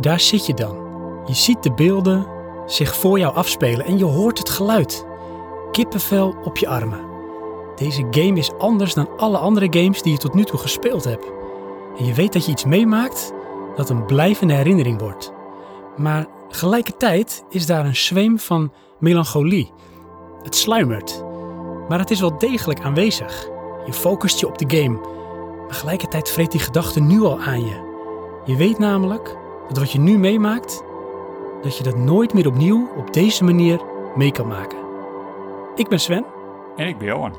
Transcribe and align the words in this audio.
daar 0.00 0.20
zit 0.20 0.46
je 0.46 0.54
dan. 0.54 0.76
Je 1.26 1.34
ziet 1.34 1.62
de 1.62 1.72
beelden 1.72 2.26
zich 2.66 2.94
voor 2.94 3.18
jou 3.18 3.34
afspelen 3.34 3.86
en 3.86 3.98
je 3.98 4.04
hoort 4.04 4.38
het 4.38 4.48
geluid. 4.48 5.06
Kippenvel 5.70 6.34
op 6.44 6.56
je 6.56 6.68
armen. 6.68 7.00
Deze 7.74 8.06
game 8.10 8.38
is 8.38 8.52
anders 8.58 8.94
dan 8.94 9.08
alle 9.16 9.38
andere 9.38 9.66
games 9.70 10.02
die 10.02 10.12
je 10.12 10.18
tot 10.18 10.34
nu 10.34 10.44
toe 10.44 10.58
gespeeld 10.58 11.04
hebt. 11.04 11.32
En 11.98 12.04
je 12.04 12.14
weet 12.14 12.32
dat 12.32 12.44
je 12.44 12.50
iets 12.50 12.64
meemaakt 12.64 13.32
dat 13.76 13.90
een 13.90 14.04
blijvende 14.04 14.54
herinnering 14.54 15.00
wordt. 15.00 15.32
Maar 15.96 16.26
gelijkertijd 16.48 17.44
is 17.48 17.66
daar 17.66 17.84
een 17.84 17.96
zweem 17.96 18.38
van 18.38 18.72
melancholie. 18.98 19.72
Het 20.42 20.54
sluimert, 20.54 21.24
maar 21.88 21.98
het 21.98 22.10
is 22.10 22.20
wel 22.20 22.38
degelijk 22.38 22.80
aanwezig. 22.80 23.48
Je 23.86 23.92
focust 23.92 24.40
je 24.40 24.46
op 24.46 24.58
de 24.58 24.76
game, 24.76 24.98
maar 25.66 25.74
gelijkertijd 25.74 26.30
vreet 26.30 26.50
die 26.50 26.60
gedachte 26.60 27.00
nu 27.00 27.22
al 27.22 27.40
aan 27.40 27.64
je. 27.64 27.92
Je 28.44 28.56
weet 28.56 28.78
namelijk 28.78 29.36
dat 29.68 29.78
wat 29.78 29.92
je 29.92 29.98
nu 29.98 30.18
meemaakt, 30.18 30.84
dat 31.62 31.76
je 31.76 31.84
dat 31.84 31.96
nooit 31.96 32.34
meer 32.34 32.46
opnieuw 32.46 32.88
op 32.96 33.12
deze 33.12 33.44
manier 33.44 33.80
mee 34.14 34.32
kan 34.32 34.46
maken. 34.46 34.78
Ik 35.74 35.88
ben 35.88 36.00
Sven. 36.00 36.24
En 36.76 36.88
ik 36.88 36.98
ben 36.98 37.06
Johan. 37.06 37.36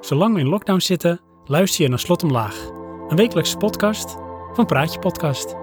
Zolang 0.00 0.34
we 0.34 0.40
in 0.40 0.48
lockdown 0.48 0.80
zitten, 0.80 1.20
luister 1.44 1.82
je 1.82 1.88
naar 1.88 1.98
Slot 1.98 2.22
Omlaag. 2.22 2.70
Een 3.08 3.16
wekelijkse 3.16 3.56
podcast 3.56 4.16
van 4.52 4.66
Praatje 4.66 4.98
Podcast. 4.98 5.56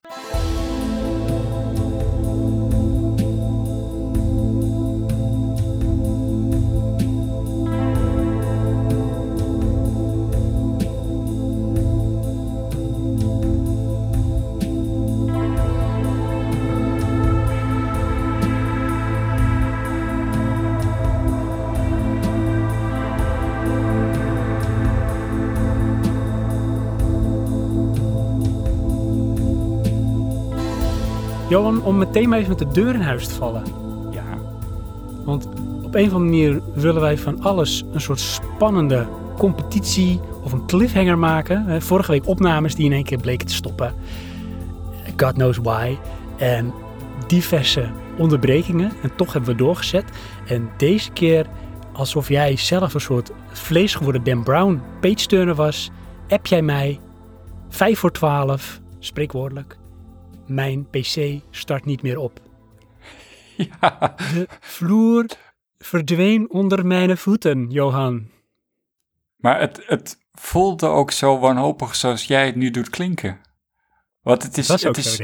Johan, 31.51 31.83
om 31.83 31.97
meteen 31.97 32.29
maar 32.29 32.37
even 32.37 32.49
met 32.49 32.59
de 32.59 32.71
deur 32.81 32.93
in 32.93 33.01
huis 33.01 33.27
te 33.27 33.33
vallen. 33.33 33.63
Ja. 34.11 34.37
Want 35.25 35.47
op 35.83 35.95
een 35.95 36.05
of 36.05 36.13
andere 36.13 36.19
manier 36.19 36.61
willen 36.73 37.01
wij 37.01 37.17
van 37.17 37.41
alles 37.41 37.83
een 37.91 38.01
soort 38.01 38.19
spannende 38.19 39.07
competitie 39.37 40.19
of 40.43 40.51
een 40.51 40.65
cliffhanger 40.65 41.17
maken. 41.17 41.81
Vorige 41.81 42.11
week 42.11 42.27
opnames 42.27 42.75
die 42.75 42.85
in 42.85 42.91
één 42.91 43.03
keer 43.03 43.19
bleken 43.19 43.47
te 43.47 43.53
stoppen. 43.53 43.93
God 45.17 45.33
knows 45.33 45.57
why. 45.57 45.97
En 46.37 46.73
diverse 47.27 47.89
onderbrekingen. 48.17 48.91
En 49.03 49.15
toch 49.15 49.33
hebben 49.33 49.51
we 49.51 49.57
doorgezet. 49.57 50.05
En 50.47 50.69
deze 50.77 51.11
keer, 51.11 51.45
alsof 51.93 52.27
jij 52.27 52.55
zelf 52.55 52.93
een 52.93 53.01
soort 53.01 53.31
vlees 53.51 53.95
geworden 53.95 54.23
Dan 54.23 54.43
Brown 54.43 54.81
page 54.99 55.25
turner 55.25 55.55
was, 55.55 55.91
app 56.29 56.45
jij 56.45 56.61
mij 56.61 56.99
5 57.69 57.99
voor 57.99 58.11
12, 58.11 58.79
spreekwoordelijk. 58.99 59.79
Mijn 60.47 60.89
PC 60.89 61.41
start 61.49 61.85
niet 61.85 62.01
meer 62.01 62.17
op. 62.17 62.39
Ja. 63.81 64.15
De 64.33 64.47
vloer 64.59 65.25
verdween 65.77 66.49
onder 66.49 66.85
mijn 66.85 67.17
voeten, 67.17 67.69
Johan. 67.69 68.29
Maar 69.37 69.59
het, 69.59 69.83
het 69.85 70.17
voelde 70.31 70.87
ook 70.87 71.11
zo 71.11 71.39
wanhopig 71.39 71.95
zoals 71.95 72.23
jij 72.23 72.45
het 72.45 72.55
nu 72.55 72.71
doet 72.71 72.89
klinken. 72.89 73.41
Want 74.21 74.43
het 74.43 74.57
is, 74.57 74.67
Dat 74.67 74.81
het 74.81 74.97
is 74.97 75.21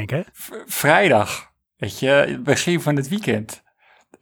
vrijdag, 0.66 1.52
weet 1.76 2.00
je, 2.00 2.08
het 2.08 2.44
begin 2.44 2.82
van 2.82 2.96
het 2.96 3.08
weekend. 3.08 3.64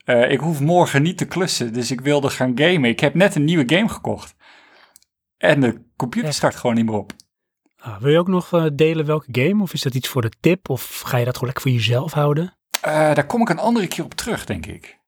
Eh, 0.06 0.32
ik 0.32 0.40
hoef 0.40 0.60
morgen 0.60 1.02
niet 1.02 1.18
te 1.18 1.26
klussen, 1.26 1.74
dus 1.74 1.92
ik 1.92 2.02
wilde 2.02 2.30
gaan 2.30 2.58
gamen. 2.58 2.90
Ik 2.90 3.00
heb 3.00 3.14
net 3.14 3.36
een 3.36 3.44
nieuwe 3.44 3.76
game 3.76 3.90
gekocht. 3.90 4.36
En 5.38 5.60
de 5.60 5.82
computer 5.96 6.34
start 6.34 6.56
gewoon 6.56 6.76
niet 6.76 6.86
meer 6.86 6.96
op. 6.96 7.14
Ah, 7.86 7.98
wil 7.98 8.12
je 8.12 8.18
ook 8.20 8.28
nog 8.28 8.54
eh, 8.54 8.66
delen 8.74 9.06
welke 9.06 9.28
game? 9.32 9.62
Of 9.62 9.74
is 9.74 9.82
dat 9.82 9.94
iets 9.96 10.08
voor 10.08 10.22
de 10.22 10.32
tip? 10.40 10.70
Of 10.70 11.00
ga 11.06 11.18
je 11.18 11.26
dat 11.26 11.34
gewoon 11.34 11.54
lekker 11.54 11.72
voor 11.72 11.80
jezelf 11.82 12.14
houden? 12.14 12.54
Eh, 12.82 12.92
daar 12.94 13.26
kom 13.26 13.42
ik 13.42 13.50
een 13.50 13.60
andere 13.60 13.88
keer 13.88 14.04
op 14.04 14.14
terug, 14.14 14.46
denk 14.46 14.66
ik. 14.66 15.00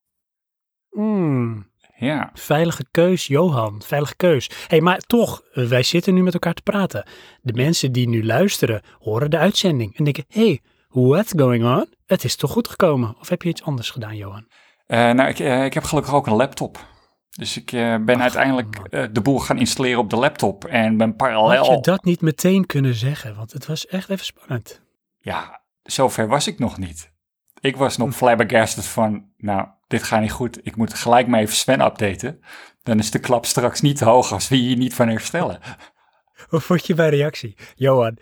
Hmm, 0.90 1.72
Ja. 1.98 2.30
veilige 2.34 2.86
keus, 2.92 3.28
Johan. 3.28 3.82
Veilige 3.86 4.16
keus. 4.16 4.50
hey, 4.68 4.82
maar 4.82 4.98
toch, 5.00 5.42
eh, 5.54 5.66
wij 5.66 5.84
zitten 5.84 6.14
nu 6.14 6.24
met 6.24 6.34
elkaar 6.34 6.54
te 6.54 6.62
praten. 6.62 7.08
De 7.42 7.54
mensen 7.54 7.92
die 7.92 8.10
nu 8.10 8.26
luisteren, 8.26 8.82
horen 9.00 9.30
de 9.30 9.38
uitzending 9.38 9.98
en 9.98 10.04
denken... 10.04 10.26
hey, 10.28 10.62
what's 10.90 11.34
going 11.38 11.64
on? 11.66 11.94
Het 12.06 12.24
is 12.24 12.36
toch 12.36 12.52
goed 12.52 12.68
gekomen? 12.68 13.16
Of 13.20 13.30
heb 13.30 13.42
je 13.42 13.50
iets 13.50 13.64
anders 13.64 13.90
gedaan, 13.90 14.16
Johan? 14.16 14.48
Nou, 14.88 15.22
ik, 15.30 15.40
ik 15.40 15.74
heb 15.74 15.84
gelukkig 15.84 16.14
ook 16.14 16.28
een 16.28 16.34
laptop. 16.36 16.86
Dus 17.30 17.58
ik 17.58 17.72
eh, 17.72 17.96
ben 17.96 18.16
Ach, 18.16 18.22
uiteindelijk 18.22 18.78
eh, 18.90 19.06
de 19.12 19.22
boel 19.22 19.40
gaan 19.40 19.60
installeren 19.60 20.00
op 20.00 20.10
de 20.10 20.16
laptop. 20.16 20.66
En 20.66 20.98
ben 20.98 21.16
parallel... 21.16 21.66
Had 21.66 21.76
je 21.76 21.92
dat 21.92 22.04
niet 22.04 22.22
meteen 22.22 22.66
kunnen 22.66 22.96
zeggen? 22.96 23.36
Want 23.36 23.54
het 23.54 23.66
was 23.66 23.88
echt 23.88 24.10
even 24.10 24.26
spannend. 24.26 24.82
Ja, 25.20 25.62
zover 25.84 26.28
was 26.28 26.48
ik 26.48 26.60
nog 26.60 26.78
niet. 26.78 27.12
Ik 27.60 27.76
was 27.76 27.96
Hm. 27.96 28.02
nog 28.02 28.16
flabbergasted 28.16 28.86
van, 28.86 29.26
nou, 29.38 29.68
dit 29.88 30.04
gaat 30.04 30.22
niet 30.22 30.32
goed. 30.32 30.60
Ik 30.64 30.76
moet 30.76 30.94
gelijk 30.94 31.28
maar 31.28 31.40
even 31.40 31.56
Sven 31.56 31.82
updaten. 31.82 32.40
Dan 32.84 33.00
is 33.00 33.12
de 33.12 33.20
klap 33.20 33.46
straks 33.46 33.82
niet 33.82 33.98
te 33.98 34.06
hoog 34.06 34.32
als 34.32 34.48
we 34.48 34.56
hier 34.56 34.78
niet 34.78 34.94
van 34.94 35.08
herstellen. 35.08 35.60
Hoe 36.50 36.60
vond 36.60 36.86
je 36.88 36.96
mijn 36.96 37.10
reactie? 37.10 37.56
Johan, 37.76 38.18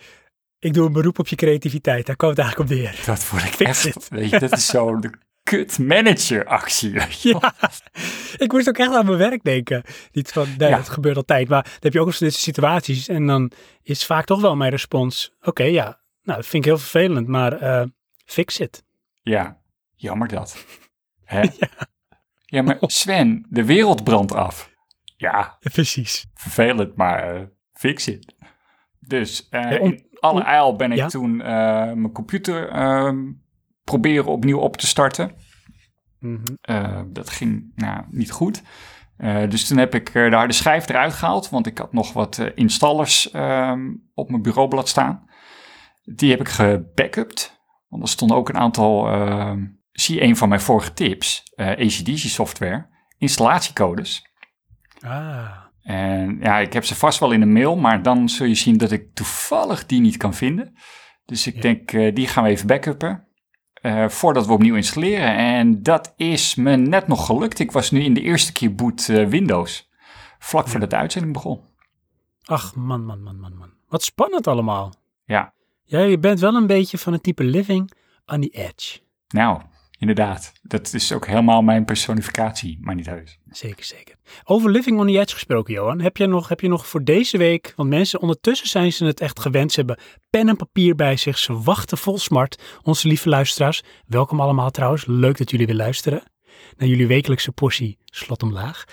ik 0.60 0.74
doe 0.74 0.86
een 0.86 0.94
beroep 0.94 1.20
op 1.20 1.28
je 1.28 1.36
creativiteit. 1.36 2.06
Daar 2.06 2.16
kwam 2.16 2.30
het 2.30 2.40
eigenlijk 2.40 2.72
op 2.72 2.78
neer. 2.78 3.02
Dat 3.06 3.24
vond 3.24 3.44
ik 3.44 3.54
Fix 3.54 3.86
echt, 3.86 4.10
weet 4.10 4.30
je, 4.30 4.40
dat 4.40 4.52
is 4.52 4.66
zo'n 4.66 5.04
kut 5.50 5.80
manager 5.80 6.46
actie. 6.46 6.92
weet 6.92 7.22
je 7.22 7.32
wel. 7.32 7.42
Ja, 7.42 7.70
ik 8.38 8.52
moest 8.52 8.70
ook 8.70 8.78
echt 8.78 8.94
aan 8.96 9.06
mijn 9.06 9.18
werk 9.18 9.44
denken. 9.44 9.84
Niet 10.12 10.32
van, 10.32 10.48
nee, 10.58 10.70
Ja. 10.70 10.78
het 10.78 10.90
gebeurt 10.90 11.16
altijd. 11.16 11.48
Maar 11.50 11.64
dan 11.64 11.72
heb 11.80 11.94
je 11.94 12.00
ook 12.00 12.08
eens 12.08 12.18
deze 12.18 12.40
situaties. 12.40 13.08
En 13.08 13.26
dan 13.26 13.52
is 13.84 14.06
vaak 14.06 14.26
toch 14.26 14.42
wel 14.42 14.56
mijn 14.56 14.72
respons. 14.72 15.34
Oké, 15.42 15.64
ja, 15.64 15.84
nou, 16.24 16.38
dat 16.38 16.48
vind 16.48 16.64
ik 16.66 16.70
heel 16.70 16.80
vervelend. 16.80 17.28
Maar 17.28 17.54
eh, 17.54 17.84
fix 18.26 18.60
it. 18.60 18.84
Ja, 19.22 19.58
jammer 19.96 20.28
dat. 20.28 20.66
Hè? 21.24 21.42
Ja. 22.46 22.62
maar 22.62 22.78
Sven, 22.82 23.46
de 23.50 23.66
wereld 23.66 24.04
brandt 24.04 24.32
af. 24.34 24.70
Ja, 25.18 25.58
Precies. 25.60 26.26
vervelend, 26.34 26.96
maar 26.96 27.36
eh, 27.36 27.42
fix 27.74 28.08
it. 28.08 28.34
Dus 29.00 29.48
eh, 29.50 29.72
Ja, 29.72 29.78
om- 29.78 29.92
in 29.92 30.08
alle 30.20 30.40
om- 30.40 30.46
eil 30.46 30.76
ben 30.76 30.92
ik 30.92 30.98
ja? 30.98 31.08
toen 31.08 31.38
mijn 31.38 32.12
computer 32.12 32.70
ehm, 32.70 33.24
proberen 33.90 34.26
opnieuw 34.26 34.60
op 34.60 34.78
te 34.78 34.88
starten. 34.88 35.32
Mhm. 36.20 36.44
Eh, 36.62 37.02
dat 37.08 37.30
ging 37.30 37.72
nou, 37.76 38.04
niet 38.10 38.32
goed. 38.32 38.62
Eh, 39.18 39.50
dus 39.50 39.68
toen 39.68 39.78
heb 39.78 39.96
ik 39.96 40.10
eh, 40.10 40.30
de 40.30 40.36
harde 40.36 40.54
schijf 40.54 40.90
eruit 40.90 41.14
gehaald, 41.14 41.50
want 41.50 41.68
ik 41.68 41.78
had 41.78 41.94
nog 41.94 42.14
wat 42.14 42.52
installers 42.56 43.32
ehm, 43.32 43.94
op 44.14 44.30
mijn 44.30 44.42
bureaublad 44.42 44.88
staan. 44.90 45.30
Die 46.04 46.30
heb 46.32 46.40
ik 46.40 46.50
gebackupt, 46.50 47.60
want 47.88 48.04
er 48.04 48.10
stonden 48.10 48.38
ook 48.38 48.50
een 48.50 48.58
aantal, 48.58 49.08
ehm, 49.08 49.66
zie 49.92 50.22
een 50.22 50.38
van 50.38 50.50
mijn 50.50 50.62
vorige 50.62 50.94
tips, 50.94 51.44
ACDC 51.56 52.18
software, 52.18 52.88
installatiecodes. 53.18 54.28
Ah, 55.00 55.64
En 55.82 56.38
ja, 56.42 56.58
ik 56.58 56.74
heb 56.74 56.86
ze 56.86 56.96
vast 56.96 57.20
wel 57.20 57.32
in 57.32 57.42
een 57.42 57.54
mail, 57.54 57.76
maar 57.76 58.02
dan 58.02 58.30
zul 58.30 58.46
je 58.46 58.56
zien 58.56 58.78
dat 58.78 58.92
ik 58.92 59.14
toevallig 59.14 59.86
die 59.86 60.02
niet 60.02 60.18
kan 60.18 60.34
vinden. 60.34 60.74
Dus 61.26 61.48
ik 61.48 61.56
Ja. 61.56 61.62
denk, 61.62 62.16
die 62.16 62.28
gaan 62.28 62.44
we 62.44 62.50
even 62.50 62.68
backuppen. 62.68 63.28
Eh, 63.86 64.10
voordat 64.10 64.46
we 64.46 64.54
opnieuw 64.54 64.76
installeren. 64.76 65.36
En 65.36 65.84
dat 65.84 66.14
is 66.16 66.56
me 66.56 66.76
net 66.76 67.08
nog 67.08 67.26
gelukt. 67.26 67.60
Ik 67.60 67.72
was 67.72 67.92
nu 67.92 68.04
in 68.04 68.14
de 68.14 68.22
eerste 68.22 68.52
keer 68.52 68.76
boot 68.76 69.10
eh, 69.10 69.28
Windows. 69.28 69.90
Vlak 70.40 70.68
voordat 70.68 70.90
de 70.90 70.96
uitzending 70.96 71.34
begon. 71.34 71.62
ach 72.46 72.76
man, 72.76 73.06
man, 73.06 73.24
man, 73.24 73.40
man, 73.40 73.58
man. 73.58 73.70
Wat 73.88 74.04
spannend 74.04 74.48
allemaal. 74.48 74.94
Ja, 75.26 75.54
je 75.84 76.20
bent 76.20 76.40
wel 76.40 76.56
een 76.56 76.68
beetje 76.68 76.98
van 76.98 77.14
het 77.14 77.24
type 77.24 77.44
living 77.44 77.92
on 78.26 78.42
the 78.42 78.50
edge. 78.50 79.00
nou, 79.28 79.62
inderdaad. 79.98 80.52
Dat 80.62 80.94
is 80.94 81.12
ook 81.12 81.28
helemaal 81.28 81.62
mijn 81.62 81.86
personificatie, 81.86 82.78
maar 82.82 82.96
niet 82.96 83.06
heus. 83.06 83.38
Zeker, 83.50 83.84
zeker. 83.86 84.16
Over 84.44 84.72
Living 84.72 85.00
on 85.00 85.08
the 85.08 85.20
Edge 85.20 85.34
gesproken, 85.34 85.74
Johan. 85.74 86.00
Heb 86.02 86.18
je 86.18 86.28
nog, 86.28 86.48
heb 86.50 86.60
je 86.60 86.68
nog 86.68 86.88
voor 86.88 87.04
deze 87.04 87.38
week, 87.38 87.74
want 87.76 87.90
mensen 87.90 88.22
ondertussen 88.22 88.68
zijn 88.68 88.94
ze 88.94 89.06
het 89.06 89.20
echt 89.20 89.40
gewend. 89.40 89.72
Ze 89.72 89.80
hebben 89.80 90.00
pen 90.30 90.50
en 90.50 90.56
papier 90.56 90.96
bij 90.96 91.18
zich. 91.18 91.38
Ze 91.38 91.62
wachten 91.62 91.98
vol 91.98 92.18
smart. 92.18 92.62
Onze 92.84 93.08
lieve 93.08 93.30
luisteraars, 93.30 93.84
welkom 94.08 94.40
allemaal 94.40 94.72
trouwens. 94.72 95.06
Leuk 95.06 95.38
dat 95.38 95.52
jullie 95.52 95.66
weer 95.66 95.76
luisteren 95.76 96.24
naar 96.78 96.88
jullie 96.88 97.08
wekelijkse 97.08 97.52
portie 97.52 97.98
Slot 98.06 98.44
omlaag. 98.44 98.84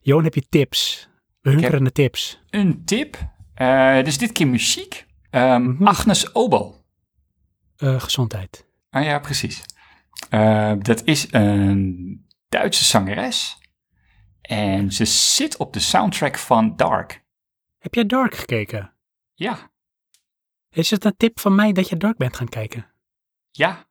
Johan, 0.00 0.24
heb 0.24 0.34
je 0.34 0.46
tips? 0.48 1.08
We 1.40 1.50
hunkeren 1.50 1.82
naar 1.82 1.92
tips. 1.92 2.40
Een 2.50 2.84
tip. 2.84 3.16
eh, 3.54 4.02
dus 4.04 4.18
dit 4.18 4.32
keer 4.32 4.46
muziek. 4.46 5.06
Ehm, 5.30 5.62
Mhm. 5.62 5.86
Agnes 5.86 6.34
Obel. 6.34 6.84
Eh, 7.76 8.00
gezondheid. 8.00 8.66
Ah 8.90 9.04
ja, 9.04 9.18
precies. 9.18 9.62
Eh, 10.30 10.72
dat 10.78 11.04
is 11.04 11.32
een 11.32 12.26
Duitse 12.48 12.84
zangeres. 12.84 13.58
En 14.40 14.92
ze 14.92 15.04
zit 15.04 15.56
op 15.56 15.72
de 15.72 15.80
soundtrack 15.80 16.38
van 16.38 16.76
Dark. 16.76 17.24
Heb 17.78 17.94
jij 17.94 18.06
Dark 18.06 18.34
gekeken? 18.34 18.94
Ja, 19.34 19.70
Is 20.70 20.90
het 20.90 21.04
een 21.04 21.16
tip 21.16 21.40
van 21.40 21.54
mij 21.54 21.72
dat 21.72 21.88
je 21.88 21.96
Dark 21.96 22.16
bent 22.16 22.36
gaan 22.36 22.48
kijken? 22.48 22.86
ja. 23.50 23.90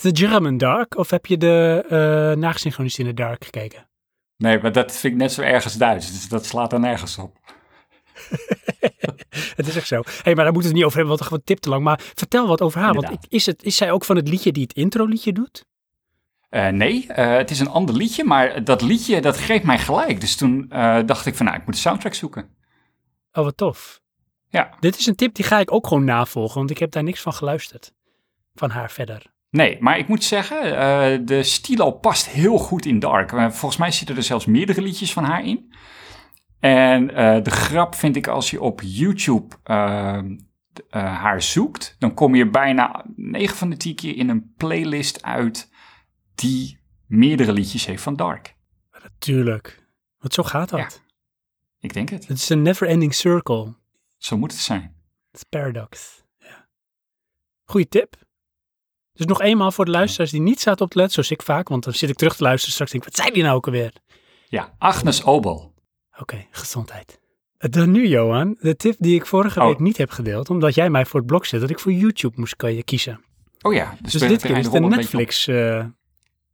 The 0.00 0.10
German 0.16 0.56
Dark? 0.56 0.96
Of 0.96 1.10
heb 1.10 1.26
je 1.26 1.36
de 1.36 1.84
uh, 1.84 2.40
nagesynchroniseerde 2.42 3.14
Dark 3.14 3.44
gekeken? 3.44 3.88
Nee, 4.36 4.60
maar 4.60 4.72
dat 4.72 4.92
vind 4.96 5.12
ik 5.12 5.18
net 5.18 5.32
zo 5.32 5.42
ergens 5.42 5.74
Duits. 5.74 6.12
Dus 6.12 6.28
dat 6.28 6.46
slaat 6.46 6.72
er 6.72 6.80
nergens 6.80 7.18
op. 7.18 7.38
het 9.56 9.66
is 9.66 9.76
echt 9.76 9.86
zo. 9.86 10.02
hey, 10.22 10.34
maar 10.34 10.44
daar 10.44 10.52
moeten 10.52 10.60
we 10.60 10.66
het 10.66 10.74
niet 10.74 10.84
over 10.84 10.96
hebben, 10.96 11.16
want 11.16 11.18
dan 11.18 11.28
gewoon 11.28 11.44
tip 11.44 11.58
te 11.58 11.68
lang. 11.68 11.82
Maar 11.82 12.00
vertel 12.14 12.46
wat 12.46 12.60
over 12.60 12.80
haar. 12.80 12.94
Want 12.94 13.26
is, 13.28 13.46
het, 13.46 13.62
is 13.62 13.76
zij 13.76 13.90
ook 13.90 14.04
van 14.04 14.16
het 14.16 14.28
liedje 14.28 14.52
die 14.52 14.62
het 14.62 14.72
intro-liedje 14.72 15.32
doet? 15.32 15.64
Uh, 16.50 16.68
nee, 16.68 17.06
uh, 17.08 17.36
het 17.36 17.50
is 17.50 17.60
een 17.60 17.68
ander 17.68 17.96
liedje, 17.96 18.24
maar 18.24 18.64
dat 18.64 18.82
liedje 18.82 19.20
dat 19.20 19.36
greep 19.36 19.62
mij 19.62 19.78
gelijk. 19.78 20.20
Dus 20.20 20.36
toen 20.36 20.70
uh, 20.72 20.98
dacht 21.06 21.26
ik 21.26 21.34
van, 21.34 21.46
nou, 21.46 21.58
ik 21.58 21.64
moet 21.64 21.74
de 21.74 21.80
soundtrack 21.80 22.14
zoeken. 22.14 22.48
Oh, 23.32 23.44
wat 23.44 23.56
tof. 23.56 24.00
Ja. 24.48 24.70
Dit 24.80 24.98
is 24.98 25.06
een 25.06 25.14
tip 25.14 25.34
die 25.34 25.44
ga 25.44 25.58
ik 25.58 25.72
ook 25.72 25.86
gewoon 25.86 26.04
navolgen, 26.04 26.58
want 26.58 26.70
ik 26.70 26.78
heb 26.78 26.90
daar 26.90 27.02
niks 27.02 27.20
van 27.20 27.32
geluisterd. 27.32 27.92
Van 28.54 28.70
haar 28.70 28.90
verder. 28.90 29.32
Nee, 29.50 29.76
maar 29.80 29.98
ik 29.98 30.08
moet 30.08 30.24
zeggen, 30.24 30.66
uh, 30.66 31.26
de 31.26 31.42
stilo 31.42 31.90
past 31.90 32.28
heel 32.28 32.58
goed 32.58 32.86
in 32.86 32.98
Dark. 32.98 33.30
volgens 33.30 33.76
mij 33.76 33.90
zitten 33.90 34.16
er 34.16 34.22
zelfs 34.22 34.46
meerdere 34.46 34.82
liedjes 34.82 35.12
van 35.12 35.24
haar 35.24 35.44
in. 35.44 35.72
En 36.64 37.10
uh, 37.10 37.42
de 37.42 37.50
grap 37.50 37.94
vind 37.94 38.16
ik 38.16 38.26
als 38.26 38.50
je 38.50 38.60
op 38.60 38.80
YouTube 38.84 39.56
uh, 39.64 40.22
haar 40.90 41.42
zoekt, 41.42 41.96
dan 41.98 42.14
kom 42.14 42.34
je 42.34 42.50
bijna 42.50 43.04
9 43.16 43.56
van 43.56 43.70
de 43.70 43.76
10 43.76 43.94
keer 43.94 44.16
in 44.16 44.28
een 44.28 44.54
playlist 44.56 45.22
uit 45.22 45.70
die 46.34 46.78
meerdere 47.06 47.52
liedjes 47.52 47.86
heeft 47.86 48.02
van 48.02 48.16
Dark. 48.16 48.56
Natuurlijk, 49.02 49.86
want 50.18 50.34
zo 50.34 50.42
gaat 50.42 50.68
dat. 50.68 50.80
Ja, 50.80 50.88
ik 51.80 51.92
denk 51.92 52.08
het. 52.08 52.26
Het 52.26 52.38
is 52.38 52.48
een 52.48 52.62
never-ending 52.62 53.14
circle. 53.14 53.74
Zo 54.18 54.38
moet 54.38 54.52
het 54.52 54.60
zijn. 54.60 54.82
Het 55.30 55.40
is 55.40 55.42
paradox. 55.48 56.24
Ja. 56.38 56.68
Goeie 57.64 57.88
tip. 57.88 58.16
Dus 59.12 59.26
nog 59.26 59.40
eenmaal 59.40 59.72
voor 59.72 59.84
de 59.84 59.90
luisteraars 59.90 60.30
die 60.30 60.40
niet 60.40 60.60
zaten 60.60 60.84
op 60.84 60.90
te 60.90 60.96
letten, 60.96 61.14
zoals 61.14 61.30
ik 61.30 61.42
vaak, 61.42 61.68
want 61.68 61.84
dan 61.84 61.92
zit 61.92 62.10
ik 62.10 62.16
terug 62.16 62.36
te 62.36 62.42
luisteren 62.42 62.74
straks 62.74 62.90
denk 62.90 63.04
ik, 63.04 63.10
wat 63.10 63.18
zei 63.20 63.34
die 63.34 63.42
nou 63.42 63.56
ook 63.56 63.66
alweer? 63.66 63.92
Ja, 64.48 64.74
Agnes 64.78 65.24
Obel. 65.24 65.73
Oké, 66.18 66.22
okay, 66.22 66.48
gezondheid. 66.50 67.20
Dan 67.58 67.90
nu, 67.90 68.08
Johan, 68.08 68.56
de 68.60 68.76
tip 68.76 68.96
die 68.98 69.14
ik 69.14 69.26
vorige 69.26 69.60
oh. 69.60 69.66
week 69.66 69.78
niet 69.78 69.96
heb 69.96 70.10
gedeeld, 70.10 70.50
omdat 70.50 70.74
jij 70.74 70.90
mij 70.90 71.06
voor 71.06 71.20
het 71.20 71.28
blok 71.28 71.46
zet 71.46 71.60
dat 71.60 71.70
ik 71.70 71.78
voor 71.78 71.92
YouTube 71.92 72.34
moest 72.36 72.56
kiezen. 72.84 73.24
Oh 73.62 73.74
ja, 73.74 73.96
dus, 74.00 74.12
dus 74.12 74.28
dit 74.28 74.42
keer 74.42 74.56
is 74.56 74.64
het 74.64 74.74
een 74.74 74.88
Netflix. 74.88 75.46
Uh, 75.46 75.84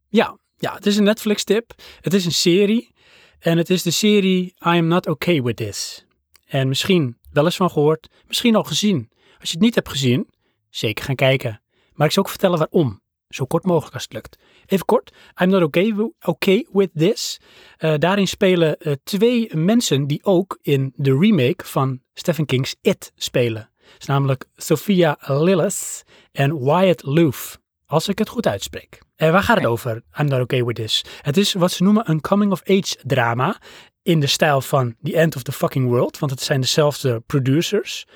ja, 0.09 0.37
ja, 0.57 0.73
het 0.73 0.85
is 0.85 0.97
een 0.97 1.03
Netflix-tip. 1.03 1.73
Het 2.01 2.13
is 2.13 2.25
een 2.25 2.31
serie 2.31 2.93
en 3.39 3.57
het 3.57 3.69
is 3.69 3.83
de 3.83 3.91
serie 3.91 4.43
I 4.45 4.53
Am 4.59 4.87
Not 4.87 5.07
Okay 5.07 5.41
With 5.41 5.55
This. 5.55 6.05
En 6.45 6.67
misschien 6.67 7.17
wel 7.31 7.45
eens 7.45 7.55
van 7.55 7.71
gehoord, 7.71 8.09
misschien 8.27 8.55
al 8.55 8.63
gezien. 8.63 9.09
Als 9.39 9.49
je 9.49 9.55
het 9.55 9.65
niet 9.65 9.75
hebt 9.75 9.89
gezien, 9.89 10.29
zeker 10.69 11.05
gaan 11.05 11.15
kijken. 11.15 11.61
Maar 11.93 12.07
ik 12.07 12.13
zal 12.13 12.23
ook 12.23 12.29
vertellen 12.29 12.57
waarom. 12.57 13.01
Zo 13.35 13.45
kort 13.45 13.63
mogelijk 13.63 13.93
als 13.93 14.03
het 14.03 14.13
lukt. 14.13 14.37
Even 14.65 14.85
kort, 14.85 15.11
I'm 15.41 15.49
not 15.49 15.63
okay, 15.63 16.11
okay 16.21 16.67
with 16.71 16.89
this. 16.95 17.39
Uh, 17.79 17.93
daarin 17.97 18.27
spelen 18.27 18.75
uh, 18.79 18.93
twee 19.03 19.55
mensen 19.55 20.07
die 20.07 20.23
ook 20.23 20.59
in 20.61 20.93
de 20.95 21.17
remake 21.17 21.65
van 21.65 22.01
Stephen 22.13 22.45
King's 22.45 22.75
It 22.81 23.11
spelen. 23.15 23.69
Dat 23.91 23.99
is 23.99 24.05
namelijk 24.05 24.45
Sophia 24.55 25.17
Lillis 25.19 26.03
en 26.31 26.63
Wyatt 26.63 27.03
Loof, 27.03 27.59
als 27.85 28.07
ik 28.07 28.19
het 28.19 28.29
goed 28.29 28.47
uitspreek. 28.47 29.01
En 29.15 29.31
waar 29.31 29.43
gaat 29.43 29.57
het 29.57 29.65
over, 29.65 30.03
I'm 30.19 30.25
not 30.25 30.41
okay 30.41 30.63
with 30.63 30.75
this? 30.75 31.05
Het 31.21 31.37
is 31.37 31.53
wat 31.53 31.71
ze 31.71 31.83
noemen 31.83 32.09
een 32.09 32.21
coming-of-age 32.21 32.95
drama 33.03 33.57
in 34.03 34.19
de 34.19 34.27
stijl 34.27 34.61
van 34.61 34.95
The 35.03 35.15
End 35.17 35.35
of 35.35 35.43
the 35.43 35.51
Fucking 35.51 35.87
World, 35.87 36.19
want 36.19 36.31
het 36.31 36.41
zijn 36.41 36.61
dezelfde 36.61 37.19
producers. 37.19 38.07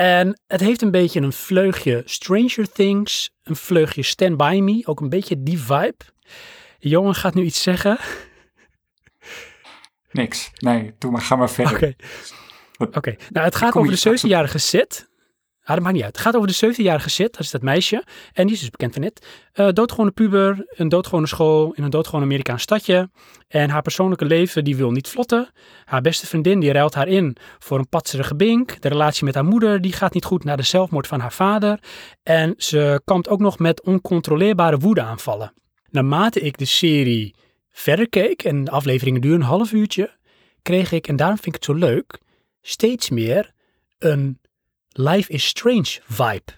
En 0.00 0.40
het 0.46 0.60
heeft 0.60 0.82
een 0.82 0.90
beetje 0.90 1.20
een 1.20 1.32
vleugje 1.32 2.02
Stranger 2.04 2.72
Things, 2.72 3.30
een 3.42 3.56
vleugje 3.56 4.02
Stand 4.02 4.36
By 4.36 4.60
Me, 4.62 4.82
ook 4.86 5.00
een 5.00 5.08
beetje 5.08 5.42
die 5.42 5.58
vibe. 5.58 5.96
Johan 6.78 7.14
gaat 7.14 7.34
nu 7.34 7.42
iets 7.42 7.62
zeggen. 7.62 7.98
Niks. 10.10 10.50
Nee, 10.54 10.94
doe 10.98 11.10
maar, 11.10 11.20
ga 11.20 11.36
maar 11.36 11.50
verder. 11.50 11.74
Oké. 11.74 11.94
Okay. 12.78 12.94
okay. 12.96 13.18
Nou, 13.30 13.46
het 13.46 13.54
gaat 13.54 13.74
over 13.74 14.02
de 14.02 14.18
17-jarige 14.18 14.58
Sid. 14.58 15.09
Ah, 15.62 15.76
dat 15.76 15.84
maakt 15.84 15.94
niet 15.94 16.04
uit. 16.04 16.16
Het 16.16 16.24
gaat 16.24 16.36
over 16.36 16.48
de 16.48 16.74
17-jarige 16.74 17.10
Sid, 17.10 17.32
dat 17.32 17.40
is 17.40 17.50
dat 17.50 17.62
meisje. 17.62 18.04
En 18.32 18.46
die 18.46 18.54
is 18.54 18.60
dus 18.60 18.70
bekend 18.70 18.92
van 18.92 19.02
net. 19.02 19.26
Uh, 19.54 19.68
doodgewone 19.68 20.10
puber, 20.10 20.66
een 20.68 20.88
doodgewone 20.88 21.26
school 21.26 21.72
in 21.72 21.82
een 21.82 21.90
doodgewoon 21.90 22.22
Amerikaans 22.22 22.62
stadje. 22.62 23.10
En 23.48 23.70
haar 23.70 23.82
persoonlijke 23.82 24.24
leven, 24.24 24.64
die 24.64 24.76
wil 24.76 24.90
niet 24.90 25.08
vlotten. 25.08 25.48
Haar 25.84 26.00
beste 26.00 26.26
vriendin, 26.26 26.60
die 26.60 26.72
ruilt 26.72 26.94
haar 26.94 27.08
in 27.08 27.36
voor 27.58 27.78
een 27.78 27.88
patserige 27.88 28.36
bink. 28.36 28.80
De 28.80 28.88
relatie 28.88 29.24
met 29.24 29.34
haar 29.34 29.44
moeder, 29.44 29.80
die 29.80 29.92
gaat 29.92 30.14
niet 30.14 30.24
goed 30.24 30.44
na 30.44 30.56
de 30.56 30.62
zelfmoord 30.62 31.06
van 31.06 31.20
haar 31.20 31.32
vader. 31.32 31.80
En 32.22 32.54
ze 32.56 33.00
kampt 33.04 33.28
ook 33.28 33.40
nog 33.40 33.58
met 33.58 33.82
oncontroleerbare 33.82 34.78
woedeaanvallen. 34.78 35.52
Naarmate 35.90 36.40
ik 36.40 36.58
de 36.58 36.64
serie 36.64 37.34
verder 37.70 38.08
keek, 38.08 38.42
en 38.42 38.64
de 38.64 38.70
afleveringen 38.70 39.20
duren 39.20 39.40
een 39.40 39.46
half 39.46 39.72
uurtje, 39.72 40.10
kreeg 40.62 40.92
ik, 40.92 41.08
en 41.08 41.16
daarom 41.16 41.36
vind 41.36 41.46
ik 41.46 41.54
het 41.54 41.64
zo 41.64 41.74
leuk, 41.74 42.18
steeds 42.60 43.10
meer 43.10 43.50
een 43.98 44.39
Life 45.00 45.32
is 45.32 45.46
Strange 45.46 45.98
vibe. 46.04 46.52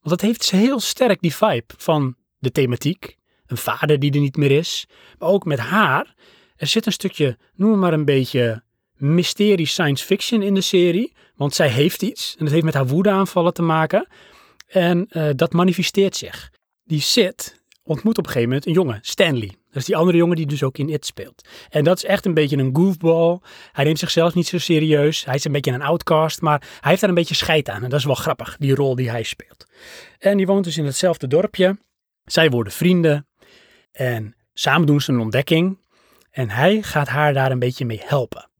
Want 0.00 0.18
dat 0.18 0.20
heeft 0.20 0.50
heel 0.50 0.80
sterk 0.80 1.20
die 1.20 1.34
vibe 1.34 1.74
van 1.76 2.16
de 2.38 2.50
thematiek. 2.50 3.16
Een 3.46 3.56
vader 3.56 3.98
die 3.98 4.12
er 4.12 4.20
niet 4.20 4.36
meer 4.36 4.50
is. 4.50 4.86
Maar 5.18 5.28
ook 5.28 5.44
met 5.44 5.58
haar. 5.58 6.14
Er 6.56 6.66
zit 6.66 6.86
een 6.86 6.92
stukje, 6.92 7.38
noem 7.54 7.78
maar 7.78 7.92
een 7.92 8.04
beetje 8.04 8.62
mysterie 8.96 9.66
science 9.66 10.04
fiction 10.04 10.42
in 10.42 10.54
de 10.54 10.60
serie. 10.60 11.12
Want 11.34 11.54
zij 11.54 11.68
heeft 11.68 12.02
iets. 12.02 12.34
En 12.38 12.44
dat 12.44 12.52
heeft 12.52 12.64
met 12.64 12.74
haar 12.74 12.86
woedeaanvallen 12.86 13.54
te 13.54 13.62
maken. 13.62 14.06
En 14.66 15.06
uh, 15.10 15.30
dat 15.36 15.52
manifesteert 15.52 16.16
zich. 16.16 16.50
Die 16.84 17.00
Sid 17.00 17.62
ontmoet 17.82 18.18
op 18.18 18.24
een 18.24 18.30
gegeven 18.30 18.48
moment 18.48 18.66
een 18.66 18.72
jongen, 18.72 18.98
Stanley. 19.02 19.52
Dat 19.72 19.80
is 19.80 19.88
die 19.88 19.96
andere 19.96 20.18
jongen 20.18 20.36
die 20.36 20.46
dus 20.46 20.62
ook 20.62 20.78
in 20.78 20.88
It 20.88 21.06
speelt. 21.06 21.48
En 21.68 21.84
dat 21.84 21.96
is 21.96 22.04
echt 22.04 22.26
een 22.26 22.34
beetje 22.34 22.56
een 22.56 22.76
goofball. 22.76 23.38
Hij 23.72 23.84
neemt 23.84 23.98
zichzelf 23.98 24.34
niet 24.34 24.46
zo 24.46 24.58
serieus. 24.58 25.24
Hij 25.24 25.34
is 25.34 25.44
een 25.44 25.52
beetje 25.52 25.72
een 25.72 25.82
outcast, 25.82 26.40
maar 26.40 26.60
hij 26.60 26.90
heeft 26.90 27.00
daar 27.00 27.08
een 27.08 27.16
beetje 27.16 27.34
scheid 27.34 27.68
aan. 27.68 27.82
En 27.82 27.90
dat 27.90 27.98
is 27.98 28.04
wel 28.04 28.14
grappig, 28.14 28.56
die 28.58 28.74
rol 28.74 28.94
die 28.94 29.10
hij 29.10 29.22
speelt. 29.22 29.66
En 30.18 30.36
die 30.36 30.46
woont 30.46 30.64
dus 30.64 30.78
in 30.78 30.84
hetzelfde 30.84 31.26
dorpje. 31.26 31.78
Zij 32.24 32.50
worden 32.50 32.72
vrienden. 32.72 33.28
En 33.92 34.36
samen 34.54 34.86
doen 34.86 35.00
ze 35.00 35.12
een 35.12 35.20
ontdekking. 35.20 35.78
En 36.30 36.50
hij 36.50 36.82
gaat 36.82 37.08
haar 37.08 37.32
daar 37.32 37.50
een 37.50 37.58
beetje 37.58 37.84
mee 37.84 38.00
helpen. 38.04 38.50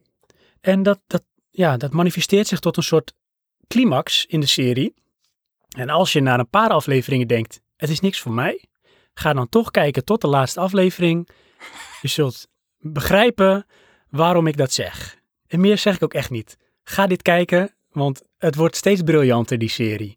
En 0.60 0.82
dat, 0.82 1.00
dat, 1.06 1.22
ja, 1.50 1.76
dat 1.76 1.92
manifesteert 1.92 2.46
zich 2.46 2.60
tot 2.60 2.76
een 2.76 2.82
soort 2.82 3.14
climax 3.68 4.26
in 4.26 4.40
de 4.40 4.46
serie. 4.46 4.94
En 5.76 5.88
als 5.88 6.12
je 6.12 6.20
na 6.20 6.38
een 6.38 6.48
paar 6.48 6.70
afleveringen 6.70 7.28
denkt, 7.28 7.60
het 7.76 7.90
is 7.90 8.00
niks 8.00 8.20
voor 8.20 8.32
mij, 8.32 8.64
Ga 9.14 9.32
dan 9.32 9.48
toch 9.48 9.70
kijken 9.70 10.04
tot 10.04 10.20
de 10.20 10.26
laatste 10.26 10.60
aflevering. 10.60 11.28
Je 12.00 12.08
zult 12.08 12.48
begrijpen 12.78 13.66
waarom 14.08 14.46
ik 14.46 14.56
dat 14.56 14.72
zeg. 14.72 15.20
En 15.46 15.60
meer 15.60 15.78
zeg 15.78 15.94
ik 15.94 16.02
ook 16.02 16.14
echt 16.14 16.30
niet. 16.30 16.56
Ga 16.84 17.06
dit 17.06 17.22
kijken, 17.22 17.74
want 17.90 18.22
het 18.38 18.54
wordt 18.54 18.76
steeds 18.76 19.02
briljanter, 19.02 19.58
die 19.58 19.68
serie. 19.68 20.12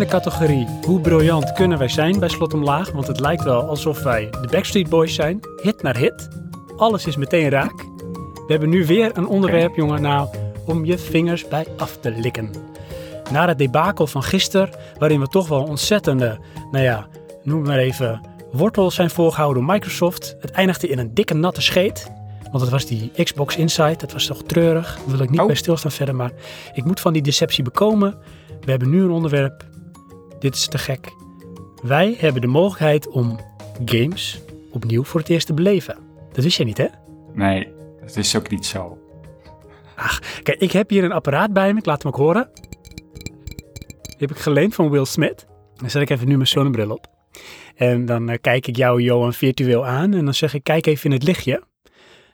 De 0.00 0.06
categorie 0.06 0.66
hoe 0.86 1.00
briljant 1.00 1.52
kunnen 1.52 1.78
wij 1.78 1.88
zijn 1.88 2.18
bij 2.18 2.28
Slot 2.28 2.54
Omlaag. 2.54 2.92
Want 2.92 3.06
het 3.06 3.20
lijkt 3.20 3.42
wel 3.42 3.62
alsof 3.62 4.02
wij 4.02 4.30
de 4.30 4.48
Backstreet 4.50 4.88
Boys 4.88 5.14
zijn. 5.14 5.40
Hit 5.62 5.82
naar 5.82 5.96
hit. 5.96 6.28
Alles 6.76 7.06
is 7.06 7.16
meteen 7.16 7.48
raak. 7.48 7.84
We 8.34 8.44
hebben 8.46 8.68
nu 8.68 8.86
weer 8.86 9.10
een 9.14 9.26
onderwerp, 9.26 9.76
jongen, 9.76 10.02
nou, 10.02 10.28
om 10.66 10.84
je 10.84 10.98
vingers 10.98 11.48
bij 11.48 11.66
af 11.76 11.96
te 11.96 12.10
likken. 12.10 12.50
Na 13.30 13.48
het 13.48 13.58
debakel 13.58 14.06
van 14.06 14.22
gisteren, 14.22 14.70
waarin 14.98 15.20
we 15.20 15.26
toch 15.26 15.48
wel 15.48 15.62
ontzettende, 15.62 16.38
nou 16.70 16.84
ja, 16.84 17.06
noem 17.42 17.62
maar 17.62 17.78
even, 17.78 18.20
wortels 18.52 18.94
zijn 18.94 19.10
voorgehouden 19.10 19.62
door 19.62 19.72
Microsoft. 19.72 20.36
Het 20.40 20.50
eindigde 20.50 20.88
in 20.88 20.98
een 20.98 21.14
dikke 21.14 21.34
natte 21.34 21.62
scheet. 21.62 22.10
Want 22.50 22.62
het 22.62 22.70
was 22.70 22.86
die 22.86 23.10
Xbox 23.24 23.56
Inside, 23.56 23.96
dat 23.96 24.12
was 24.12 24.26
toch 24.26 24.42
treurig. 24.42 24.96
Daar 24.96 25.16
wil 25.16 25.24
ik 25.24 25.30
niet 25.30 25.40
oh. 25.40 25.46
bij 25.46 25.54
stilstaan 25.54 25.90
verder, 25.90 26.14
maar 26.14 26.32
ik 26.74 26.84
moet 26.84 27.00
van 27.00 27.12
die 27.12 27.22
deceptie 27.22 27.64
bekomen. 27.64 28.18
We 28.60 28.70
hebben 28.70 28.90
nu 28.90 29.02
een 29.02 29.10
onderwerp 29.10 29.64
dit 30.40 30.54
is 30.54 30.68
te 30.68 30.78
gek. 30.78 31.12
Wij 31.82 32.16
hebben 32.18 32.40
de 32.40 32.46
mogelijkheid 32.46 33.08
om 33.08 33.40
games 33.84 34.40
opnieuw 34.70 35.04
voor 35.04 35.20
het 35.20 35.28
eerst 35.28 35.46
te 35.46 35.54
beleven. 35.54 35.96
Dat 36.32 36.44
wist 36.44 36.56
je 36.56 36.64
niet, 36.64 36.78
hè? 36.78 36.86
Nee, 37.32 37.68
dat 38.00 38.16
is 38.16 38.36
ook 38.36 38.50
niet 38.50 38.66
zo. 38.66 38.98
Ach, 39.96 40.42
kijk, 40.42 40.60
ik 40.60 40.72
heb 40.72 40.90
hier 40.90 41.04
een 41.04 41.12
apparaat 41.12 41.52
bij 41.52 41.72
me. 41.72 41.78
Ik 41.78 41.86
laat 41.86 42.02
hem 42.02 42.12
ook 42.12 42.18
horen. 42.18 42.50
Die 44.00 44.28
heb 44.28 44.30
ik 44.30 44.38
geleend 44.38 44.74
van 44.74 44.90
Will 44.90 45.04
Smith. 45.04 45.46
Dan 45.76 45.90
zet 45.90 46.02
ik 46.02 46.10
even 46.10 46.28
nu 46.28 46.34
mijn 46.34 46.46
zonnebril 46.46 46.90
op. 46.90 47.06
En 47.74 48.04
dan 48.04 48.30
uh, 48.30 48.36
kijk 48.40 48.66
ik 48.66 48.76
jou, 48.76 49.02
Johan, 49.02 49.32
virtueel 49.32 49.86
aan. 49.86 50.14
En 50.14 50.24
dan 50.24 50.34
zeg 50.34 50.54
ik, 50.54 50.64
kijk 50.64 50.86
even 50.86 51.04
in 51.04 51.12
het 51.16 51.22
lichtje. 51.22 51.62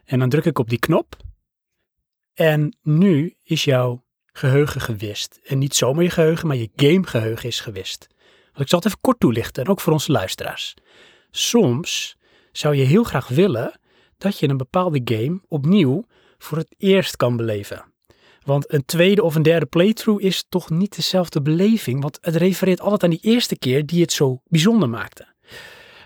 En 0.04 0.18
dan 0.18 0.28
druk 0.28 0.44
ik 0.44 0.58
op 0.58 0.68
die 0.68 0.78
knop. 0.78 1.16
En 2.34 2.76
nu 2.82 3.36
is 3.42 3.64
jouw 3.64 4.04
geheugen 4.36 4.80
gewist. 4.80 5.40
En 5.44 5.58
niet 5.58 5.74
zomaar 5.74 6.02
je 6.02 6.10
geheugen, 6.10 6.46
maar 6.46 6.56
je 6.56 6.70
gamegeheugen 6.76 7.48
is 7.48 7.60
gewist. 7.60 8.06
Want 8.44 8.60
ik 8.60 8.68
zal 8.68 8.78
het 8.78 8.88
even 8.88 9.00
kort 9.00 9.20
toelichten, 9.20 9.64
en 9.64 9.70
ook 9.70 9.80
voor 9.80 9.92
onze 9.92 10.12
luisteraars. 10.12 10.74
Soms 11.30 12.16
zou 12.52 12.74
je 12.74 12.84
heel 12.84 13.04
graag 13.04 13.28
willen 13.28 13.80
dat 14.18 14.38
je 14.38 14.48
een 14.48 14.56
bepaalde 14.56 15.00
game 15.04 15.40
opnieuw 15.48 16.06
voor 16.38 16.58
het 16.58 16.74
eerst 16.78 17.16
kan 17.16 17.36
beleven. 17.36 17.84
Want 18.42 18.72
een 18.72 18.84
tweede 18.84 19.22
of 19.22 19.34
een 19.34 19.42
derde 19.42 19.66
playthrough 19.66 20.24
is 20.24 20.44
toch 20.48 20.70
niet 20.70 20.96
dezelfde 20.96 21.42
beleving, 21.42 22.02
want 22.02 22.18
het 22.20 22.36
refereert 22.36 22.80
altijd 22.80 23.02
aan 23.04 23.10
die 23.10 23.32
eerste 23.32 23.58
keer 23.58 23.86
die 23.86 24.00
het 24.00 24.12
zo 24.12 24.40
bijzonder 24.48 24.88
maakte. 24.88 25.26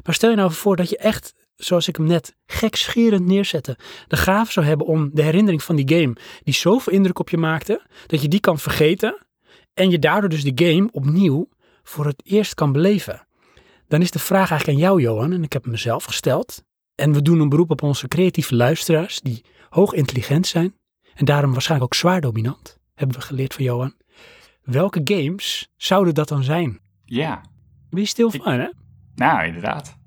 Maar 0.05 0.15
stel 0.15 0.31
je 0.31 0.37
nou 0.37 0.53
voor 0.53 0.77
dat 0.77 0.91
je 0.91 0.97
echt, 0.97 1.35
zoals 1.61 1.89
ik 1.89 1.97
hem 1.97 2.07
net 2.07 2.37
gekscherend 2.47 3.27
neerzette, 3.27 3.79
de 4.09 4.17
gave 4.17 4.53
zou 4.53 4.67
hebben 4.67 4.87
om 4.87 5.11
de 5.13 5.23
herinnering 5.23 5.63
van 5.63 5.77
die 5.77 5.99
game, 5.99 6.17
die 6.43 6.55
zoveel 6.55 6.93
indruk 6.93 7.19
op 7.19 7.29
je 7.29 7.37
maakte, 7.37 7.87
dat 8.07 8.23
je 8.23 8.29
die 8.29 8.41
kan 8.41 8.59
vergeten 8.59 9.27
en 9.75 9.91
je 9.91 9.99
daardoor 9.99 10.31
dus 10.31 10.45
de 10.45 10.67
game 10.67 10.89
opnieuw 10.93 11.49
voor 11.83 12.07
het 12.07 12.23
eerst 12.25 12.55
kan 12.55 12.73
beleven. 12.73 13.27
Dan 13.89 14.01
is 14.01 14.11
de 14.11 14.19
vraag 14.19 14.51
eigenlijk 14.51 14.79
aan 14.79 14.85
jou, 14.85 15.01
Johan, 15.01 15.33
en 15.33 15.43
ik 15.43 15.53
heb 15.53 15.63
hem 15.63 15.73
mezelf 15.73 16.05
gesteld. 16.05 16.63
En 16.95 17.13
we 17.13 17.23
doen 17.23 17.41
een 17.41 17.49
beroep 17.49 17.71
op 17.71 17.83
onze 17.83 18.09
creatieve 18.09 18.55
luisteraars, 18.55 19.21
die 19.21 19.45
hoog 19.69 19.93
intelligent 19.93 20.47
zijn 20.47 20.75
en 21.15 21.25
daarom 21.25 21.53
waarschijnlijk 21.53 21.93
ook 21.93 22.01
zwaar 22.01 22.21
dominant, 22.21 22.79
hebben 22.95 23.17
we 23.17 23.23
geleerd 23.23 23.55
van 23.55 23.65
Johan. 23.65 23.95
Welke 24.63 25.01
games 25.05 25.69
zouden 25.77 26.15
dat 26.15 26.29
dan 26.29 26.43
zijn? 26.45 26.81
Ja, 27.05 27.43
Ben 27.91 28.01
je 28.01 28.07
stil 28.07 28.31
van, 28.31 28.59
hè? 28.61 28.69
nou 29.15 29.47
inderdaad. 29.47 29.99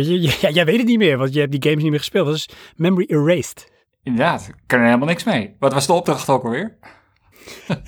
Jij 0.00 0.64
weet 0.64 0.78
het 0.78 0.86
niet 0.86 0.98
meer, 0.98 1.18
want 1.18 1.34
je 1.34 1.40
hebt 1.40 1.52
die 1.52 1.62
games 1.62 1.82
niet 1.82 1.90
meer 1.90 1.98
gespeeld. 1.98 2.26
Dat 2.26 2.34
is 2.34 2.48
memory 2.76 3.04
erased. 3.08 3.72
Inderdaad, 4.02 4.48
ik 4.48 4.54
kan 4.66 4.78
er 4.78 4.84
helemaal 4.84 5.08
niks 5.08 5.24
mee. 5.24 5.56
Wat 5.58 5.72
was 5.72 5.86
de 5.86 5.92
opdracht 5.92 6.28
ook 6.28 6.44
alweer? 6.44 6.78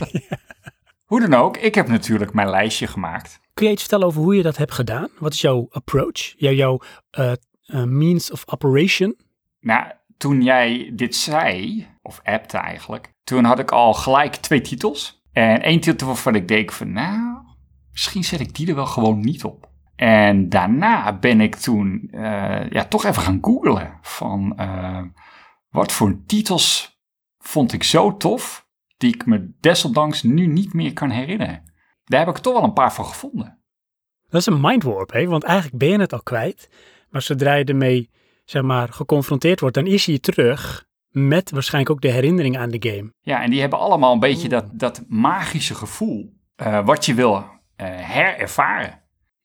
Hoe 1.05 1.21
dan 1.21 1.35
ook, 1.35 1.57
ik 1.57 1.75
heb 1.75 1.89
natuurlijk 1.89 2.33
mijn 2.33 2.51
lijstje 2.51 2.87
gemaakt. 2.87 3.41
Kun 3.55 3.67
je 3.67 3.73
iets 3.73 3.81
vertellen 3.81 4.07
over 4.07 4.23
hoe 4.23 4.37
je 4.37 4.43
dat 4.43 4.57
hebt 4.57 4.73
gedaan? 4.73 5.09
Wat 5.19 5.33
is 5.33 5.41
jouw 5.41 5.67
approach? 5.71 6.35
Jouw, 6.37 6.53
jouw 6.53 6.81
eh, 7.11 7.33
eh, 7.67 7.85
means 7.85 8.31
of 8.31 8.43
operation? 8.47 9.17
Nou, 9.61 9.87
toen 10.17 10.43
jij 10.43 10.93
dit 10.95 11.17
zei, 11.17 11.87
of 12.03 12.21
appte 12.23 12.59
eigenlijk, 12.59 13.13
toen 13.25 13.45
had 13.45 13.59
ik 13.59 13.71
al 13.71 13.95
gelijk 13.95 14.35
twee 14.35 14.61
titels. 14.61 15.23
En 15.33 15.63
één 15.63 15.81
titel 15.81 16.07
waarvan 16.07 16.35
ik 16.35 16.49
denk 16.49 16.73
van, 16.73 16.93
nou, 16.93 17.37
misschien 17.91 18.25
zet 18.25 18.41
ik 18.41 18.55
die 18.55 18.69
er 18.69 18.75
wel 18.75 18.87
gewoon 18.87 19.21
niet 19.21 19.45
op. 19.45 19.73
En 19.97 20.49
daarna 20.49 21.19
ben 21.19 21.41
ik 21.41 21.55
toen 21.55 22.09
eh, 22.11 22.71
ja, 22.71 22.85
toch 22.85 23.05
even 23.05 23.23
gaan 23.23 23.39
googlen 23.41 23.99
van 24.03 24.57
eh, 24.57 25.03
wat 25.69 25.93
voor 25.93 26.23
titels 26.27 26.99
vond 27.39 27.73
ik 27.73 27.83
zo 27.83 28.17
tof, 28.17 28.67
die 28.97 29.15
ik 29.15 29.27
me 29.27 29.51
desondanks 29.61 30.23
nu 30.23 30.47
niet 30.47 30.73
meer 30.73 30.93
kan 30.93 31.11
herinneren. 31.11 31.73
Daar 32.05 32.27
heb 32.27 32.37
ik 32.37 32.43
toch 32.43 32.53
wel 32.53 32.63
een 32.63 32.73
paar 32.73 32.93
van 32.93 33.05
gevonden. 33.05 33.63
Dat 34.29 34.41
is 34.41 34.47
een 34.47 34.61
mindwarp, 34.61 35.13
hè? 35.13 35.27
want 35.27 35.43
eigenlijk 35.43 35.79
ben 35.79 35.89
je 35.89 35.99
het 35.99 36.13
al 36.13 36.23
kwijt. 36.23 36.69
Maar 37.11 37.23
zodra 37.23 37.55
je 37.55 37.65
ermee 37.65 38.11
zeg 38.45 38.63
maar, 38.63 38.89
geconfronteerd 38.89 39.61
wordt, 39.61 39.75
dan 39.75 39.87
is 39.87 40.07
hij 40.07 40.19
terug 40.19 40.87
met 41.09 41.51
waarschijnlijk 41.51 41.95
ook 41.95 42.01
de 42.01 42.11
herinnering 42.11 42.59
aan 42.59 42.71
de 42.71 42.91
game. 42.91 43.13
Ja, 43.21 43.43
en 43.43 43.51
die 43.51 43.61
hebben 43.61 43.79
allemaal 43.79 44.13
een 44.13 44.21
beetje 44.21 44.49
dat, 44.49 44.67
dat 44.73 45.05
magische 45.09 45.75
gevoel 45.75 46.33
eh, 46.57 46.85
wat 46.87 47.07
je 47.07 47.15
wil 47.15 47.45
herervaren. 47.77 49.04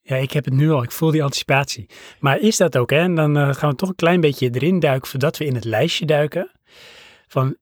Ja, 0.10 0.16
ik 0.16 0.32
heb 0.32 0.46
het 0.46 0.54
nu 0.54 0.72
al. 0.72 0.84
Ik 0.84 0.92
voel 0.92 1.12
die 1.12 1.24
anticipatie. 1.24 1.90
Maar 2.20 2.40
is 2.40 2.58
dat 2.58 2.78
ook, 2.78 2.90
hè? 2.90 3.00
En 3.00 3.16
dan 3.16 3.38
eh, 3.38 3.54
gaan 3.54 3.70
we 3.70 3.76
toch 3.76 3.90
een 3.90 3.96
klein 3.96 4.22
beetje 4.22 4.50
erin 4.52 4.80
duiken 4.80 5.10
voordat 5.10 5.38
we 5.38 5.46
in 5.46 5.56
het 5.56 5.64
lijstje 5.64 6.06
duiken. 6.06 6.52
Van, 7.28 7.58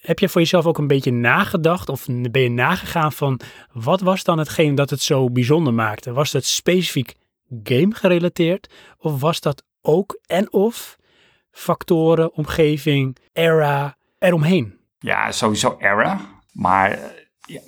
heb 0.00 0.18
je 0.18 0.28
voor 0.28 0.40
jezelf 0.40 0.66
ook 0.66 0.78
een 0.78 0.86
beetje 0.86 1.12
nagedacht 1.12 1.88
of 1.88 2.06
ben 2.30 2.42
je 2.42 2.50
nagegaan 2.50 3.12
van 3.12 3.40
wat 3.72 4.00
was 4.00 4.24
dan 4.24 4.38
hetgeen 4.38 4.74
dat 4.74 4.90
het 4.90 5.00
zo 5.00 5.30
bijzonder 5.30 5.74
maakte? 5.74 6.12
Was 6.12 6.30
dat 6.30 6.44
specifiek 6.44 7.14
game 7.62 7.94
gerelateerd 7.94 8.74
of 8.98 9.20
was 9.20 9.40
dat 9.40 9.64
ook 9.80 10.20
en 10.26 10.52
of 10.52 10.96
factoren, 11.50 12.32
omgeving, 12.32 13.16
era 13.32 13.96
eromheen? 14.18 14.78
Ja, 14.98 15.32
sowieso 15.32 15.76
era. 15.78 16.20
Maar 16.52 16.98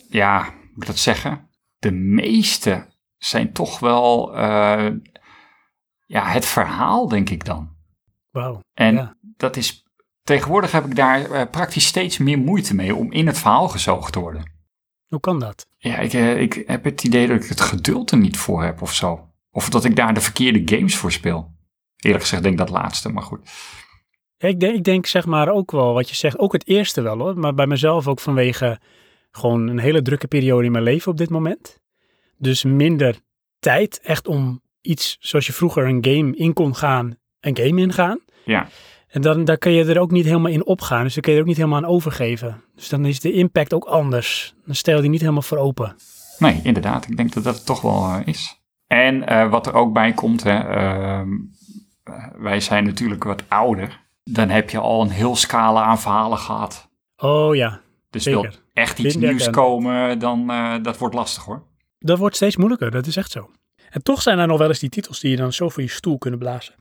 ja, 0.08 0.42
moet 0.42 0.82
ik 0.82 0.86
dat 0.86 0.98
zeggen? 0.98 1.48
De 1.78 1.90
meeste 1.90 2.86
zijn 3.18 3.52
toch 3.52 3.78
wel 3.78 4.36
eh, 4.36 4.86
ja, 6.06 6.24
het 6.26 6.46
verhaal, 6.46 7.08
denk 7.08 7.30
ik 7.30 7.44
dan. 7.44 7.74
Wauw. 8.30 8.60
En 8.74 8.94
Ja. 8.94 9.16
dat 9.20 9.56
is. 9.56 9.84
Tegenwoordig 10.22 10.72
heb 10.72 10.84
ik 10.84 10.96
daar 10.96 11.30
eh, 11.30 11.50
praktisch 11.50 11.86
steeds 11.86 12.18
meer 12.18 12.38
moeite 12.38 12.74
mee 12.74 12.94
om 12.94 13.12
in 13.12 13.26
het 13.26 13.38
verhaal 13.38 13.68
gezogen 13.68 14.12
te 14.12 14.18
worden. 14.20 14.52
Hoe 15.06 15.20
kan 15.20 15.38
dat? 15.40 15.66
Ja, 15.76 15.98
ik, 15.98 16.12
eh, 16.12 16.40
ik 16.40 16.62
heb 16.66 16.84
het 16.84 17.04
idee 17.04 17.26
dat 17.26 17.42
ik 17.42 17.48
het 17.48 17.60
geduld 17.60 18.10
er 18.10 18.18
niet 18.18 18.36
voor 18.36 18.62
heb 18.64 18.82
of 18.82 18.94
zo. 18.94 19.28
Of 19.50 19.68
dat 19.68 19.84
ik 19.84 19.96
daar 19.96 20.14
de 20.14 20.20
verkeerde 20.20 20.76
games 20.76 20.96
voor 20.96 21.12
speel. 21.12 21.54
Eerlijk 21.96 22.22
gezegd 22.22 22.42
denk 22.42 22.60
ik 22.60 22.66
dat 22.66 22.70
laatste, 22.82 23.08
maar 23.08 23.22
goed. 23.22 23.50
Ik, 24.38 24.60
denk, 24.60 24.74
ik 24.76 24.84
denk 24.84 25.06
zeg 25.06 25.26
maar 25.26 25.48
ook 25.48 25.70
wel 25.70 25.92
wat 25.92 26.08
je 26.08 26.14
zegt, 26.14 26.38
ook 26.38 26.52
het 26.52 26.66
eerste 26.68 27.00
wel 27.02 27.18
hoor, 27.18 27.38
maar 27.38 27.54
bij 27.54 27.66
mezelf 27.66 28.08
ook 28.08 28.20
vanwege 28.20 28.80
gewoon 29.30 29.68
een 29.68 29.78
hele 29.78 30.02
drukke 30.02 30.26
periode 30.26 30.64
in 30.66 30.72
mijn 30.72 30.84
leven 30.84 31.10
op 31.10 31.18
dit 31.18 31.30
moment. 31.30 31.80
Dus 32.38 32.64
minder 32.64 33.16
tijd 33.58 34.00
echt 34.00 34.26
om 34.26 34.60
iets 34.80 35.16
zoals 35.20 35.46
je 35.46 35.52
vroeger 35.52 35.86
een 35.86 36.04
game 36.04 36.36
in 36.36 36.52
kon 36.52 36.74
gaan, 36.74 37.16
een 37.40 37.56
game 37.56 37.80
ingaan. 37.80 38.20
Ja, 38.44 38.68
En 39.08 39.20
dan, 39.22 39.44
dan 39.44 39.58
kun 39.58 39.72
je 39.72 39.84
er 39.84 39.98
ook 40.00 40.10
niet 40.10 40.24
helemaal 40.24 40.52
in 40.52 40.66
opgaan, 40.66 41.02
dus 41.02 41.14
dan 41.14 41.22
kun 41.22 41.32
je 41.32 41.38
er 41.38 41.44
ook 41.44 41.48
niet 41.50 41.58
helemaal 41.60 41.78
aan 41.78 41.90
overgeven. 41.90 42.62
Dus 42.74 42.88
dan 42.88 43.04
is 43.06 43.20
de 43.20 43.32
impact 43.32 43.74
ook 43.74 43.84
anders. 43.84 44.54
Dan 44.64 44.74
stel 44.74 44.94
je 44.96 45.00
die 45.00 45.10
niet 45.10 45.20
helemaal 45.20 45.42
voor 45.42 45.58
open. 45.58 45.96
nee, 46.38 46.60
inderdaad. 46.62 47.08
Ik 47.08 47.16
denk 47.16 47.32
dat 47.32 47.44
dat 47.44 47.54
het 47.54 47.66
toch 47.66 47.80
wel 47.80 48.04
eh, 48.04 48.20
is. 48.24 48.60
En 48.86 49.26
eh, 49.26 49.50
wat 49.50 49.66
er 49.66 49.74
ook 49.74 49.92
bij 49.92 50.12
komt, 50.12 50.42
hè, 50.42 50.58
ehm, 50.58 51.28
eh, 52.04 52.26
wij 52.38 52.60
zijn 52.60 52.84
natuurlijk 52.84 53.24
wat 53.24 53.42
ouder. 53.48 54.04
Dan 54.24 54.48
heb 54.48 54.70
je 54.70 54.78
al 54.78 55.02
een 55.02 55.10
heel 55.10 55.36
scala 55.36 55.82
aan 55.82 55.98
verhalen 56.00 56.38
gehad. 56.38 56.88
Oh 57.16 57.54
ja, 57.54 57.80
Dus 58.10 58.24
wil 58.24 58.46
echt 58.72 58.98
iets 58.98 59.16
nieuws 59.16 59.46
en- 59.46 59.52
komen, 59.52 60.18
dan 60.18 60.46
dat 60.82 60.98
wordt 60.98 61.14
lastig 61.14 61.44
hoor. 61.44 61.62
Dat 62.06 62.18
wordt 62.18 62.36
steeds 62.36 62.56
moeilijker, 62.56 62.90
dat 62.90 63.06
is 63.06 63.16
echt 63.16 63.30
zo. 63.30 63.50
En 63.90 64.02
toch 64.02 64.22
zijn 64.22 64.38
er 64.38 64.46
nog 64.46 64.58
wel 64.58 64.68
eens 64.68 64.78
die 64.78 64.88
titels 64.88 65.20
die 65.20 65.30
je 65.30 65.36
dan 65.36 65.52
zo 65.52 65.68
voor 65.68 65.82
je 65.82 65.88
stoel 65.88 66.18
kunnen 66.18 66.38
blazen. 66.38 66.74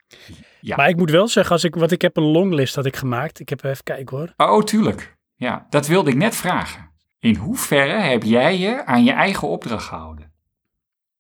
Ja. 0.62 0.75
Maar 0.75 0.89
ik 0.89 0.96
moet 0.96 1.10
wel 1.10 1.27
zeggen, 1.27 1.53
als 1.53 1.63
ik, 1.63 1.75
want 1.75 1.91
ik 1.91 2.01
heb 2.01 2.17
een 2.17 2.24
longlist 2.24 2.75
had 2.75 2.86
ik 2.86 2.96
gemaakt. 2.96 3.39
Ik 3.39 3.50
heb 3.50 3.63
even 3.63 3.84
kijken 3.84 4.17
hoor. 4.17 4.34
Oh, 4.38 4.63
tuurlijk. 4.63 5.17
Ja, 5.36 5.65
dat 5.70 5.88
wilde 5.88 6.10
ik 6.10 6.15
net 6.15 6.36
vragen. 6.36 6.91
In 7.20 7.36
hoeverre 7.36 8.00
heb 8.00 8.24
jij 8.24 8.58
je 8.58 8.86
aan 8.86 9.03
je 9.03 9.12
eigen 9.12 9.48
opdracht 9.48 9.86
gehouden? 9.86 10.25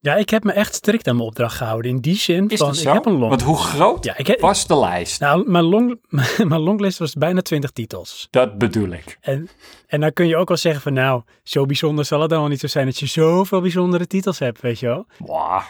Ja, 0.05 0.15
ik 0.15 0.29
heb 0.29 0.43
me 0.43 0.51
echt 0.51 0.75
strikt 0.75 1.07
aan 1.07 1.15
mijn 1.15 1.27
opdracht 1.27 1.57
gehouden. 1.57 1.91
In 1.91 1.99
die 1.99 2.15
zin 2.15 2.47
Is 2.49 2.57
van, 2.59 2.67
dat 2.67 2.77
ik 2.77 2.87
heb 2.87 3.05
een 3.05 3.17
long. 3.17 3.29
Want 3.29 3.41
hoe 3.41 3.57
groot 3.57 4.03
Ja, 4.03 4.17
ik 4.17 4.27
heb, 4.27 4.39
was 4.39 4.67
de 4.67 4.77
lijst? 4.77 5.19
nou, 5.19 5.49
mijn, 5.49 5.63
long, 5.63 5.99
mijn 6.49 6.61
longlist 6.61 6.97
was 6.97 7.13
bijna 7.13 7.41
20 7.41 7.71
titels. 7.71 8.27
Dat 8.29 8.57
bedoel 8.57 8.89
ik. 8.89 9.17
En, 9.21 9.49
en 9.87 9.99
dan 9.99 10.13
kun 10.13 10.27
je 10.27 10.37
ook 10.37 10.47
wel 10.47 10.57
zeggen 10.57 10.81
van, 10.81 10.93
nou, 10.93 11.21
zo 11.43 11.65
bijzonder 11.65 12.05
zal 12.05 12.21
het 12.21 12.29
dan 12.29 12.39
wel 12.39 12.47
niet 12.49 12.59
zo 12.59 12.67
zijn 12.67 12.85
dat 12.85 12.99
je 12.99 13.05
zoveel 13.05 13.61
bijzondere 13.61 14.07
titels 14.07 14.39
hebt, 14.39 14.61
weet 14.61 14.79
je 14.79 14.85
wel. 14.85 15.05
Wow. 15.17 15.61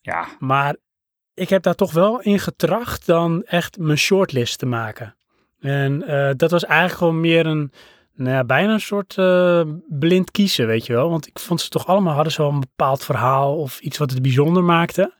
Ja, 0.00 0.26
Maar 0.38 0.76
ik 1.34 1.48
heb 1.48 1.62
daar 1.62 1.74
toch 1.74 1.92
wel 1.92 2.20
in 2.20 2.38
getracht 2.38 3.06
dan 3.06 3.44
echt 3.44 3.78
mijn 3.78 3.98
shortlist 3.98 4.58
te 4.58 4.66
maken. 4.66 5.16
En 5.60 6.02
eh, 6.02 6.30
dat 6.36 6.50
was 6.50 6.64
eigenlijk 6.64 6.98
gewoon 6.98 7.20
meer 7.20 7.46
een, 7.46 7.72
nou 8.16 8.30
ja, 8.30 8.44
bijna 8.44 8.72
een 8.72 8.80
soort 8.80 9.18
eh, 9.18 9.62
blind 9.88 10.30
kiezen, 10.30 10.66
weet 10.66 10.86
je 10.86 10.92
wel. 10.92 11.10
Want 11.10 11.26
ik 11.26 11.38
vond 11.38 11.60
ze 11.60 11.68
toch 11.68 11.86
allemaal 11.86 12.14
hadden 12.14 12.32
zo 12.32 12.48
een 12.48 12.60
bepaald 12.60 13.04
verhaal 13.04 13.56
of 13.56 13.80
iets 13.80 13.98
wat 13.98 14.10
het 14.10 14.22
bijzonder 14.22 14.62
maakte. 14.64 15.14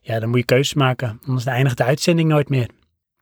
Ja, 0.00 0.18
dan 0.20 0.28
moet 0.28 0.38
je 0.38 0.44
keuzes 0.44 0.74
maken, 0.74 1.20
anders 1.26 1.46
eindigt 1.46 1.76
de 1.76 1.84
uitzending 1.84 2.28
nooit 2.28 2.48
meer. 2.48 2.68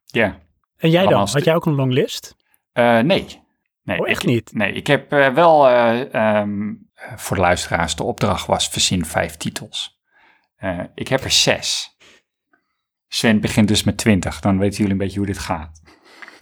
ja. 0.07 0.41
En 0.77 0.91
jij 0.91 1.07
dan? 1.07 1.29
Had 1.33 1.45
jij 1.45 1.55
ook 1.55 1.67
een 1.67 1.75
longlist? 1.75 2.37
Eh, 2.73 2.99
nee. 2.99 3.43
nee. 3.83 4.01
Oh, 4.01 4.09
echt 4.09 4.23
ik, 4.23 4.29
niet? 4.29 4.51
Nee, 4.55 4.73
ik 4.73 4.87
heb 4.87 5.13
eh, 5.13 5.29
wel 5.29 5.69
eh, 5.69 6.15
ehm, 6.15 6.75
eh, 6.95 7.17
voor 7.17 7.37
de 7.37 7.43
luisteraars, 7.43 7.97
de 7.97 8.03
opdracht 8.03 8.47
was 8.47 8.69
verzin 8.69 9.05
vijf 9.05 9.37
titels. 9.37 10.01
Ik 10.95 11.09
heb 11.09 11.25
er 11.25 11.31
zes. 11.31 11.97
Sven 13.09 13.41
begint 13.41 13.69
dus 13.69 13.83
met 13.83 13.97
twintig, 13.97 14.41
dan 14.41 14.59
weten 14.59 14.77
jullie 14.77 14.93
een 14.93 14.99
beetje 14.99 15.19
hoe 15.19 15.27
dit 15.27 15.39
gaat. 15.39 15.82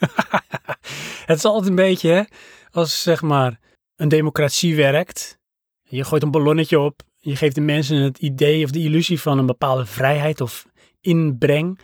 Het 1.26 1.38
is 1.38 1.44
altijd 1.44 1.68
een 1.68 1.74
beetje, 1.74 2.10
hè, 2.10 2.22
als 2.70 3.02
zeg 3.02 3.22
maar 3.22 3.58
een 3.96 4.08
democratie 4.08 4.76
werkt. 4.76 5.38
Je 5.82 6.04
gooit 6.04 6.22
een 6.22 6.30
ballonnetje 6.30 6.80
op. 6.80 7.02
Je 7.18 7.36
geeft 7.36 7.54
de 7.54 7.60
mensen 7.60 7.96
het 7.96 8.18
idee 8.18 8.64
of 8.64 8.70
de 8.70 8.78
illusie 8.78 9.20
van 9.20 9.38
een 9.38 9.46
bepaalde 9.46 9.86
vrijheid 9.86 10.40
of 10.40 10.66
inbreng. 11.00 11.78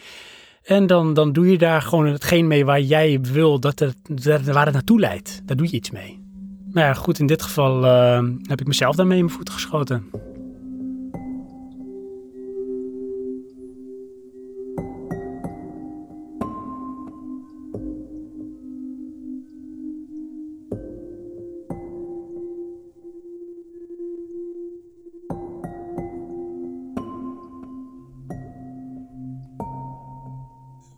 En 0.63 0.87
dan, 0.87 1.15
dan 1.15 1.33
doe 1.33 1.51
je 1.51 1.59
daar 1.59 1.83
gewoon 1.83 2.07
hetgeen 2.07 2.47
mee 2.47 2.65
waar 2.65 2.81
jij 2.81 3.21
wil 3.21 3.61
dat 3.61 3.79
het, 3.79 3.97
waar 4.45 4.65
het 4.65 4.75
naartoe 4.75 5.01
leidt. 5.01 5.41
Daar 5.45 5.57
doe 5.57 5.67
je 5.67 5.77
iets 5.77 5.91
mee. 5.91 6.25
Nou 6.67 6.87
ja, 6.87 6.95
goed, 6.95 7.19
in 7.19 7.27
dit 7.27 7.43
geval 7.43 7.87
eh, 7.87 8.23
heb 8.43 8.61
ik 8.61 8.67
mezelf 8.67 8.97
daarmee 8.97 9.19
in 9.19 9.25
mijn 9.25 9.37
voeten 9.37 9.55
geschoten. 9.55 10.11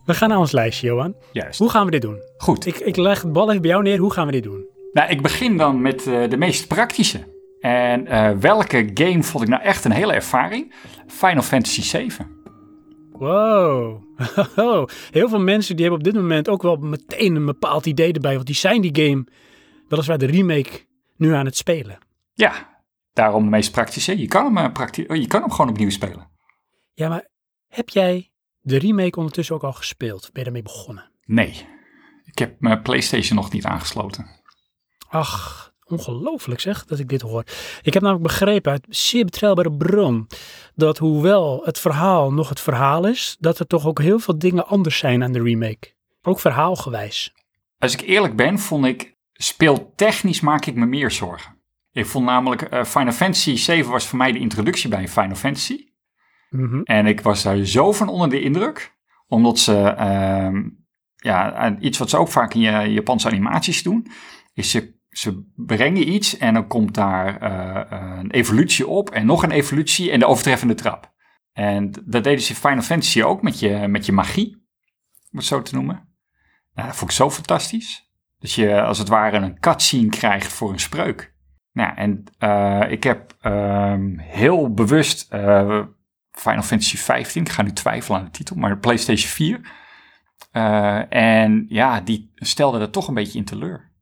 We 0.08 0.14
gaan 0.14 0.28
naar 0.28 0.38
ons 0.38 0.52
lijstje, 0.52 0.86
Johan. 0.86 1.16
Juist. 1.32 1.58
Hoe 1.58 1.70
gaan 1.70 1.84
we 1.84 1.90
dit 1.90 2.02
doen? 2.02 2.22
Goed. 2.36 2.66
Ik, 2.66 2.76
ik 2.76 2.96
leg 2.96 3.22
het 3.22 3.32
bal 3.32 3.48
even 3.48 3.62
bij 3.62 3.70
jou 3.70 3.82
neer. 3.82 3.98
Hoe 3.98 4.12
gaan 4.12 4.26
we 4.26 4.32
dit 4.32 4.42
doen? 4.42 4.66
Nou, 4.92 5.10
ik 5.10 5.22
begin 5.22 5.56
dan 5.56 5.82
met 5.82 6.06
eh, 6.06 6.30
de 6.30 6.36
meest 6.36 6.68
praktische. 6.68 7.18
En 7.60 8.06
eh, 8.06 8.30
welke 8.30 8.90
game 8.94 9.22
vond 9.22 9.44
ik 9.44 9.50
nou 9.50 9.62
echt 9.62 9.84
een 9.84 9.92
hele 9.92 10.12
ervaring? 10.12 10.74
Final 11.06 11.42
Fantasy 11.42 11.82
7. 11.82 12.30
Wow. 13.12 14.02
Heel 15.10 15.28
veel 15.28 15.40
mensen 15.40 15.76
die 15.76 15.84
hebben 15.84 16.06
op 16.06 16.12
dit 16.12 16.22
moment 16.22 16.48
ook 16.48 16.62
wel 16.62 16.76
meteen 16.76 17.34
een 17.34 17.46
bepaald 17.46 17.86
idee 17.86 18.12
erbij. 18.12 18.34
Want 18.34 18.46
die 18.46 18.54
zijn 18.54 18.80
die 18.80 19.06
game, 19.06 19.26
weliswaar 19.88 20.18
de 20.18 20.26
remake, 20.26 20.86
nu 21.16 21.32
aan 21.32 21.44
het 21.44 21.56
spelen. 21.56 21.98
Ja, 22.34 22.82
daarom 23.12 23.42
de 23.42 23.50
meest 23.50 23.72
praktische. 23.72 24.18
Je 24.18 24.28
kan 24.28 24.56
hem, 24.56 24.72
eh, 24.74 25.06
oh, 25.08 25.16
je 25.16 25.26
kan 25.26 25.40
hem 25.40 25.50
gewoon 25.50 25.70
opnieuw 25.70 25.90
spelen. 25.90 26.30
Ja, 26.94 27.08
maar 27.08 27.28
heb 27.68 27.88
jij 27.88 28.30
de 28.60 28.78
remake 28.78 29.18
ondertussen 29.18 29.54
ook 29.54 29.64
al 29.64 29.72
gespeeld? 29.72 30.20
Ben 30.20 30.30
je 30.32 30.42
daarmee 30.42 30.62
begonnen? 30.62 31.10
Nee, 31.24 31.66
ik 32.24 32.38
heb 32.38 32.60
mijn 32.60 32.82
PlayStation 32.82 33.36
nog 33.36 33.52
niet 33.52 33.64
aangesloten. 33.64 34.26
Ach, 35.08 35.72
ongelooflijk 35.84 36.60
zeg 36.60 36.84
dat 36.84 36.98
ik 36.98 37.08
dit 37.08 37.20
hoor. 37.20 37.44
Ik 37.82 37.94
heb 37.94 38.02
namelijk 38.02 38.26
begrepen 38.26 38.72
uit 38.72 38.86
zeer 38.88 39.24
betrouwbare 39.24 39.72
bron 39.72 40.26
dat 40.74 40.98
hoewel 40.98 41.60
het 41.64 41.78
verhaal 41.78 42.32
nog 42.32 42.48
het 42.48 42.60
verhaal 42.60 43.06
is, 43.06 43.36
dat 43.40 43.58
er 43.58 43.66
toch 43.66 43.86
ook 43.86 44.00
heel 44.00 44.18
veel 44.18 44.38
dingen 44.38 44.66
anders 44.66 44.98
zijn 44.98 45.22
aan 45.22 45.32
de 45.32 45.42
remake. 45.42 45.92
Ook 46.22 46.40
verhaalgewijs. 46.40 47.32
Als 47.78 47.92
ik 47.92 48.00
eerlijk 48.00 48.36
ben, 48.36 48.58
vond 48.58 48.84
ik, 48.84 49.16
speeltechnisch 49.32 50.40
maak 50.40 50.66
ik 50.66 50.74
me 50.74 50.86
meer 50.86 51.10
zorgen. 51.10 51.56
Ik 51.92 52.06
vond 52.06 52.24
namelijk, 52.24 52.62
eh, 52.62 52.84
Final 52.84 53.12
Fantasy 53.12 53.56
7 53.56 53.90
was 53.90 54.06
voor 54.06 54.18
mij 54.18 54.32
de 54.32 54.38
introductie 54.38 54.88
bij 54.88 55.08
Final 55.08 55.36
Fantasy. 55.36 55.87
Mhm. 56.50 56.80
En 56.82 57.06
ik 57.06 57.20
was 57.20 57.42
daar 57.42 57.64
zo 57.64 57.92
van 57.92 58.08
onder 58.08 58.30
de 58.30 58.40
indruk, 58.40 58.96
omdat 59.26 59.58
ze, 59.58 59.82
ehm, 59.82 60.68
ja, 61.16 61.76
iets 61.78 61.98
wat 61.98 62.10
ze 62.10 62.16
ook 62.16 62.28
vaak 62.28 62.54
in 62.54 62.60
je 62.60 62.92
Japanse 62.92 63.28
animaties 63.28 63.82
doen, 63.82 64.06
is 64.54 64.70
ze, 64.70 64.94
ze 65.08 65.50
brengen 65.54 66.12
iets 66.12 66.38
en 66.38 66.54
dan 66.54 66.66
komt 66.66 66.94
daar 66.94 67.40
eh, 67.40 68.18
een 68.18 68.30
evolutie 68.30 68.86
op 68.86 69.10
en 69.10 69.26
nog 69.26 69.42
een 69.42 69.50
evolutie 69.50 70.10
en 70.10 70.18
de 70.18 70.26
overtreffende 70.26 70.74
trap. 70.74 71.12
En 71.52 71.90
dat 71.90 72.24
deden 72.24 72.40
ze 72.40 72.50
in 72.50 72.56
Final 72.56 72.82
Fantasy 72.82 73.22
ook 73.22 73.42
met 73.42 73.60
je, 73.60 73.88
met 73.88 74.06
je 74.06 74.12
magie, 74.12 74.66
om 75.30 75.38
het 75.38 75.44
zo 75.44 75.62
te 75.62 75.74
noemen. 75.74 76.08
Nou, 76.74 76.88
dat 76.88 76.96
vond 76.96 77.10
ik 77.10 77.16
zo 77.16 77.30
fantastisch. 77.30 78.10
Dat 78.38 78.52
je 78.52 78.82
als 78.82 78.98
het 78.98 79.08
ware 79.08 79.36
een 79.36 79.60
cutscene 79.60 80.08
krijgt 80.08 80.52
voor 80.52 80.72
een 80.72 80.80
spreuk. 80.80 81.34
Nou, 81.72 81.96
en 81.96 82.24
eh, 82.38 82.90
ik 82.90 83.02
heb 83.02 83.36
ehm, 83.40 84.18
heel 84.18 84.74
bewust 84.74 85.32
eh, 85.32 85.84
Final 86.38 86.62
Fantasy 86.62 86.96
15, 86.96 87.42
ik 87.42 87.48
ga 87.48 87.62
nu 87.62 87.72
twijfelen 87.72 88.18
aan 88.18 88.24
de 88.24 88.30
titel, 88.30 88.56
maar 88.56 88.78
PlayStation 88.78 89.30
4. 89.30 89.60
Eh, 90.50 91.12
en 91.12 91.66
ja, 91.68 92.00
die 92.00 92.30
stelde 92.34 92.80
er 92.80 92.90
toch 92.90 93.08
een 93.08 93.14
beetje 93.14 93.38
in 93.38 93.44
teleur. 93.44 93.92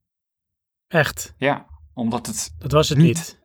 Echt, 0.89 1.35
Ja, 1.39 1.67
omdat 1.95 2.27
het 2.27 2.55
dat 2.59 2.73
was 2.73 2.89
het 2.89 2.99
Niet. 2.99 3.07
niet. 3.07 3.45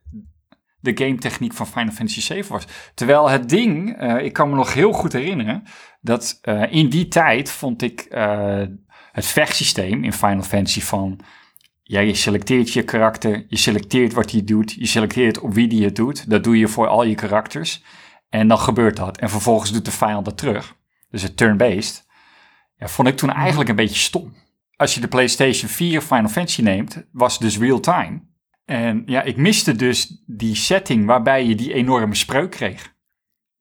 de 0.80 1.06
game 1.06 1.18
techniek 1.18 1.54
van 1.54 1.68
Final 1.68 1.94
Fantasy 1.94 2.22
7 2.22 2.52
was. 2.52 2.66
Terwijl 2.94 3.30
het 3.30 3.50
ding, 3.50 3.98
eh, 3.98 4.26
ik 4.26 4.34
kan 4.34 4.50
me 4.50 4.56
nog 4.56 4.74
heel 4.74 4.92
goed 4.92 5.14
herinneren, 5.14 5.64
dat 6.02 6.40
eh, 6.42 6.72
in 6.72 6.90
die 6.90 7.08
tijd 7.08 7.52
vond 7.52 7.82
ik 7.82 8.06
het 9.12 9.26
vechtsysteem 9.26 10.04
in 10.04 10.14
Final 10.14 10.44
Fantasy 10.44 10.82
van, 10.82 11.20
ja, 11.84 12.00
je 12.00 12.14
selecteert 12.14 12.74
je 12.74 12.84
karakter, 12.84 13.46
je 13.48 13.58
selecteert 13.58 14.14
wat 14.14 14.32
hij 14.32 14.44
doet, 14.44 14.72
je 14.72 14.86
selecteert 14.86 15.40
op 15.40 15.54
wie 15.54 15.68
die 15.68 15.84
het 15.84 15.96
doet. 15.96 16.30
Dat 16.30 16.44
doe 16.44 16.58
je 16.58 16.68
voor 16.68 16.88
al 16.88 17.04
je 17.04 17.16
karakters. 17.16 17.84
En 18.32 18.48
dan 18.48 18.60
gebeurt 18.60 18.96
dat. 18.98 19.18
En 19.18 19.30
vervolgens 19.30 19.72
doet 19.72 19.86
de 19.86 19.92
vijand 19.92 20.26
dat 20.26 20.38
terug. 20.38 20.76
Dus 21.10 21.22
het 21.22 21.38
turn-based. 21.38 22.06
Ja, 22.78 22.88
vond 22.88 23.08
ik 23.08 23.18
toen 23.18 23.30
eigenlijk 23.32 23.70
een 23.70 23.76
beetje 23.76 24.00
stom. 24.00 24.34
Als 24.76 24.94
je 24.94 25.02
de 25.02 25.08
PlayStation 25.08 25.70
4 25.70 26.02
Final 26.02 26.28
Fantasy 26.30 26.62
neemt, 26.62 27.04
was 27.12 27.34
het 27.34 27.42
dus 27.42 27.58
real-time. 27.58 28.22
En 28.66 29.04
ja, 29.06 29.22
ik 29.22 29.38
miste 29.38 29.76
dus 29.76 30.24
die 30.26 30.56
setting 30.56 31.06
waarbij 31.06 31.46
je 31.46 31.56
die 31.56 31.74
enorme 31.74 32.16
spreuk 32.16 32.52
kreeg. 32.52 32.94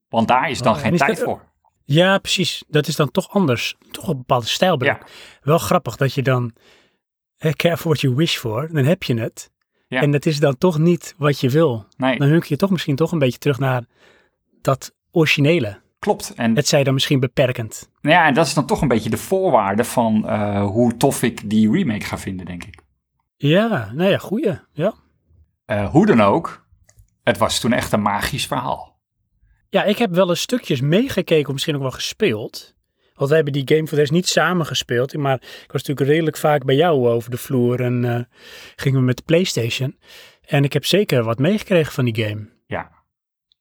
Want 0.09 0.29
daar 0.29 0.51
is 0.51 0.59
dan 0.59 0.73
Oh, 0.73 0.79
en 0.79 0.85
geen 0.89 0.97
tijd 0.97 1.17
dat- 1.17 1.25
voor. 1.25 1.49
Ja, 1.85 2.19
precies. 2.19 2.65
Dat 2.69 2.87
is 2.89 2.97
dan 2.97 3.11
toch 3.11 3.31
anders. 3.31 3.77
Toch 3.91 4.09
een 4.09 4.17
bepaalde 4.17 4.47
stijlbreuk. 4.47 4.99
Ja. 5.01 5.07
Wel 5.43 5.59
grappig 5.59 5.97
dat 5.97 6.15
je 6.15 6.23
dan, 6.23 6.53
eh, 7.37 7.53
careful 7.53 7.91
what 7.91 8.01
you 8.01 8.15
wish 8.15 8.37
for, 8.37 8.69
dan 8.73 8.85
heb 8.85 9.03
je 9.03 9.21
het. 9.21 9.51
Ja. 9.89 10.01
En 10.01 10.11
dat 10.11 10.27
is 10.27 10.39
dan 10.39 10.59
toch 10.59 10.79
niet 10.79 11.15
wat 11.19 11.41
je 11.41 11.51
wil. 11.51 11.87
Nee, 11.97 12.19
Dan 12.19 12.29
hunk 12.29 12.45
je 12.45 12.57
toch 12.57 12.71
misschien 12.71 12.97
toch 12.97 13.13
een 13.13 13.19
beetje 13.19 13.39
terug 13.39 13.59
naar 13.59 13.85
dat 14.63 14.95
originele. 15.11 15.81
klopt. 15.99 16.33
En, 16.37 16.57
Het 16.57 16.69
zij 16.69 16.85
dan 16.85 16.95
misschien 16.95 17.21
beperkend. 17.21 17.91
nou 18.01 18.15
ja, 18.17 18.27
en 18.27 18.35
dat 18.35 18.47
is 18.47 18.55
dan 18.55 18.67
toch 18.67 18.83
een 18.83 18.89
beetje 18.89 19.11
de 19.11 19.17
voorwaarde 19.17 19.85
van 19.85 20.29
eh, 20.29 20.65
hoe 20.65 20.97
tof 20.97 21.23
ik 21.23 21.51
die 21.51 21.71
remake 21.73 22.05
ga 22.05 22.19
vinden, 22.19 22.47
denk 22.47 22.65
ik. 22.65 22.81
Ja, 23.37 23.91
nou 23.95 24.11
ja, 24.11 24.19
goeie. 24.19 24.59
Ja. 24.73 24.95
Eh, 25.65 25.91
hoe 25.91 26.07
dan 26.07 26.21
ook, 26.21 26.67
het 27.23 27.39
was 27.39 27.61
toen 27.61 27.73
echt 27.73 27.93
een 27.93 28.03
magisch 28.03 28.47
verhaal. 28.47 28.99
ja, 29.69 29.85
ik 29.85 29.99
heb 29.99 30.11
wel 30.15 30.29
eens 30.29 30.41
stukjes 30.41 30.81
meegekeken, 30.81 31.47
of 31.47 31.53
misschien 31.53 31.75
ook 31.75 31.81
wel 31.83 31.91
gespeeld. 31.91 32.75
Want 33.15 33.29
we 33.33 33.35
hebben 33.37 33.53
die 33.53 33.69
game 33.77 33.81
voor 33.87 33.91
de 33.97 33.97
rest 33.97 34.13
niet 34.13 34.29
samen 34.29 34.67
gespeeld. 34.67 35.17
Maar 35.17 35.35
ik 35.35 35.73
was 35.73 35.83
natuurlijk 35.83 36.09
redelijk 36.11 36.37
vaak 36.37 36.65
bij 36.65 36.75
jou 36.75 37.09
over 37.09 37.31
de 37.31 37.37
vloer 37.37 37.81
en 37.81 38.05
eh, 38.05 38.21
gingen 38.77 38.99
we 38.99 39.05
met 39.05 39.17
de 39.17 39.23
Playstation. 39.23 39.99
En 40.47 40.65
ik 40.65 40.73
heb 40.73 40.85
zeker 40.85 41.23
wat 41.25 41.39
meegekregen 41.39 41.93
van 41.93 42.05
die 42.05 42.25
game. 42.25 42.49
Ja, 42.67 42.91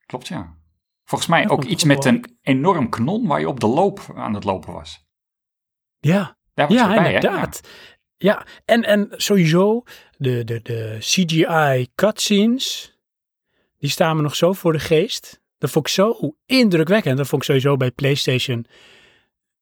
klopt 0.06 0.28
ja. 0.28 0.58
Volgens 1.10 1.30
mij 1.30 1.50
ook 1.50 1.64
iets 1.64 1.84
met 1.84 2.06
een 2.06 2.38
enorm 2.42 2.90
kanon 2.90 3.28
waar 3.28 3.40
je 3.40 3.48
op 3.48 3.60
de 3.60 3.68
loop 3.68 4.12
aan 4.16 4.34
het 4.34 4.44
lopen 4.44 4.74
was. 4.74 5.06
Ja, 6.00 6.38
Daar 6.54 6.68
was 6.68 6.78
ja 6.78 6.88
bij, 6.88 7.14
inderdaad. 7.14 7.62
Ja, 8.18 8.46
en, 8.66 8.84
en 8.84 9.08
sowieso 9.12 9.84
de, 10.18 10.44
de, 10.44 10.62
de 10.62 10.98
CGI 11.00 11.88
cutscenes, 11.96 12.98
die 13.78 13.90
staan 13.90 14.16
me 14.16 14.22
nog 14.22 14.36
zo 14.36 14.54
voor 14.54 14.74
de 14.74 14.80
geest. 14.80 15.42
Dat 15.58 15.70
vond 15.70 15.88
ik 15.88 15.94
zo 15.94 16.36
indrukwekkend. 16.46 17.18
Dat 17.18 17.28
vond 17.28 17.42
ik 17.42 17.48
sowieso 17.48 17.78
bij 17.78 17.92
PlayStation 17.92 18.66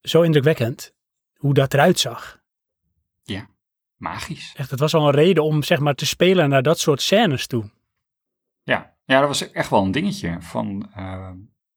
zo 0.01 0.21
indrukwekkend. 0.21 0.93
Hoe 1.35 1.53
dat 1.53 1.73
eruit 1.73 1.99
zag. 1.99 2.41
Ja, 3.23 3.49
magisch. 3.95 4.53
Echt, 4.55 4.71
het 4.71 4.79
was 4.79 4.93
al 4.93 5.07
een 5.07 5.13
reden 5.13 5.43
om 5.43 5.63
zeg 5.63 5.79
maar 5.79 5.95
te 5.95 6.05
spelen 6.05 6.49
naar 6.49 6.63
dat 6.63 6.79
soort 6.79 7.01
scènes 7.01 7.47
toe. 7.47 7.71
Ja, 8.63 8.96
ja 9.07 9.19
dat 9.19 9.27
was 9.27 9.51
echt 9.51 9.69
wel 9.69 9.83
een 9.83 9.91
dingetje. 9.91 10.37
Van, 10.39 10.89
eh, 10.93 11.31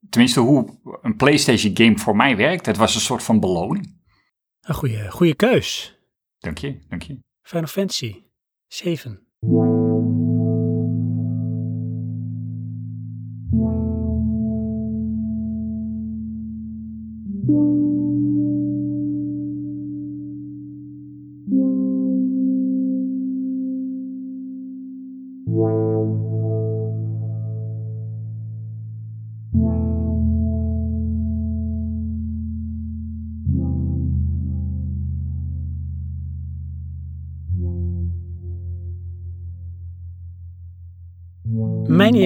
tenminste, 0.08 0.40
hoe 0.40 0.78
een 1.02 1.16
PlayStation 1.16 1.76
game 1.76 1.98
voor 1.98 2.16
mij 2.16 2.36
werkt. 2.36 2.66
Het 2.66 2.76
was 2.76 2.94
een 2.94 3.00
soort 3.00 3.22
van 3.22 3.40
beloning. 3.40 3.98
Een 4.60 4.74
goede, 4.74 5.10
goede 5.10 5.34
keus. 5.34 5.98
Dank 6.38 6.58
je, 6.58 6.78
dank 6.88 7.02
je. 7.02 7.18
Final 7.42 7.68
Fantasy 7.68 8.22
7. 8.66 9.26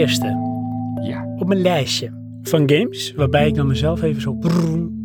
Eerste 0.04 0.26
Ja, 1.02 1.34
op 1.36 1.48
mijn 1.48 1.60
lijstje 1.60 2.10
van 2.42 2.70
games, 2.70 3.12
waarbij 3.16 3.46
ik 3.46 3.54
dan 3.54 3.66
mezelf 3.66 4.02
even 4.02 4.22
zo 4.22 4.38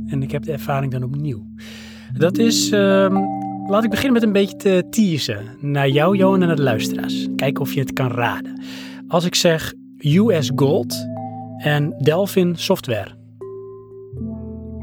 en 0.07 0.23
ik 0.23 0.31
heb 0.31 0.43
de 0.43 0.51
ervaring 0.51 0.91
dan 0.91 1.03
opnieuw. 1.03 1.45
Dat 2.13 2.37
is, 2.37 2.71
ehm, 2.71 3.15
laat 3.67 3.83
ik 3.83 3.89
beginnen 3.89 4.13
met 4.13 4.23
een 4.23 4.31
beetje 4.31 4.55
te 4.55 4.87
teasen 4.89 5.57
naar 5.59 5.89
jou, 5.89 6.17
Johan, 6.17 6.41
en 6.41 6.47
naar 6.47 6.55
de 6.55 6.61
luisteraars. 6.61 7.27
Kijken 7.35 7.61
of 7.61 7.73
je 7.73 7.79
het 7.79 7.93
kan 7.93 8.11
raden. 8.11 8.61
Als 9.07 9.25
ik 9.25 9.35
zeg 9.35 9.73
US 9.97 10.51
Gold 10.55 11.07
en 11.57 11.95
Delphin 11.99 12.55
Software, 12.55 13.15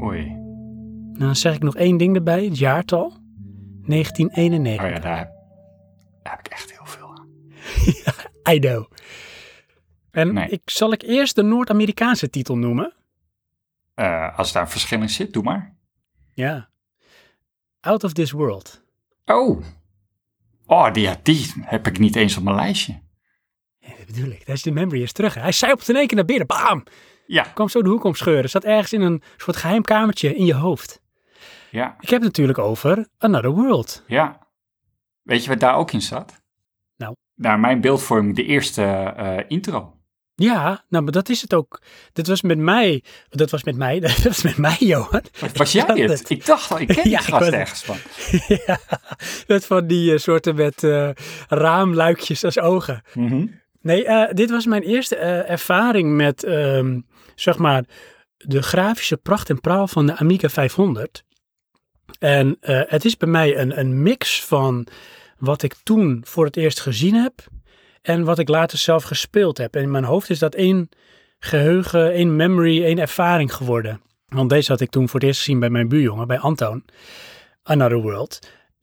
oei. 0.01 0.35
dan 1.17 1.35
zeg 1.35 1.55
ik 1.55 1.63
nog 1.63 1.75
één 1.75 1.97
ding 1.97 2.15
erbij, 2.15 2.45
het 2.45 2.57
jaartal. 2.57 3.13
1991. 3.85 4.85
Oh 4.85 4.91
ja, 4.91 4.99
daar, 4.99 5.31
daar 6.23 6.35
heb 6.35 6.45
ik 6.45 6.51
echt 6.51 6.71
heel 6.71 6.85
veel 6.85 7.07
aan. 7.07 7.27
I 8.55 8.59
know. 8.59 8.85
En 10.17 10.33
Nee. 10.33 10.49
ik, 10.49 10.61
zal 10.65 10.91
ik 10.91 11.01
eerst 11.01 11.35
de 11.35 11.41
Noord-Amerikaanse 11.43 12.29
titel 12.29 12.57
noemen? 12.57 12.93
Eh, 13.93 14.37
als 14.37 14.51
daar 14.51 14.61
een 14.63 14.69
verschil 14.69 15.01
in 15.01 15.09
zit, 15.09 15.33
doe 15.33 15.43
maar. 15.43 15.75
Ja. 16.33 16.69
Out 17.79 18.03
of 18.03 18.13
this 18.13 18.31
world. 18.31 18.83
Oh. 19.25 19.63
Oh, 20.65 20.93
die, 20.93 21.09
die 21.23 21.53
heb 21.61 21.87
ik 21.87 21.99
niet 21.99 22.15
eens 22.15 22.37
op 22.37 22.43
mijn 22.43 22.55
lijstje. 22.55 22.99
Ja, 23.77 23.89
dat 23.97 24.05
bedoel 24.05 24.31
ik. 24.31 24.45
Daar 24.45 24.55
is 24.55 24.61
de 24.61 24.71
memory 24.71 25.01
is 25.01 25.11
terug. 25.11 25.33
hè. 25.33 25.41
Hij 25.41 25.51
zei 25.51 25.71
op 25.71 25.79
het 25.79 25.89
in 25.89 25.95
één 25.95 26.07
keer 26.07 26.15
naar 26.17 26.25
binnen. 26.25 26.47
Bam! 26.47 26.83
Ja, 27.27 27.43
Kwam 27.43 27.69
zo 27.69 27.81
de 27.81 27.89
hoek 27.89 28.03
omscheuren. 28.03 28.49
Zat 28.49 28.63
ergens 28.63 28.93
in 28.93 29.01
een 29.01 29.23
soort 29.37 29.57
geheim 29.57 29.81
kamertje 29.81 30.35
in 30.35 30.45
je 30.45 30.53
hoofd. 30.55 31.01
Ja, 31.71 31.95
Ik 31.99 32.09
heb 32.09 32.19
het 32.21 32.27
natuurlijk 32.29 32.57
over 32.57 33.07
Another 33.17 33.51
World. 33.51 34.03
ja. 34.07 34.47
Weet 35.21 35.43
je 35.43 35.49
wat 35.49 35.59
daar 35.59 35.75
ook 35.75 35.91
in 35.91 36.01
zat? 36.01 36.41
Nou? 36.95 37.15
Naar 37.35 37.59
mijn 37.59 37.81
beeldvorming 37.81 38.35
de 38.35 38.43
eerste 38.45 38.83
eh, 38.83 39.43
intro. 39.47 39.96
Ja, 40.39 40.83
nou, 40.89 41.03
maar 41.03 41.13
dat 41.13 41.29
is 41.29 41.41
het 41.41 41.53
ook. 41.53 41.81
Dit 42.13 42.27
was 42.27 42.41
met 42.41 42.57
mij. 42.57 43.03
Dat 43.29 43.51
was 43.51 43.63
met 43.63 43.75
mij. 43.75 43.99
Dat 43.99 44.17
was 44.17 44.41
met 44.41 44.57
mij, 44.57 44.75
Johan. 44.91 45.23
Was 45.53 45.71
jij 45.71 45.85
het? 45.85 46.19
het. 46.19 46.29
Ik 46.29 46.45
dacht 46.45 46.71
al, 46.71 46.79
ik 46.79 46.87
ken 46.87 47.03
die 47.03 47.11
Ja, 47.11 47.19
gast 47.19 47.51
ergens 47.51 47.83
van. 47.83 47.97
ja, 48.65 48.79
met 49.47 49.65
van 49.65 49.87
die 49.87 50.13
eh, 50.13 50.19
soorten 50.19 50.55
met 50.55 50.83
eh, 50.83 51.09
raamluikjes 51.47 52.43
als 52.43 52.59
ogen. 52.59 53.01
Mhm. 53.13 53.45
Nee, 53.81 54.05
eh, 54.05 54.33
dit 54.33 54.49
was 54.49 54.65
mijn 54.65 54.81
eerste 54.81 55.15
ervaring 55.15 56.15
met, 56.15 56.43
ehm, 56.43 56.99
zeg 57.35 57.57
maar, 57.57 57.83
de 58.37 58.61
grafische 58.61 59.17
pracht 59.17 59.49
en 59.49 59.61
praal 59.61 59.87
van 59.87 60.05
de 60.05 60.17
Amiga 60.17 60.49
500. 60.49 61.23
En 62.19 62.57
het 62.61 63.05
is 63.05 63.17
bij 63.17 63.29
mij 63.29 63.57
een, 63.57 63.79
een 63.79 64.01
mix 64.01 64.43
van 64.43 64.87
wat 65.37 65.63
ik 65.63 65.75
toen 65.83 66.21
voor 66.25 66.45
het 66.45 66.57
eerst 66.57 66.79
gezien 66.79 67.15
heb 67.15 67.47
en 68.07 68.23
wat 68.23 68.39
ik 68.39 68.49
later 68.49 68.77
zelf 68.77 69.03
gespeeld 69.03 69.57
heb. 69.57 69.75
En 69.75 69.81
in 69.81 69.91
mijn 69.91 70.03
hoofd 70.03 70.29
is 70.29 70.39
dat 70.39 70.55
één 70.55 70.89
geheugen, 71.39 72.11
één 72.11 72.35
memory, 72.35 72.83
één 72.83 72.99
ervaring 72.99 73.53
geworden. 73.53 74.01
Want 74.27 74.49
deze 74.49 74.71
had 74.71 74.81
ik 74.81 74.89
toen 74.89 75.09
voor 75.09 75.19
het 75.19 75.29
eerst 75.29 75.39
gezien 75.39 75.59
bij 75.59 75.69
mijn 75.69 75.87
buurjongen, 75.87 76.27
bij 76.27 76.39
Antoon. 76.39 76.83
Another 77.63 78.01
World. 78.01 78.39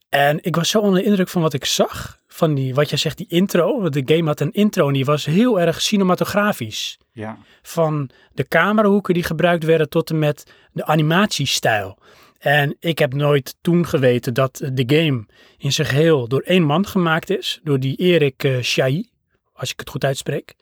En 0.09 0.39
ik 0.41 0.55
was 0.55 0.69
zo 0.69 0.79
onder 0.79 1.01
de 1.01 1.07
indruk 1.07 1.29
van 1.29 1.41
wat 1.41 1.53
ik 1.53 1.65
zag. 1.65 2.19
Van 2.27 2.53
die, 2.53 2.73
wat 2.73 2.89
jij 2.89 2.97
zegt, 2.97 3.17
die 3.17 3.27
intro. 3.29 3.81
Want 3.81 3.93
de 3.93 4.15
game 4.15 4.27
had 4.27 4.39
een 4.39 4.51
intro 4.51 4.87
en 4.87 4.93
die 4.93 5.05
was 5.05 5.25
heel 5.25 5.59
erg 5.59 5.81
cinematografisch. 5.81 6.97
Ja, 7.11 7.37
Van 7.61 8.09
de 8.33 8.47
camerahoeken 8.47 9.13
die 9.13 9.23
gebruikt 9.23 9.63
werden 9.63 9.89
tot 9.89 10.09
en 10.09 10.19
met 10.19 10.51
de 10.71 10.85
animatiestijl. 10.85 11.97
En 12.39 12.75
ik 12.79 12.99
heb 12.99 13.13
nooit 13.13 13.55
toen 13.61 13.87
geweten 13.87 14.33
dat 14.33 14.69
de 14.73 14.83
game 14.95 15.25
in 15.57 15.71
zijn 15.71 15.87
geheel 15.87 16.27
door 16.27 16.41
één 16.41 16.63
man 16.63 16.87
gemaakt 16.87 17.29
is. 17.29 17.59
Door 17.63 17.79
die 17.79 17.95
Erik 17.95 18.43
eh 18.43 18.57
Chailly, 18.61 19.09
als 19.55 19.71
ik 19.71 19.79
het 19.79 19.89
goed 19.89 20.03
uitspreek. 20.03 20.55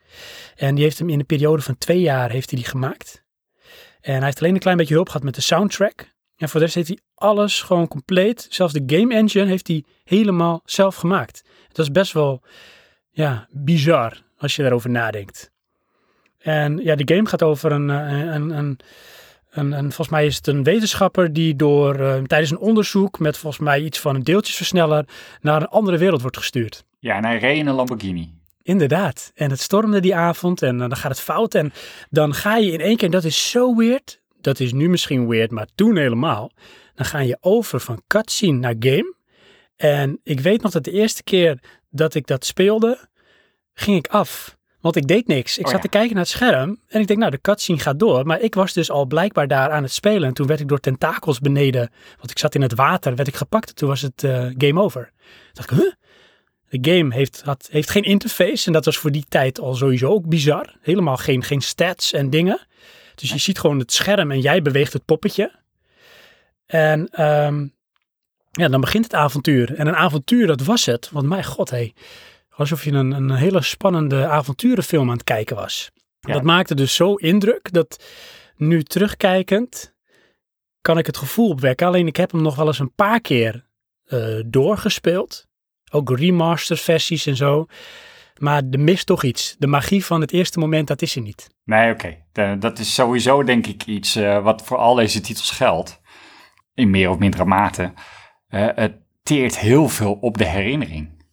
En 0.56 0.75
die 0.75 0.84
heeft 0.84 0.99
hem 0.99 1.10
in 1.10 1.19
een 1.19 1.25
periode 1.25 1.62
van 1.62 1.77
twee 1.77 1.99
jaar 1.99 2.32
heeft 2.32 2.49
hij 2.49 2.60
die 2.60 2.69
gemaakt. 2.69 3.23
En 4.01 4.15
hij 4.15 4.25
heeft 4.25 4.39
alleen 4.41 4.53
een 4.53 4.60
klein 4.60 4.77
beetje 4.77 4.93
hulp 4.93 5.08
gehad 5.08 5.23
met 5.23 5.36
de 5.36 5.41
soundtrack. 5.41 6.12
En 6.36 6.49
voor 6.49 6.60
de 6.60 6.65
rest 6.65 6.75
heeft 6.75 6.88
hij 6.88 6.99
alles 7.15 7.62
gewoon 7.62 7.88
compleet. 7.88 8.47
Zelfs 8.49 8.73
de 8.73 8.84
game 8.86 9.13
engine 9.13 9.45
heeft 9.45 9.67
hij 9.67 9.84
helemaal 10.03 10.62
zelf 10.65 10.95
gemaakt. 10.95 11.43
Dat 11.67 11.86
is 11.86 11.91
best 11.91 12.12
wel 12.12 12.41
ja, 13.10 13.47
bizar 13.51 14.21
als 14.38 14.56
je 14.56 14.62
daarover 14.62 14.89
nadenkt. 14.89 15.51
En 16.38 16.77
ja, 16.77 16.95
de 16.95 17.15
game 17.15 17.27
gaat 17.27 17.43
over 17.43 17.71
een, 17.71 17.89
eh, 17.89 18.19
een, 18.19 18.49
een, 18.49 18.79
een, 19.49 19.71
een 19.71 19.86
volgens 19.86 20.10
mij 20.10 20.25
is 20.25 20.36
het 20.36 20.47
een 20.47 20.63
wetenschapper 20.63 21.34
die 21.34 21.56
door, 21.56 21.99
eh, 21.99 22.21
tijdens 22.23 22.51
een 22.51 22.58
onderzoek 22.58 23.19
met 23.19 23.38
volgens 23.38 23.63
mij 23.63 23.82
iets 23.82 23.99
van 23.99 24.15
een 24.15 24.23
deeltjesversneller 24.23 25.06
naar 25.41 25.62
een 25.62 25.67
andere 25.67 25.97
wereld 25.97 26.21
wordt 26.21 26.38
gestuurd. 26.38 26.86
ja 26.99 27.15
en 27.15 27.25
hij 27.25 27.38
reed 27.38 27.58
in 27.58 27.67
een 27.67 27.75
Lamborghini. 27.75 28.42
Inderdaad. 28.63 29.32
En 29.36 29.49
het 29.49 29.60
stormde 29.60 29.99
die 29.99 30.15
avond 30.15 30.62
en 30.62 30.82
eh, 30.82 30.88
dan 30.88 30.97
gaat 30.97 31.12
het 31.12 31.19
fout. 31.19 31.56
En 31.56 31.73
dan 32.10 32.34
ga 32.34 32.58
je 32.58 32.71
in 32.71 32.80
één 32.82 32.95
keer, 32.95 33.06
en 33.06 33.12
dat 33.12 33.23
is 33.23 33.49
zo 33.49 33.76
weird. 33.76 34.21
Dat 34.41 34.60
is 34.60 34.73
nu 34.73 34.89
misschien 34.89 35.28
weird, 35.28 35.52
maar 35.52 35.67
toen 35.76 35.97
helemaal. 35.97 36.52
Dan 36.95 37.06
ga 37.06 37.19
je 37.19 37.38
over 37.39 37.80
van 37.80 38.02
cutscene 38.08 38.60
naar 38.60 38.76
game. 38.80 39.15
En 39.76 40.19
ik 40.23 40.39
weet 40.39 40.62
nog 40.62 40.71
dat 40.71 40.84
de 40.84 40.91
eerste 40.91 41.23
keer 41.23 41.60
dat 41.89 42.15
ik 42.15 42.28
dat 42.28 42.45
speelde, 42.45 43.08
ging 43.73 43.97
ik 43.97 44.08
af. 44.08 44.58
Want 44.80 44.95
ik 44.95 45.08
deed 45.08 45.28
niks. 45.28 45.58
Ik 45.58 45.65
Oh 45.65 45.71
zat 45.71 45.82
ja. 45.82 45.89
te 45.89 45.97
kijken 45.97 46.15
naar 46.15 46.23
het 46.23 46.32
scherm 46.32 46.80
en 46.88 47.02
ik 47.02 47.08
denk, 47.08 47.19
nou, 47.19 47.32
de 47.32 47.41
cutscene 47.41 47.80
gaat 47.80 47.99
door. 47.99 48.26
Maar 48.26 48.41
ik 48.41 48.56
was 48.56 48.73
dus 48.73 48.91
al 48.91 49.06
blijkbaar 49.06 49.47
daar 49.47 49.69
aan 49.69 49.84
het 49.84 49.93
spelen. 49.93 50.28
En 50.28 50.34
toen 50.34 50.47
werd 50.47 50.60
ik 50.60 50.67
door 50.67 50.80
tentakels 50.80 51.39
beneden, 51.39 51.91
want 52.17 52.32
ik 52.32 52.39
zat 52.39 52.56
in 52.56 52.62
het 52.62 52.73
water, 52.73 53.15
werd 53.15 53.28
ik 53.28 53.36
gepakt. 53.36 53.69
En 53.69 53.76
toen 53.76 53.89
was 53.89 54.02
het 54.02 54.23
eh, 54.23 54.47
game 54.58 54.82
over. 54.82 55.12
Toen 55.15 55.54
dacht 55.54 55.71
ik, 55.71 55.78
huh? 55.78 55.91
De 56.79 56.91
game 56.91 57.13
heeft, 57.13 57.41
had, 57.45 57.67
heeft 57.71 57.89
geen 57.89 58.03
interface 58.03 58.67
en 58.67 58.73
dat 58.73 58.86
was 58.86 58.97
voor 58.97 59.12
die 59.12 59.25
tijd 59.29 59.59
al 59.59 59.75
sowieso 59.75 60.07
ook 60.07 60.27
bizar. 60.27 60.75
Helemaal 60.81 61.17
geen, 61.17 61.43
geen 61.43 61.62
stats 61.62 62.13
en 62.13 62.29
dingen. 62.29 62.67
Dus 63.15 63.29
je 63.29 63.38
ziet 63.38 63.59
gewoon 63.59 63.79
het 63.79 63.91
scherm 63.91 64.31
en 64.31 64.39
jij 64.39 64.62
beweegt 64.62 64.93
het 64.93 65.05
poppetje. 65.05 65.51
En 66.65 67.09
ehm, 67.12 67.67
ja, 68.51 68.67
dan 68.67 68.81
begint 68.81 69.03
het 69.03 69.13
avontuur. 69.13 69.75
En 69.75 69.88
een 69.88 69.95
avontuur, 69.95 70.47
dat 70.47 70.62
was 70.62 70.86
het. 70.86 71.09
Want 71.12 71.27
mijn 71.27 71.43
god, 71.43 71.69
hé. 71.69 71.91
Alsof 72.49 72.83
je 72.83 72.91
een, 72.91 73.12
een 73.12 73.31
hele 73.31 73.62
spannende 73.62 74.27
avonturenfilm 74.27 75.09
aan 75.09 75.15
het 75.15 75.23
kijken 75.23 75.55
was. 75.55 75.91
Ja. 76.19 76.33
Dat 76.33 76.43
maakte 76.43 76.75
dus 76.75 76.95
zo 76.95 77.15
indruk 77.15 77.73
dat 77.73 78.03
nu 78.55 78.83
terugkijkend 78.83 79.93
kan 80.81 80.97
ik 80.97 81.05
het 81.05 81.17
gevoel 81.17 81.49
opwekken. 81.49 81.88
Alleen 81.88 82.07
ik 82.07 82.15
heb 82.15 82.31
hem 82.31 82.41
nog 82.41 82.55
wel 82.55 82.67
eens 82.67 82.79
een 82.79 82.93
paar 82.95 83.21
keer 83.21 83.65
eh, 84.05 84.39
doorgespeeld. 84.45 85.47
Ook 85.95 86.17
remastered 86.17 86.82
versies 86.82 87.25
en 87.25 87.36
zo. 87.36 87.65
Maar 88.38 88.63
er 88.71 88.79
mist 88.79 89.06
toch 89.06 89.23
iets. 89.23 89.56
De 89.60 89.67
magie 89.67 90.06
van 90.06 90.21
het 90.21 90.32
eerste 90.32 90.60
moment, 90.60 90.88
dat 90.88 91.01
is 91.01 91.15
er 91.15 91.21
niet. 91.21 91.49
Nee, 91.63 91.91
oké. 91.91 92.17
Dat 92.60 92.79
is 92.79 92.93
sowieso 92.93 93.43
denk 93.43 93.67
ik 93.67 93.86
iets 93.86 94.15
eh, 94.15 94.43
wat 94.43 94.63
voor 94.63 94.77
al 94.77 94.95
deze 94.95 95.21
titels 95.21 95.51
geldt. 95.51 96.01
In 96.73 96.89
meer 96.89 97.10
of 97.10 97.17
mindere 97.17 97.45
mate. 97.45 97.93
Eh, 98.47 98.67
het 98.75 98.95
teert 99.23 99.60
heel 99.60 99.89
veel 99.89 100.13
op 100.13 100.38
de 100.38 100.45
herinnering. 100.45 101.25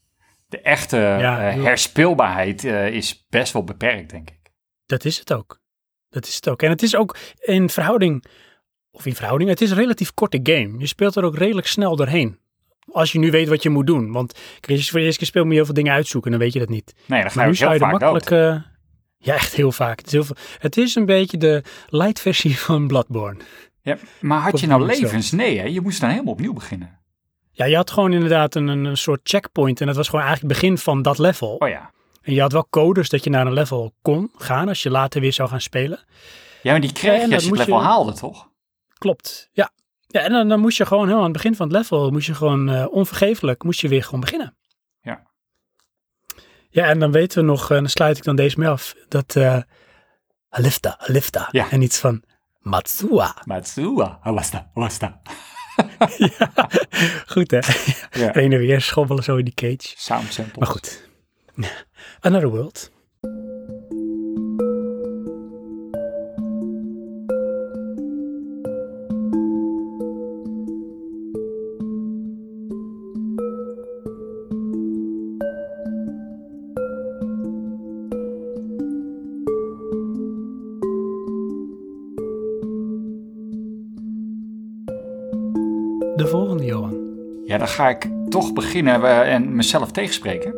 De 0.49 0.61
echte 0.61 0.97
Ja, 0.97 1.51
eh, 1.51 1.63
herspeelbaarheid 1.63 2.65
is 2.65 3.27
best 3.29 3.53
wel 3.53 3.65
beperkt, 3.65 4.11
denk 4.11 4.31
ik. 4.31 4.53
Dat 4.87 5.05
is 5.05 5.19
het 5.19 5.33
ook. 5.33 5.61
Dat 6.09 6.27
is 6.27 6.35
het 6.35 6.49
ook. 6.49 6.63
En 6.63 6.71
het 6.71 6.83
is 6.83 6.97
ook 6.97 7.17
in 7.39 7.69
verhouding, 7.69 8.25
of 8.91 9.07
in 9.07 9.15
verhouding, 9.15 9.51
het 9.51 9.61
is 9.61 9.71
een 9.71 9.77
relatief 9.77 10.15
korte 10.15 10.41
game. 10.43 10.79
Je 10.79 10.87
speelt 10.87 11.17
er 11.17 11.25
ook 11.25 11.37
redelijk 11.37 11.67
snel 11.67 11.97
doorheen. 11.97 12.40
Als 12.93 13.13
je 13.13 13.19
nu 13.19 13.31
weet 13.31 13.49
wat 13.49 13.63
je 13.63 13.69
moet 13.71 13.87
doen. 13.87 14.13
Want 14.13 14.39
als 14.69 14.85
je 14.85 14.91
voor 14.91 14.99
de 14.99 15.05
eerste 15.05 15.19
keer 15.19 15.29
speelt, 15.29 15.45
moet 15.45 15.53
je 15.53 15.59
heel 15.59 15.67
veel 15.69 15.79
dingen 15.83 15.93
uitzoeken. 15.93 16.31
Dan 16.31 16.41
weet 16.41 16.53
je 16.53 16.59
dat 16.59 16.69
niet. 16.69 16.95
Nee, 17.07 17.21
dan 17.23 17.31
ga 17.31 17.43
je 17.45 17.51
nu 17.51 17.57
heel 17.57 17.73
je 17.73 17.79
vaak 17.79 17.91
makkelijk... 17.91 18.31
eh, 18.31 18.63
ja, 19.19 19.35
echt 19.35 19.55
heel 19.55 19.73
vaak. 19.73 19.99
Het 19.99 20.07
is, 20.07 20.13
heel 20.13 20.25
veel, 20.25 20.37
het 20.59 20.77
is 20.77 20.95
een 20.95 21.07
beetje 21.07 21.37
de 21.37 21.63
light 21.89 22.21
versie 22.21 22.59
van 22.67 22.87
Bloodborne. 22.87 23.41
Ja, 23.83 23.99
maar 24.21 24.41
had 24.41 24.61
je 24.61 24.67
nou 24.67 24.87
levens? 24.87 25.31
Nee, 25.31 25.59
hè? 25.59 25.65
je 25.67 25.81
moest 25.81 26.01
dan 26.01 26.11
helemaal 26.11 26.33
opnieuw 26.33 26.53
beginnen. 26.53 26.99
Ja, 27.53 27.65
je 27.65 27.77
had 27.77 27.91
gewoon 27.91 28.13
inderdaad 28.13 28.55
een, 28.55 28.69
een, 28.69 28.97
soort 28.97 29.21
checkpoint. 29.23 29.81
En 29.81 29.87
dat 29.87 29.97
was 29.97 30.09
gewoon 30.09 30.25
eigenlijk 30.25 30.55
het 30.55 30.63
begin 30.63 30.79
van 30.79 31.03
dat 31.03 31.19
level. 31.19 31.55
Oh 31.59 31.69
ja. 31.69 31.91
En 32.23 32.35
je 32.35 32.41
had 32.41 32.53
wel 32.53 32.67
codes 32.71 33.09
dat 33.09 33.25
je 33.25 33.31
naar 33.31 33.47
een 33.47 33.53
level 33.53 33.93
kon 34.03 34.31
gaan 34.37 34.69
als 34.69 34.83
je 34.83 34.91
later 34.91 35.21
weer 35.21 35.33
zou 35.33 35.49
gaan 35.49 35.61
spelen. 35.61 36.05
Ja, 36.63 36.71
maar 36.73 36.81
die 36.81 36.93
kreeg 36.93 37.21
je 37.21 37.25
dat 37.25 37.33
als 37.33 37.45
je 37.45 37.49
het 37.51 37.59
level 37.59 37.79
je- 37.79 37.85
haalde, 37.85 38.13
toch? 38.13 38.49
Klopt, 38.99 39.49
ja. 39.53 39.71
Ja, 40.13 40.21
en 40.21 40.33
dan, 40.33 40.49
dan 40.49 40.61
moest 40.61 40.77
je 40.77 40.87
gewoon 40.87 41.03
helemaal 41.03 41.25
aan 41.25 41.31
het 41.33 41.43
begin 41.43 41.57
van 41.57 41.67
het 41.69 41.77
level, 41.77 42.11
moest 42.11 42.27
je 42.27 42.35
gewoon 42.35 42.69
eh, 42.69 42.87
onvergeeflijk, 42.91 43.63
moest 43.63 43.81
je 43.81 43.89
weer 43.89 44.05
gewoon 44.05 44.21
beginnen. 44.21 44.57
Ja. 45.01 45.23
Ja, 46.71 46.85
en 46.87 46.99
dan 46.99 47.13
weten 47.13 47.39
we 47.39 47.45
nog, 47.45 47.71
en 47.71 47.77
dan 47.77 47.89
sluit 47.89 48.17
ik 48.17 48.25
dan 48.25 48.37
deze 48.37 48.59
mee 48.59 48.69
af, 48.69 48.95
dat 49.09 49.37
eh 49.37 49.59
Alifta, 50.49 50.99
Alifta, 50.99 51.49
Ja. 51.51 51.71
en 51.71 51.83
iets 51.83 51.99
van 51.99 52.23
Matsua. 52.59 53.37
Matsua, 53.45 54.19
Awasta, 54.23 54.71
Awasta. 54.75 55.21
ja, 56.39 56.53
goed 57.27 57.51
hè. 57.51 57.59
Ja. 58.21 58.31
Heen 58.33 58.53
en 58.53 58.59
weer 58.59 58.81
schobbelen 58.81 59.25
zo 59.25 59.37
in 59.37 59.45
die 59.45 59.55
cage. 59.55 59.95
Sound 59.97 60.33
samples. 60.33 60.59
Maar 60.59 60.67
goed. 60.69 61.09
Another 62.21 62.49
World. 62.49 62.91
Ga 87.71 87.89
ik 87.89 88.09
toch 88.29 88.53
beginnen 88.53 89.05
eh, 89.05 89.35
en 89.35 89.55
mezelf 89.55 89.91
tegenspreken. 89.91 90.55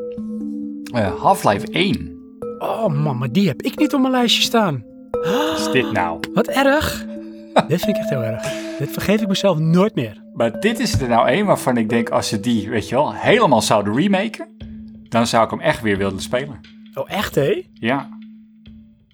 Eh, 0.93 1.21
Half-Life 1.21 1.67
1. 1.67 2.21
Oh 2.59 2.87
man, 2.87 3.19
maar 3.19 3.33
die 3.33 3.49
heb 3.49 3.63
ik 3.63 3.79
niet 3.79 3.95
op 3.95 4.01
mijn 4.01 4.13
lijstje 4.13 4.43
staan. 4.43 4.85
Wat 5.11 5.59
is 5.59 5.71
dit 5.71 5.93
nou? 5.93 6.21
Wat 6.35 6.47
erg. 6.47 7.07
Dit 7.69 7.81
vind 7.81 7.97
ik 7.97 8.03
echt 8.03 8.11
heel 8.11 8.23
erg. 8.23 8.43
Dit 8.79 8.91
vergeef 8.91 9.21
ik 9.21 9.29
mezelf 9.29 9.59
nooit 9.59 9.95
meer. 9.95 10.23
Maar 10.35 10.61
dit 10.61 10.79
is 10.79 11.01
er 11.01 11.09
nou 11.09 11.29
één 11.29 11.47
waarvan 11.47 11.77
ik 11.77 11.89
denk, 11.89 12.11
als 12.11 12.29
ze 12.29 12.41
die, 12.41 12.71
weet 12.71 12.89
je 12.89 12.95
wel, 12.95 13.15
helemaal 13.15 13.63
zouden 13.63 13.95
remaken, 13.95 14.49
dan 15.09 15.27
zou 15.27 15.45
ik 15.45 15.51
hem 15.51 15.61
echt 15.61 15.83
weer 15.83 15.97
willen 15.97 16.21
spelen. 16.21 16.61
Oh, 16.95 17.11
echt 17.11 17.35
hé? 17.35 17.67
Ja. 17.73 18.09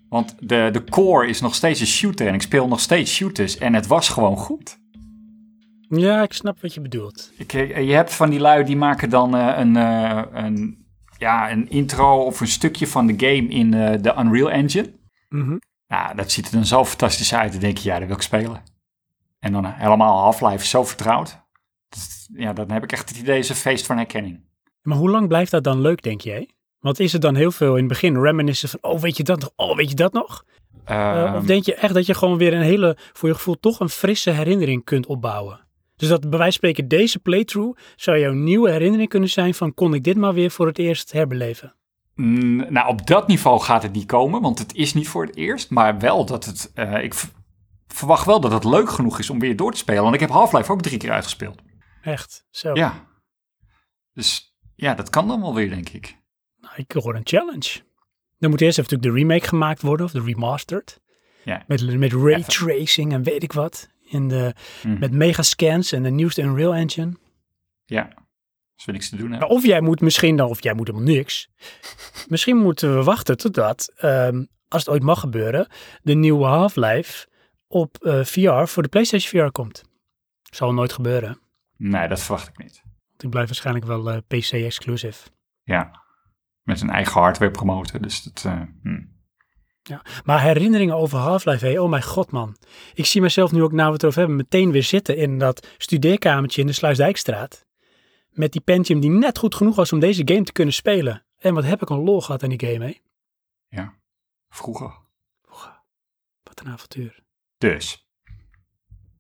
Want 0.09 0.35
de, 0.41 0.69
de 0.73 0.85
core 0.85 1.29
is 1.29 1.41
nog 1.41 1.55
steeds 1.55 1.81
een 1.81 1.87
shooter 1.87 2.27
en 2.27 2.35
ik 2.35 2.43
speel 2.43 2.69
nog 2.69 2.81
steeds 2.81 3.15
shooters 3.15 3.59
en 3.59 3.75
het 3.75 3.87
was 3.87 4.09
gewoon 4.09 4.37
goed. 4.37 4.79
Ja, 5.89 6.23
ik 6.23 6.33
snap 6.33 6.61
wat 6.61 6.75
je 6.75 6.81
bedoelt. 6.81 7.33
Ik, 7.37 7.53
eh, 7.53 7.87
je 7.89 7.93
hebt 7.95 8.15
van 8.15 8.31
die 8.31 8.41
lui 8.41 8.65
die 8.65 8.77
maken 8.77 9.11
dan 9.11 9.37
eh, 9.37 9.59
een, 9.59 9.77
eh, 9.77 10.23
een, 10.33 10.87
ja, 11.19 11.51
een 11.51 11.71
intro 11.71 12.23
of 12.25 12.41
een 12.41 12.47
stukje 12.47 12.87
van 12.87 13.07
de 13.07 13.15
game 13.17 13.49
in 13.49 13.71
de 13.71 14.15
Unreal 14.19 14.51
Engine. 14.51 14.93
Mhm. 15.29 15.57
Nou, 15.87 16.17
dat 16.17 16.31
ziet 16.31 16.47
er 16.47 16.53
dan 16.53 16.65
zo 16.65 16.85
fantastisch 16.85 17.35
uit. 17.35 17.53
Dan 17.53 17.61
denk 17.61 17.79
je, 17.79 17.89
ja, 17.89 17.99
dat 17.99 18.07
wil 18.07 18.17
ik 18.17 18.23
spelen. 18.23 18.63
En 19.39 19.53
dan 19.53 19.65
helemaal 19.67 20.19
Half-Life 20.19 20.67
zo 20.67 20.85
vertrouwd. 20.85 21.41
Dat- 21.89 22.27
ja, 22.35 22.53
dan 22.53 22.71
heb 22.71 22.83
ik 22.83 22.93
echt 22.93 23.09
het 23.09 23.19
idee, 23.19 23.39
is 23.39 23.49
een 23.49 23.55
feest 23.55 23.87
van 23.87 23.97
herkenning. 23.97 24.41
Maar 24.83 24.97
hoe 24.97 25.11
lang 25.11 25.29
blijft 25.29 25.51
dat 25.51 25.65
dan 25.65 25.81
leuk, 25.81 26.03
denk 26.03 26.21
jij? 26.21 26.49
Want 26.79 26.99
is 27.01 27.13
het 27.13 27.23
dan 27.23 27.35
heel 27.35 27.51
veel 27.51 27.73
in 27.73 27.79
het 27.79 27.89
begin 27.89 28.21
reminiscen 28.23 28.69
van, 28.69 28.79
oh 28.83 29.01
weet 29.01 29.17
je 29.17 29.23
dat 29.23 29.41
nog, 29.41 29.51
oh 29.57 29.77
weet 29.77 29.89
je 29.89 29.95
dat 29.97 30.13
nog? 30.13 30.45
Eh, 30.85 31.23
Ehm, 31.25 31.35
of 31.37 31.45
denk 31.45 31.65
je 31.65 31.75
echt 31.75 31.95
dat 31.95 32.07
je 32.07 32.15
gewoon 32.15 32.39
weer 32.39 32.55
een 32.55 32.63
hele, 32.63 32.97
voor 33.13 33.29
je 33.29 33.35
gevoel 33.35 33.59
toch 33.61 33.81
een 33.81 33.89
frisse 33.89 34.31
herinnering 34.31 34.85
kunt 34.85 35.07
opbouwen? 35.07 35.67
Dus 35.99 36.09
dat 36.09 36.21
bij 36.21 36.39
wijze 36.39 36.45
van 36.45 36.53
spreken 36.53 36.89
deze 36.89 37.19
playthrough 37.19 37.81
zou 37.97 38.19
jouw 38.19 38.33
nieuwe 38.33 38.71
herinnering 38.71 39.09
kunnen 39.09 39.29
zijn 39.29 39.55
van, 39.55 39.75
kon 39.75 39.95
ik 39.95 40.05
dit 40.05 40.17
maar 40.17 40.35
weer 40.35 40.51
voor 40.51 40.67
het 40.67 40.79
eerst 40.79 41.13
herbeleven? 41.13 41.75
Mm, 42.15 42.73
nou, 42.73 42.89
op 42.89 43.07
dat 43.07 43.29
niveau 43.29 43.61
gaat 43.61 43.83
het 43.83 43.93
niet 43.93 44.07
komen, 44.07 44.41
want 44.41 44.59
het 44.59 44.75
is 44.75 44.95
niet 44.95 45.09
voor 45.09 45.27
het 45.27 45.37
eerst. 45.37 45.71
Maar 45.71 45.99
wel 45.99 46.25
dat 46.25 46.45
het. 46.45 46.71
eh, 46.75 47.03
ik 47.03 47.15
verwacht 47.87 48.27
wel 48.27 48.41
dat 48.41 48.53
het 48.53 48.65
leuk 48.65 48.91
genoeg 48.91 49.19
is 49.19 49.31
om 49.31 49.39
weer 49.39 49.57
door 49.57 49.73
te 49.73 49.79
spelen. 49.79 50.03
Want 50.03 50.15
ik 50.15 50.21
heb 50.21 50.31
Half-Life 50.31 50.73
ook 50.73 50.83
drie 50.83 50.99
keer 50.99 51.11
uitgespeeld. 51.11 51.63
Echt, 52.03 52.47
zo. 52.51 52.75
Ja. 52.75 53.07
Dus 54.13 54.57
ja, 54.75 54.95
dat 54.95 55.11
kan 55.11 55.29
dan 55.29 55.41
wel 55.41 55.55
weer, 55.55 55.71
denk 55.71 55.89
ik. 55.89 56.17
Nou, 56.61 56.75
ik 56.77 56.93
hoor 56.93 57.15
een 57.15 57.27
challenge. 57.27 57.87
Dan 58.39 58.51
moet 58.51 58.61
eerst 58.61 58.79
even 58.79 58.93
natuurlijk 58.93 59.17
de 59.17 59.27
remake 59.27 59.49
gemaakt 59.49 59.83
worden, 59.83 60.07
of 60.07 60.13
de 60.13 60.23
remastered. 60.23 61.01
Ja. 61.45 61.65
Met, 61.67 61.99
met 61.99 62.13
ray 62.13 62.43
tracing 62.43 63.13
en 63.13 63.23
weet 63.23 63.43
ik 63.43 63.53
wat. 63.53 63.89
In 64.09 64.29
de, 64.29 64.55
Mhm. 64.83 64.99
Met 64.99 65.13
megascans 65.13 65.93
en 65.93 66.03
de 66.03 66.11
nieuwste 66.11 66.43
Unreal 66.43 66.75
Engine. 66.75 67.13
Ja. 67.85 68.03
Als 68.75 68.85
we 68.87 68.93
niks 68.93 69.09
te 69.09 69.17
doen 69.17 69.31
hebben. 69.31 69.49
of 69.49 69.65
jij 69.67 69.81
moet 69.81 70.01
misschien 70.01 70.37
dan, 70.37 70.49
of 70.49 70.63
jij 70.63 70.75
moet 70.75 70.87
helemaal 70.87 71.09
niks. 71.15 71.49
Misschien 72.29 72.57
moeten 72.57 72.97
we 72.97 73.03
wachten 73.05 73.37
totdat, 73.37 73.93
ehm, 73.97 74.45
als 74.69 74.85
het 74.85 74.91
ooit 74.95 75.03
mag 75.03 75.21
gebeuren, 75.21 75.69
de 76.03 76.15
nieuwe 76.15 76.45
Half-Life 76.45 77.29
op 77.67 77.97
eh, 78.05 78.25
VR 78.25 78.67
voor 78.67 78.83
de 78.83 78.89
PlayStation 78.89 79.45
VR 79.45 79.51
komt. 79.53 79.83
Zal 80.43 80.75
nooit 80.75 80.93
gebeuren. 80.93 81.39
Nee, 81.77 82.09
dat 82.09 82.21
verwacht 82.21 82.49
ik 82.49 82.59
niet. 82.59 82.83
Want 82.85 83.21
die 83.21 83.29
blijft 83.29 83.49
waarschijnlijk 83.49 83.87
wel 83.87 84.11
eh, 84.11 84.19
PC-exclusive. 84.27 85.29
Ja. 85.63 86.03
Met 86.63 86.81
een 86.81 86.91
eigen 86.91 87.21
hardware 87.21 87.51
promoten. 87.51 88.03
Dus 88.03 88.23
dat. 88.23 88.45
eh, 88.45 88.63
hm. 89.97 90.23
Maar 90.25 90.43
herinneringen 90.43 90.97
over 90.97 91.19
Half-Life, 91.19 91.67
hé, 91.67 91.81
oh 91.81 91.91
mijn 91.91 92.03
god 92.03 92.31
man. 92.31 92.57
Ik 92.95 93.07
zie 93.07 93.21
mezelf 93.21 93.53
nu 93.53 93.63
ook, 93.63 93.73
nou 93.73 93.87
we 93.87 93.93
het 93.93 94.03
erover 94.03 94.21
hebben, 94.21 94.37
meteen 94.37 94.71
weer 94.71 94.83
zitten 94.83 95.17
in 95.17 95.39
dat 95.39 95.67
studeerkamertje 95.79 96.61
in 96.61 96.67
de 96.67 96.73
Sluisdijkstraat. 96.73 97.67
Met 98.31 98.53
die 98.53 98.61
Pentium 98.61 99.01
die 99.01 99.11
net 99.11 99.39
goed 99.39 99.55
genoeg 99.55 99.77
was 99.77 99.93
om 99.93 100.01
deze 100.01 100.23
game 100.25 100.43
te 100.43 100.53
kunnen 100.53 100.75
spelen. 100.75 101.25
En 101.39 101.55
wat 101.55 101.65
heb 101.65 101.83
ik 101.83 101.91
een 101.91 102.05
lol 102.05 102.21
gehad 102.21 102.43
aan 102.43 102.49
die 102.49 102.69
game, 102.69 102.85
hé. 102.85 102.95
Vroeger. 104.49 104.93
Wat 106.43 106.61
een 106.61 106.69
avontuur. 106.73 107.23
Dus. 107.59 108.09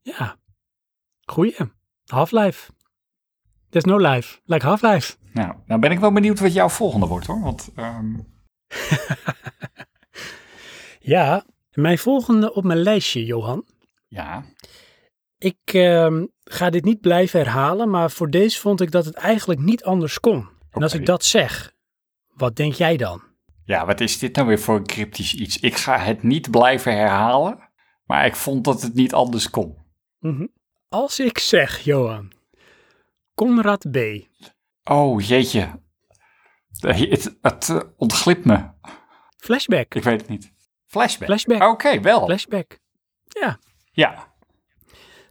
Ja, 0.02 0.37
goeie. 1.24 1.57
Half-Life. 2.07 2.72
There's 3.68 3.85
no 3.85 3.98
life, 3.98 4.40
like 4.44 4.66
Half-Life. 4.66 5.16
Nou, 5.33 5.54
nou 5.66 5.81
ben 5.81 5.90
ik 5.90 5.98
wel 5.98 6.12
benieuwd 6.12 6.40
wat 6.40 6.52
jouw 6.52 6.68
volgende 6.68 7.07
wordt 7.07 7.26
hoor. 7.26 7.40
Want 7.40 7.70
ehm, 7.76 8.14
Ja, 11.09 11.44
mijn 11.73 11.99
volgende 11.99 12.53
op 12.55 12.64
mijn 12.64 12.79
lijstje, 12.79 13.25
Johan. 13.25 13.66
ja, 14.09 14.44
Ik 15.38 15.59
ehm, 15.64 16.27
ga 16.44 16.71
dit 16.71 16.85
niet 16.85 17.01
blijven 17.01 17.40
herhalen, 17.40 17.90
maar 17.90 18.11
voor 18.11 18.31
deze 18.31 18.61
vond 18.61 18.81
ik 18.81 18.90
dat 18.90 19.05
het 19.05 19.14
eigenlijk 19.14 19.61
niet 19.61 19.85
anders 19.85 20.21
kon. 20.21 20.49
En 20.71 20.83
als 20.83 20.94
ik 20.94 21.07
dat 21.07 21.25
zeg, 21.25 21.75
wat 22.35 22.57
denk 22.57 22.73
jij 22.73 22.97
dan? 22.97 23.23
Ja, 23.64 23.87
wat 23.87 24.01
is 24.01 24.18
dit 24.18 24.37
nou 24.37 24.49
weer 24.49 24.59
voor 24.59 24.77
een 24.77 24.87
cryptisch 24.87 25.35
iets? 25.35 25.59
Ik 25.59 25.77
ga 25.77 25.99
het 25.99 26.23
niet 26.23 26.51
blijven 26.51 26.97
herhalen, 26.97 27.71
maar 28.05 28.27
ik 28.27 28.37
vond 28.37 28.64
dat 28.64 28.83
het 28.83 28.94
niet 28.94 29.14
anders 29.14 29.51
kon. 29.51 29.77
Mhm. 30.18 30.47
Als 30.88 31.21
ik 31.21 31.38
zeg, 31.38 31.79
Johan, 31.81 32.33
Conrad 33.35 33.90
B. 33.90 33.97
Oh, 34.85 35.21
jeetje. 35.21 35.81
Eh, 36.81 36.99
Het, 37.11 37.37
het 37.42 37.68
eh, 37.68 37.81
ontglipt 37.97 38.44
me. 38.44 38.68
Flashback. 39.37 39.94
Ik 39.94 40.03
weet 40.03 40.21
het 40.21 40.31
niet. 40.31 40.57
Flashback. 40.88 41.29
Flashback. 41.29 41.62
Oké, 41.62 42.01
wel. 42.01 42.24
Flashback. 42.24 42.79
Ja, 43.29 43.59
Ja. 43.92 44.33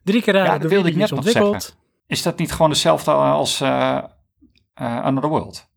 drie 0.04 0.22
keer 0.22 0.34
raden 0.34 0.54
Ja, 0.54 0.58
dat 0.60 0.72
wilde 0.72 0.89
ik 0.89 0.96
net 0.96 1.10
nog 1.10 1.20
ontwikkeld. 1.20 1.76
Is 2.08 2.22
dat 2.22 2.38
niet 2.38 2.52
gewoon 2.52 2.70
hetzelfde 2.70 3.12
als 3.12 3.62
eh, 3.62 4.04
Another 4.74 5.30
World? 5.30 5.67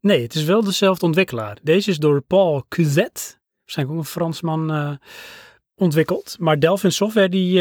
Nee, 0.00 0.22
het 0.22 0.34
is 0.34 0.44
wel 0.44 0.64
dezelfde 0.64 1.06
ontwikkelaar. 1.06 1.58
Deze 1.62 1.90
is 1.90 1.98
door 1.98 2.20
Paul 2.20 2.64
Cuzet, 2.68 3.40
waarschijnlijk 3.60 3.98
ook 3.98 4.04
een 4.04 4.10
Fransman, 4.10 4.72
eh, 4.72 4.90
ontwikkeld. 5.76 6.36
Maar 6.38 6.58
Delphin 6.58 6.92
Software 6.92 7.28
die 7.28 7.60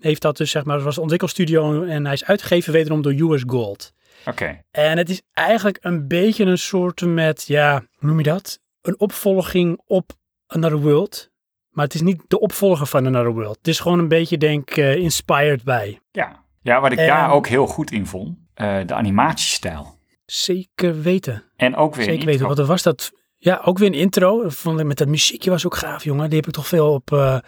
heeft 0.00 0.22
dat 0.22 0.36
dus, 0.36 0.50
zeg 0.50 0.64
maar, 0.64 0.80
was 0.80 0.96
een 0.96 1.02
ontwikkelstudio 1.02 1.82
en 1.82 2.04
hij 2.04 2.14
is 2.14 2.24
uitgegeven 2.24 2.72
wederom 2.72 3.02
door 3.02 3.12
US 3.12 3.42
Gold. 3.46 3.92
Oké. 4.26 4.62
En 4.70 4.98
het 4.98 5.10
is 5.10 5.22
eigenlijk 5.32 5.78
een 5.80 6.08
beetje 6.08 6.44
een 6.44 6.58
soort 6.58 7.00
met, 7.00 7.44
ja, 7.46 7.84
hoe 7.98 8.08
noem 8.08 8.18
je 8.18 8.24
dat? 8.24 8.60
Een 8.82 9.00
opvolging 9.00 9.80
op 9.86 10.12
Another 10.52 10.78
World. 10.80 11.30
Maar 11.70 11.84
het 11.84 11.94
is 11.94 12.00
niet 12.00 12.22
de 12.28 12.40
opvolger 12.40 12.86
van 12.86 13.06
Another 13.06 13.32
World. 13.32 13.56
Het 13.56 13.68
is 13.68 13.80
gewoon 13.80 13.98
een 13.98 14.08
beetje, 14.08 14.38
denk 14.38 14.70
ik, 14.70 14.76
eh, 14.76 14.96
inspired 14.96 15.64
bij. 15.64 16.00
Ja. 16.10 16.44
ja, 16.62 16.80
wat 16.80 16.92
ik 16.92 16.98
En- 16.98 17.06
daar 17.06 17.30
ook 17.30 17.46
heel 17.46 17.66
goed 17.66 17.90
in 17.90 18.06
vond, 18.06 18.38
eh, 18.54 18.78
de 18.86 18.94
animatiestijl. 18.94 19.98
Zeker 20.24 21.02
weten. 21.02 21.44
En 21.56 21.76
ook 21.76 21.94
weer 21.94 22.04
Zeker 22.04 22.18
weten. 22.26 22.40
intro. 22.46 22.54
Wat 22.56 22.66
was 22.66 22.82
dat? 22.82 23.12
Ja, 23.36 23.60
ook 23.64 23.78
weer 23.78 23.88
een 23.88 23.94
intro. 23.94 24.50
Met 24.64 24.98
dat 24.98 25.08
muziekje 25.08 25.50
was 25.50 25.66
ook 25.66 25.76
gaaf, 25.76 26.04
jongen. 26.04 26.28
Die 26.28 26.38
heb 26.38 26.46
ik 26.48 26.54
toch 26.54 26.66
veel 26.66 26.92
op 26.92 27.12
eh, 27.12 27.38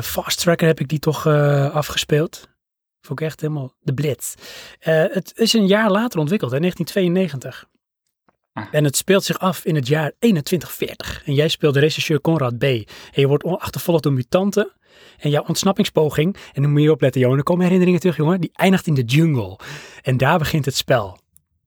Fast 0.00 0.40
Tracker 0.40 0.66
heb 0.66 0.80
ik 0.80 0.88
die 0.88 0.98
toch 0.98 1.26
afgespeeld. 1.72 2.48
Vond 3.00 3.20
ik 3.20 3.26
echt 3.26 3.40
helemaal 3.40 3.74
de 3.80 3.94
blitz. 3.94 4.34
Het 4.78 5.32
is 5.36 5.52
een 5.52 5.66
jaar 5.66 5.90
later 5.90 6.20
ontwikkeld, 6.20 6.52
in 6.52 6.60
1992. 6.60 7.68
Ah. 8.60 8.74
En 8.74 8.84
het 8.84 8.96
speelt 8.96 9.24
zich 9.24 9.38
af 9.38 9.64
in 9.64 9.74
het 9.74 9.86
jaar 9.86 10.12
2140. 10.18 11.22
En 11.26 11.34
jij 11.34 11.48
speelt 11.48 11.74
de 11.74 11.80
regisseur 11.80 12.20
Conrad 12.20 12.58
B. 12.58 12.62
En 12.62 12.86
je 13.12 13.26
wordt 13.26 13.44
achtervolgd 13.44 14.02
door 14.02 14.12
mutanten. 14.12 14.72
En 15.18 15.30
jouw 15.30 15.44
ontsnappingspoging, 15.46 16.36
en 16.52 16.62
dan 16.62 16.70
moet 16.70 16.82
je 16.82 16.90
opletten, 16.90 17.20
Johan, 17.20 17.36
er 17.36 17.42
komen 17.42 17.62
herinneringen 17.62 18.00
terug, 18.00 18.16
jongen, 18.16 18.40
die 18.40 18.50
eindigt 18.52 18.86
in 18.86 18.94
de 18.94 19.02
jungle. 19.02 19.58
En 20.02 20.16
daar 20.16 20.38
begint 20.38 20.64
het 20.64 20.76
spel. 20.76 21.18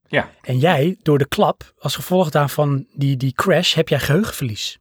Ja. 0.07 0.31
En 0.41 0.57
jij, 0.57 0.97
door 1.01 1.17
de 1.17 1.27
klap, 1.27 1.73
als 1.79 1.95
gevolg 1.95 2.29
daarvan 2.29 2.85
die, 2.93 3.17
die 3.17 3.33
crash, 3.33 3.73
heb 3.73 3.89
jij 3.89 3.99
geheugenverlies. 3.99 4.79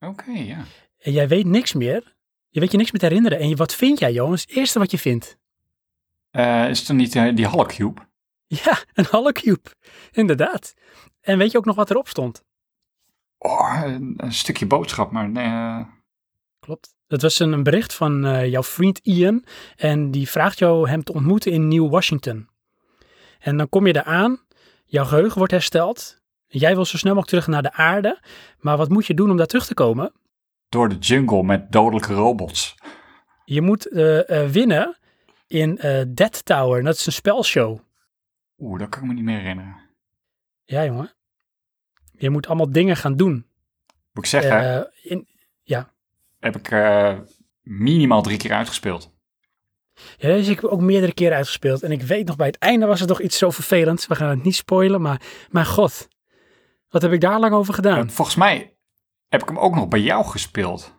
Oké, 0.00 0.30
ja. 0.30 0.64
En 0.98 1.12
jij 1.12 1.28
weet 1.28 1.46
niks 1.46 1.72
meer. 1.72 2.14
Je 2.48 2.60
weet 2.60 2.70
je 2.70 2.76
niks 2.76 2.90
meer 2.90 3.00
te 3.00 3.06
herinneren. 3.06 3.38
En 3.38 3.48
je, 3.48 3.56
wat 3.56 3.74
vind 3.74 3.98
jij, 3.98 4.12
is 4.12 4.40
het 4.40 4.50
eerste 4.50 4.78
wat 4.78 4.90
je 4.90 4.98
vindt. 4.98 5.38
Eh, 6.30 6.68
is 6.68 6.78
het 6.78 6.86
dan 6.86 6.96
niet 6.96 7.14
eh, 7.16 7.34
die 7.34 7.46
Holocube? 7.46 8.08
Ja, 8.46 8.78
een 8.94 9.06
holocube. 9.10 9.70
Inderdaad. 10.10 10.74
En 11.20 11.38
weet 11.38 11.52
je 11.52 11.58
ook 11.58 11.64
nog 11.64 11.76
wat 11.76 11.90
erop 11.90 12.08
stond? 12.08 12.44
Oh, 13.38 13.82
een, 13.84 14.14
een 14.16 14.32
stukje 14.32 14.66
boodschap, 14.66 15.10
maar 15.10 15.28
nee, 15.28 15.44
eh, 15.44 15.80
Klopt. 16.60 16.94
Dat 17.06 17.22
was 17.22 17.38
een, 17.38 17.52
een 17.52 17.62
bericht 17.62 17.94
van 17.94 18.24
eh, 18.24 18.50
jouw 18.50 18.62
vriend 18.62 18.98
Ian. 18.98 19.44
En 19.76 20.10
die 20.10 20.28
vraagt 20.28 20.58
jou 20.58 20.88
hem 20.88 21.02
te 21.02 21.12
ontmoeten 21.12 21.52
in 21.52 21.68
New 21.68 21.90
Washington. 21.90 22.48
En 23.38 23.56
dan 23.56 23.68
kom 23.68 23.86
je 23.86 23.92
daar 23.92 24.04
aan. 24.04 24.40
Jouw 24.84 25.04
geheugen 25.04 25.38
wordt 25.38 25.52
hersteld. 25.52 26.20
Jij 26.46 26.74
wil 26.74 26.84
zo 26.84 26.96
snel 26.96 27.14
mogelijk 27.14 27.42
terug 27.42 27.46
naar 27.46 27.70
de 27.70 27.72
aarde. 27.72 28.20
Maar 28.58 28.76
wat 28.76 28.88
moet 28.88 29.06
je 29.06 29.14
doen 29.14 29.30
om 29.30 29.36
daar 29.36 29.46
terug 29.46 29.66
te 29.66 29.74
komen? 29.74 30.12
door 30.70 30.88
de 30.88 30.98
jungle 30.98 31.42
met 31.42 31.72
dodelijke 31.72 32.14
robots. 32.14 32.74
Je 33.44 33.60
moet 33.60 33.88
eh, 33.88 34.46
winnen 34.48 34.98
in 35.46 35.74
Dead 36.08 36.44
Tower. 36.44 36.78
En 36.78 36.84
dat 36.84 36.94
is 36.94 37.06
een 37.06 37.12
spelshow. 37.12 37.78
Oeh, 38.58 38.78
dat 38.78 38.88
kan 38.88 39.02
ik 39.02 39.08
me 39.08 39.14
niet 39.14 39.24
meer 39.24 39.38
herinneren. 39.38 39.79
Ja, 40.70 40.84
jongen. 40.84 41.12
Je 42.18 42.30
moet 42.30 42.46
allemaal 42.46 42.72
dingen 42.72 42.96
gaan 42.96 43.16
doen. 43.16 43.32
Moet 44.12 44.24
ik 44.24 44.30
zeggen, 44.30 44.74
Eh, 45.02 45.12
in, 45.12 45.28
heb 46.38 46.56
ik 46.56 46.70
eh, 46.70 47.18
minimaal 47.62 48.22
drie 48.22 48.36
keer 48.36 48.52
uitgespeeld. 48.52 49.12
ja, 49.94 50.28
deze 50.28 50.48
heb 50.50 50.58
ik 50.64 50.72
ook 50.72 50.80
meerdere 50.80 51.14
keren 51.14 51.36
uitgespeeld. 51.36 51.82
En 51.82 51.90
ik 51.90 52.02
weet 52.02 52.26
nog, 52.26 52.36
bij 52.36 52.46
het 52.46 52.58
einde 52.58 52.86
was 52.86 53.00
het 53.00 53.08
nog 53.08 53.20
iets 53.20 53.38
zo 53.38 53.50
vervelends. 53.50 54.06
We 54.06 54.14
gaan 54.14 54.28
het 54.28 54.42
niet 54.42 54.54
spoilen, 54.54 55.00
maar 55.00 55.22
mijn 55.50 55.66
god. 55.66 56.08
Wat 56.88 57.02
heb 57.02 57.12
ik 57.12 57.20
daar 57.20 57.40
lang 57.40 57.54
over 57.54 57.74
gedaan? 57.74 57.98
En 57.98 58.10
volgens 58.10 58.36
mij 58.36 58.76
heb 59.28 59.42
ik 59.42 59.48
hem 59.48 59.58
ook 59.58 59.74
nog 59.74 59.88
bij 59.88 60.00
jou 60.00 60.24
gespeeld. 60.24 60.94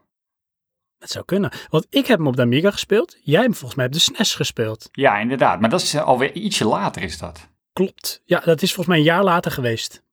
Dat 0.98 1.10
zou 1.10 1.26
kunnen. 1.26 1.52
Want 1.70 1.88
ik 1.90 2.06
heb 2.08 2.18
hem 2.18 2.28
op 2.28 2.36
de 2.36 2.42
Amiga 2.42 2.72
gespeeld. 2.72 3.18
Jij 3.22 3.34
hebt 3.42 3.46
hem 3.46 3.54
volgens 3.56 3.76
mij 3.76 3.86
op 3.86 3.92
de 3.92 4.00
SNES 4.00 4.36
gespeeld. 4.36 4.90
Ja, 4.92 5.20
inderdaad. 5.20 5.60
Maar 5.60 5.70
dat 5.70 5.82
is 5.82 5.96
alweer 5.98 6.32
ietsje 6.34 6.66
later 6.66 7.02
is 7.04 7.18
dat. 7.18 7.50
Klopt. 7.74 8.22
Ja, 8.26 8.40
dat 8.40 8.62
is 8.62 8.74
volgens 8.74 8.88
mij 8.88 8.98
een 8.98 9.12
jaar 9.14 9.24
later 9.24 9.52
geweest. 9.52 10.04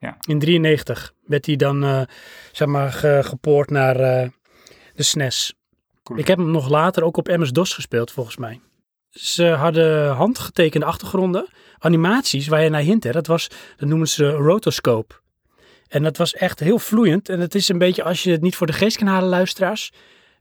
Ja. 0.00 0.16
In 0.26 0.38
93 0.38 1.14
werd 1.26 1.46
hij 1.46 1.56
dan, 1.56 1.84
eh, 1.84 2.02
zeg 2.52 2.68
maar, 2.68 2.92
ge- 2.92 3.20
gepoord 3.24 3.70
naar 3.70 3.96
eh, 4.00 4.28
de 4.94 5.02
SNES. 5.02 5.54
Cool. 6.02 6.18
Ik 6.18 6.26
heb 6.26 6.38
hem 6.38 6.50
nog 6.50 6.68
later 6.68 7.02
ook 7.04 7.16
op 7.16 7.26
MS-DOS 7.28 7.74
gespeeld, 7.74 8.10
volgens 8.10 8.36
mij. 8.36 8.60
Ze 9.10 9.44
hadden 9.46 10.10
handgetekende 10.10 10.86
achtergronden, 10.86 11.48
animaties 11.78 12.46
waar 12.48 12.62
je 12.62 12.68
naar 12.70 12.80
hint. 12.80 13.04
Hè. 13.04 13.10
Dat, 13.10 13.26
was, 13.26 13.50
dat 13.76 13.88
noemen 13.88 14.08
ze 14.08 14.30
rotoscope. 14.30 15.14
En 15.88 16.02
dat 16.02 16.16
was 16.16 16.34
echt 16.34 16.60
heel 16.60 16.78
vloeiend. 16.78 17.28
En 17.28 17.40
het 17.40 17.54
is 17.54 17.68
een 17.68 17.78
beetje, 17.78 18.02
als 18.02 18.22
je 18.22 18.30
het 18.30 18.40
niet 18.40 18.56
voor 18.56 18.66
de 18.66 18.72
geest 18.72 18.96
kan 18.96 19.06
halen, 19.06 19.28
luisteraars, 19.28 19.92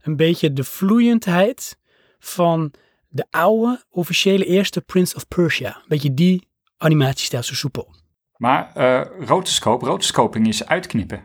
een 0.01 0.15
beetje 0.15 0.53
de 0.53 0.63
vloeiendheid 0.63 1.77
van 2.19 2.73
de 3.07 3.25
oude, 3.29 3.83
officiële 3.89 4.45
eerste 4.45 4.81
Prince 4.81 5.15
of 5.15 5.27
Persia. 5.27 5.81
Beetje 5.87 6.13
die 6.13 6.47
animatiestijl, 6.79 7.43
zo 7.43 7.53
soepel. 7.53 7.95
Maar 8.37 8.71
eh 8.75 9.25
rotoscope, 9.27 9.85
rotoscoping 9.85 10.47
is 10.47 10.65
uitknippen. 10.65 11.23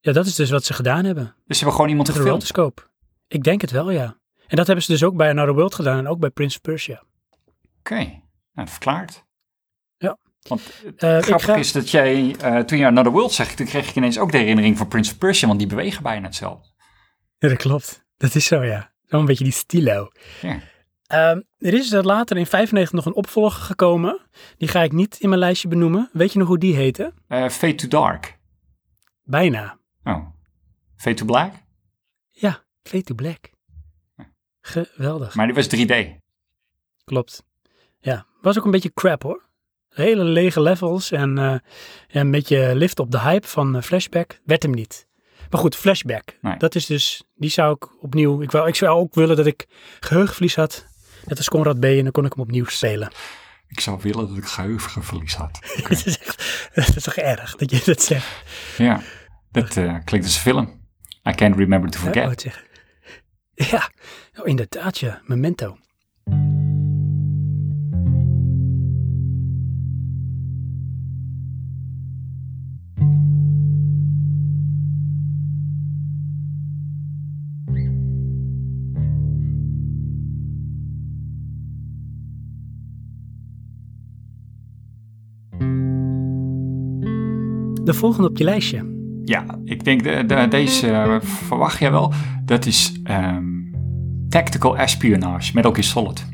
Ja, 0.00 0.12
dat 0.12 0.26
is 0.26 0.34
dus 0.34 0.50
wat 0.50 0.64
ze 0.64 0.72
gedaan 0.74 1.04
hebben. 1.04 1.24
Dus 1.24 1.34
ze 1.58 1.64
hebben 1.64 1.72
gewoon 1.72 1.88
iemand 1.88 2.08
Met 2.08 2.16
gefilmd. 2.16 2.34
rotoscope. 2.42 2.82
Ik 3.28 3.42
denk 3.42 3.60
het 3.60 3.70
wel, 3.70 3.90
ja. 3.90 4.16
En 4.46 4.56
dat 4.56 4.66
hebben 4.66 4.84
ze 4.84 4.92
dus 4.92 5.04
ook 5.04 5.16
bij 5.16 5.30
Another 5.30 5.54
World 5.54 5.74
gedaan 5.74 5.98
en 5.98 6.08
ook 6.08 6.18
bij 6.18 6.30
Prince 6.30 6.56
of 6.56 6.62
Persia. 6.62 7.02
Oké, 7.78 7.94
nou, 7.94 8.20
dat 8.54 8.70
verklaart. 8.70 9.24
Ja. 9.96 10.18
Want 10.48 10.60
het 10.84 11.02
Eh, 11.02 11.16
ik 11.18 11.24
grappige 11.24 11.50
ga- 11.52 11.56
is 11.58 11.72
dat 11.72 11.90
jij, 11.90 12.36
eh, 12.40 12.58
toen 12.58 12.78
je 12.78 12.86
Another 12.86 13.12
World 13.12 13.32
zegt, 13.32 13.56
toen 13.56 13.66
kreeg 13.66 13.88
ik 13.88 13.94
ineens 13.96 14.18
ook 14.18 14.32
de 14.32 14.38
herinnering 14.38 14.78
van 14.78 14.88
Prince 14.88 15.12
of 15.12 15.18
Persia, 15.18 15.46
want 15.46 15.58
die 15.58 15.68
bewegen 15.68 16.02
bijna 16.02 16.26
hetzelfde. 16.26 16.68
Ja, 17.38 17.48
dat 17.48 17.56
klopt. 17.58 18.04
Dat 18.16 18.34
is 18.34 18.44
zo, 18.46 18.64
ja. 18.64 18.92
Zo'n 19.06 19.24
beetje 19.24 19.44
die 19.44 19.52
stilo. 19.52 20.08
Ja. 20.40 20.58
Ehm, 21.12 21.40
er 21.58 21.74
is 21.74 21.92
er 21.92 22.04
later 22.04 22.36
in 22.36 22.46
95 22.46 22.92
nog 22.92 23.06
een 23.06 23.14
opvolger 23.14 23.62
gekomen. 23.62 24.20
Die 24.56 24.68
ga 24.68 24.82
ik 24.82 24.92
niet 24.92 25.20
in 25.20 25.28
mijn 25.28 25.40
lijstje 25.40 25.68
benoemen. 25.68 26.10
Weet 26.12 26.32
je 26.32 26.38
nog 26.38 26.48
hoe 26.48 26.58
die 26.58 26.74
heette? 26.74 27.12
Eh 27.28 27.48
Fade 27.48 27.74
to 27.74 27.88
Dark. 27.88 28.38
Bijna. 29.22 29.78
Oh. 30.04 30.26
Fade 30.96 31.16
to 31.16 31.24
Black? 31.24 31.52
Ja, 32.30 32.62
Fade 32.82 33.02
to 33.02 33.14
Black. 33.14 33.50
Geweldig. 34.60 35.34
Maar 35.34 35.46
die 35.46 35.54
was 35.54 35.66
3D. 35.76 36.20
Klopt. 37.04 37.44
Ja, 38.00 38.26
was 38.40 38.58
ook 38.58 38.64
een 38.64 38.70
beetje 38.70 38.92
crap 38.92 39.22
hoor. 39.22 39.42
Hele 39.88 40.24
lege 40.24 40.60
levels 40.60 41.10
en 41.10 41.38
eh, 41.38 41.54
een 42.08 42.30
beetje 42.30 42.74
lift 42.74 42.98
op 42.98 43.10
de 43.10 43.20
hype 43.20 43.46
van 43.46 43.76
eh, 43.76 43.82
Flashback. 43.82 44.40
Werd 44.44 44.62
hem 44.62 44.72
niet. 44.72 45.06
Maar 45.50 45.60
goed, 45.60 45.76
Flashback. 45.76 46.38
Nee. 46.40 46.56
Dat 46.56 46.74
is 46.74 46.86
dus, 46.86 47.22
die 47.34 47.50
zou 47.50 47.74
ik 47.74 48.02
opnieuw, 48.02 48.42
ik, 48.42 48.50
wou, 48.50 48.68
ik 48.68 48.74
zou 48.74 48.98
ook 48.98 49.14
willen 49.14 49.36
dat 49.36 49.46
ik 49.46 49.66
geheugenverlies 50.00 50.56
had. 50.56 50.90
Net 51.24 51.38
als 51.38 51.48
Conrad 51.48 51.80
B. 51.80 51.84
En 51.84 52.02
dan 52.02 52.12
kon 52.12 52.24
ik 52.24 52.32
hem 52.32 52.42
opnieuw 52.42 52.64
spelen. 52.64 53.12
Ik 53.68 53.80
zou 53.80 53.98
willen 54.02 54.28
dat 54.28 54.36
ik 54.36 54.44
geheugenverlies 54.44 55.34
had. 55.34 55.58
Het 55.88 56.06
is 56.06 56.18
echt, 56.18 56.70
dat 56.74 56.96
is 56.96 57.02
toch 57.02 57.16
erg 57.16 57.56
dat 57.56 57.70
je 57.70 57.82
dat 57.84 58.02
zegt. 58.02 58.26
Ja, 58.76 59.00
dat 59.50 59.76
eh, 59.76 59.96
klinkt 60.04 60.26
als 60.26 60.34
een 60.34 60.40
film. 60.42 60.80
I 61.28 61.32
can't 61.34 61.56
remember 61.56 61.90
to 61.90 61.98
Ja, 61.98 62.04
forget. 62.04 62.46
oh. 62.46 62.52
Ja, 63.54 63.90
oh, 64.34 64.48
inderdaad 64.48 64.98
ja, 64.98 65.20
Memento. 65.24 65.78
De 87.84 87.94
volgende 87.94 88.28
op 88.28 88.36
je 88.36 88.44
lijstje. 88.44 89.00
Ja, 89.24 89.44
ik 89.64 89.84
denk 89.84 90.02
de, 90.02 90.24
de, 90.26 90.46
deze 90.48 90.90
eh, 90.90 91.20
verwacht 91.20 91.78
jij 91.78 91.90
wel. 91.90 92.12
Dat 92.44 92.66
is 92.66 93.00
ehm, 93.04 93.44
Tactical 94.28 94.76
Espionage, 94.76 95.50
Metal 95.54 95.72
Gear 95.72 95.84
Solid. 95.84 96.26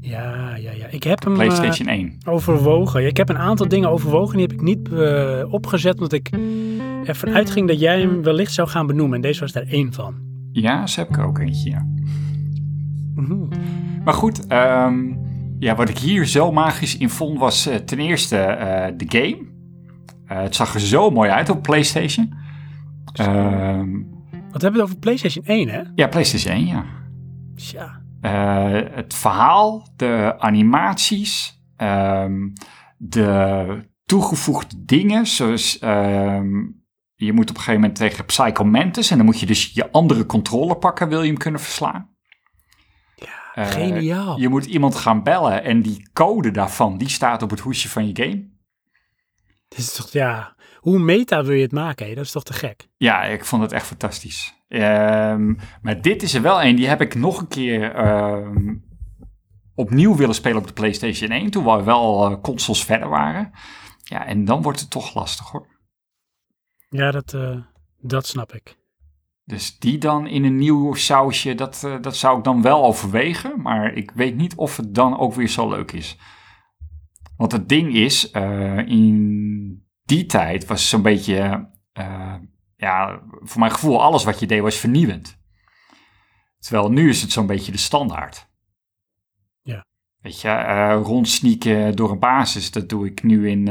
Ja, 0.00 0.56
ja, 0.56 0.72
ja. 0.72 0.86
Ik 0.90 1.02
heb 1.02 1.24
hem 1.24 1.32
eh, 1.32 1.38
PlayStation 1.38 1.88
1. 1.88 2.16
overwogen. 2.26 3.02
Ja, 3.02 3.08
Ik 3.08 3.16
heb 3.16 3.28
een 3.28 3.38
aantal 3.38 3.68
dingen 3.68 3.90
overwogen. 3.90 4.36
Die 4.36 4.46
heb 4.46 4.52
ik 4.56 4.62
niet 4.62 4.92
eh, 4.92 5.44
opgezet, 5.50 5.94
omdat 5.94 6.12
ik 6.12 6.30
ervan 7.04 7.28
uitging 7.34 7.68
dat 7.68 7.80
jij 7.80 8.00
hem 8.00 8.22
wellicht 8.22 8.52
zou 8.52 8.68
gaan 8.68 8.86
benoemen. 8.86 9.16
En 9.16 9.22
deze 9.22 9.40
was 9.40 9.52
daar 9.52 9.66
één 9.66 9.92
van. 9.92 10.14
Ja, 10.52 10.86
zo 10.86 11.00
heb 11.00 11.08
ik 11.08 11.16
er 11.16 11.24
ook 11.24 11.38
eentje, 11.38 11.70
ja. 11.70 11.86
Mhm. 13.14 13.48
Maar 14.04 14.14
goed, 14.14 14.46
ehm, 14.46 15.14
ja, 15.58 15.74
wat 15.74 15.88
ik 15.88 15.98
hier 15.98 16.26
zo 16.26 16.52
magisch 16.52 16.96
in 16.96 17.10
vond 17.10 17.38
was 17.38 17.66
eh, 17.66 17.76
ten 17.76 17.98
eerste 17.98 18.36
eh, 18.36 18.92
de 18.96 19.04
game. 19.08 19.52
Eh, 20.34 20.42
het 20.42 20.54
zag 20.54 20.74
er 20.74 20.80
zo 20.80 21.10
mooi 21.10 21.30
uit 21.30 21.48
op 21.48 21.62
PlayStation. 21.62 22.34
Ehm, 23.12 23.92
Wat 24.50 24.62
hebben 24.62 24.72
we 24.72 24.78
het 24.78 24.80
over 24.80 24.96
PlayStation 24.96 25.44
1, 25.46 25.68
hè? 25.68 25.82
ja, 25.94 26.06
PlayStation 26.06 26.54
1, 26.54 26.66
ja. 26.66 26.84
Tja. 27.56 28.02
Eh, 28.20 28.94
het 28.94 29.14
verhaal, 29.14 29.88
de 29.96 30.34
animaties, 30.38 31.60
ehm, 31.76 32.48
de 32.96 33.88
toegevoegde 34.04 34.84
dingen, 34.84 35.26
zoals 35.26 35.78
ehm, 35.78 36.48
je 37.14 37.32
moet 37.32 37.50
op 37.50 37.56
een 37.56 37.62
gegeven 37.62 37.80
moment 37.80 37.96
tegen 37.98 38.24
Psycho 38.24 38.64
Mantis 38.64 39.10
en 39.10 39.16
dan 39.16 39.26
moet 39.26 39.40
je 39.40 39.46
dus 39.46 39.70
je 39.72 39.90
andere 39.92 40.26
controller 40.26 40.76
pakken, 40.76 41.08
wil 41.08 41.22
je 41.22 41.28
hem 41.28 41.38
kunnen 41.38 41.60
verslaan. 41.60 42.12
Eh, 43.54 43.66
Geniaal. 43.66 44.40
Je 44.40 44.48
moet 44.48 44.64
iemand 44.64 44.94
gaan 44.94 45.22
bellen 45.22 45.64
en 45.64 45.82
die 45.82 46.08
code 46.12 46.50
daarvan, 46.50 46.98
die 46.98 47.08
staat 47.08 47.42
op 47.42 47.50
het 47.50 47.60
hoesje 47.60 47.88
van 47.88 48.06
je 48.06 48.24
game. 48.24 48.52
Dit 49.76 49.84
is 49.84 49.94
toch, 49.94 50.10
ja. 50.10 50.54
Hoe 50.76 50.98
meta 50.98 51.44
wil 51.44 51.54
je 51.54 51.62
het 51.62 51.72
maken, 51.72 52.06
hè? 52.06 52.14
Dat 52.14 52.24
is 52.24 52.30
toch 52.30 52.42
te 52.42 52.52
gek? 52.52 52.88
Ja, 52.96 53.22
ik 53.22 53.44
vond 53.44 53.62
het 53.62 53.72
echt 53.72 53.86
fantastisch. 53.86 54.54
Ehm, 54.68 55.54
maar 55.82 56.00
dit 56.00 56.22
is 56.22 56.34
er 56.34 56.42
wel 56.42 56.62
een, 56.62 56.76
die 56.76 56.86
heb 56.86 57.00
ik 57.00 57.14
nog 57.14 57.40
een 57.40 57.48
keer 57.48 57.94
ehm, 57.94 58.74
opnieuw 59.74 60.16
willen 60.16 60.34
spelen 60.34 60.58
op 60.58 60.66
de 60.66 60.72
PlayStation 60.72 61.30
1, 61.30 61.50
toen 61.50 61.64
we 61.64 61.82
wel 61.82 62.30
eh, 62.30 62.40
consoles 62.40 62.84
verder 62.84 63.08
waren. 63.08 63.50
Ja, 64.02 64.26
en 64.26 64.44
dan 64.44 64.62
wordt 64.62 64.80
het 64.80 64.90
toch 64.90 65.14
lastig 65.14 65.50
hoor. 65.50 65.66
Ja, 66.88 67.10
dat, 67.10 67.34
eh, 67.34 67.56
dat 68.00 68.26
snap 68.26 68.52
ik. 68.52 68.76
Dus 69.44 69.78
die 69.78 69.98
dan 69.98 70.26
in 70.26 70.44
een 70.44 70.56
nieuw 70.56 70.94
sausje, 70.94 71.54
dat, 71.54 71.82
eh, 71.84 71.94
dat 72.00 72.16
zou 72.16 72.38
ik 72.38 72.44
dan 72.44 72.62
wel 72.62 72.84
overwegen. 72.84 73.62
Maar 73.62 73.92
ik 73.92 74.10
weet 74.10 74.36
niet 74.36 74.54
of 74.54 74.76
het 74.76 74.94
dan 74.94 75.18
ook 75.18 75.34
weer 75.34 75.48
zo 75.48 75.68
leuk 75.68 75.92
is. 75.92 76.16
Want 77.36 77.52
het 77.52 77.68
ding 77.68 77.94
is, 77.94 78.30
eh, 78.30 78.78
in 78.78 79.86
die 80.04 80.26
tijd 80.26 80.66
was 80.66 80.88
zo'n 80.88 81.02
beetje, 81.02 81.68
eh, 81.92 82.34
ja, 82.76 83.22
voor 83.40 83.60
mijn 83.60 83.72
gevoel, 83.72 84.02
alles 84.02 84.24
wat 84.24 84.40
je 84.40 84.46
deed 84.46 84.60
was 84.60 84.76
vernieuwend. 84.76 85.38
Terwijl 86.58 86.90
nu 86.90 87.08
is 87.08 87.22
het 87.22 87.32
zo'n 87.32 87.46
beetje 87.46 87.72
de 87.72 87.78
standaard. 87.78 88.48
Ja. 89.62 89.86
Weet 90.20 90.40
je, 90.40 90.48
eh 90.48 91.00
rondsneaken 91.02 91.96
door 91.96 92.10
een 92.10 92.18
basis, 92.18 92.70
dat 92.70 92.88
doe 92.88 93.06
ik 93.06 93.22
nu 93.22 93.50
in, 93.50 93.64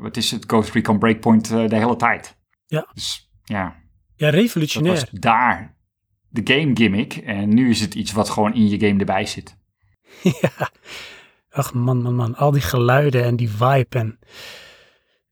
wat 0.00 0.16
is 0.16 0.30
het, 0.30 0.44
Ghost 0.46 0.70
Recon 0.72 0.98
Breakpoint 0.98 1.48
de 1.48 1.76
hele 1.76 1.96
tijd. 1.96 2.36
Ja. 2.66 2.88
Dus 2.94 3.30
ja, 3.44 3.76
Ja, 4.16 4.30
dat 4.30 4.34
revolutionair. 4.34 4.94
was 4.94 5.10
daar 5.10 5.76
de 6.28 6.54
game 6.54 6.76
gimmick. 6.76 7.16
En 7.16 7.54
nu 7.54 7.70
is 7.70 7.80
het 7.80 7.94
iets 7.94 8.12
wat 8.12 8.30
gewoon 8.30 8.54
in 8.54 8.68
je 8.68 8.78
game 8.86 8.98
erbij 8.98 9.26
zit. 9.26 9.56
ja. 10.40 10.70
Ach 11.58 11.72
man, 11.72 12.02
man, 12.02 12.14
man. 12.14 12.36
Al 12.36 12.50
die 12.50 12.60
geluiden 12.60 13.24
en 13.24 13.36
die 13.36 13.50
vibe. 13.50 13.98
En 13.98 14.18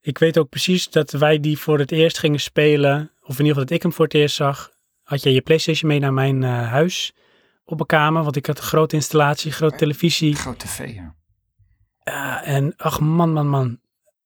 ik 0.01 0.19
weet 0.19 0.39
ook 0.39 0.49
precies 0.49 0.91
dat 0.91 1.11
wij 1.11 1.41
die 1.41 1.59
voor 1.59 1.79
het 1.79 1.93
eerst 1.93 2.19
gingen 2.19 2.41
spelen. 2.41 3.11
Of 3.21 3.39
in 3.39 3.45
ieder 3.45 3.47
geval 3.47 3.65
dat 3.65 3.71
ik 3.71 3.83
hem 3.83 3.93
voor 3.93 4.05
het 4.05 4.15
eerst 4.15 4.37
zag. 4.37 4.71
Had 5.03 5.23
jij 5.23 5.33
je 5.33 5.41
Playstation 5.41 5.91
mee 5.91 5.99
naar 5.99 6.13
mijn 6.13 6.45
eh, 6.45 6.69
huis 6.71 7.13
op 7.65 7.81
een 7.81 7.87
kamer. 7.87 8.23
Want 8.23 8.37
ik 8.37 8.47
had 8.47 8.59
een 8.59 8.65
grote 8.65 8.95
installatie, 8.95 9.53
grote 9.53 9.77
televisie. 9.77 10.35
Grote 10.35 10.67
tv, 10.67 10.95
ja. 10.95 11.15
Ja, 12.05 12.45
en 12.45 12.77
ach 12.77 13.01
man, 13.01 13.33
man, 13.33 13.49
man. 13.49 13.81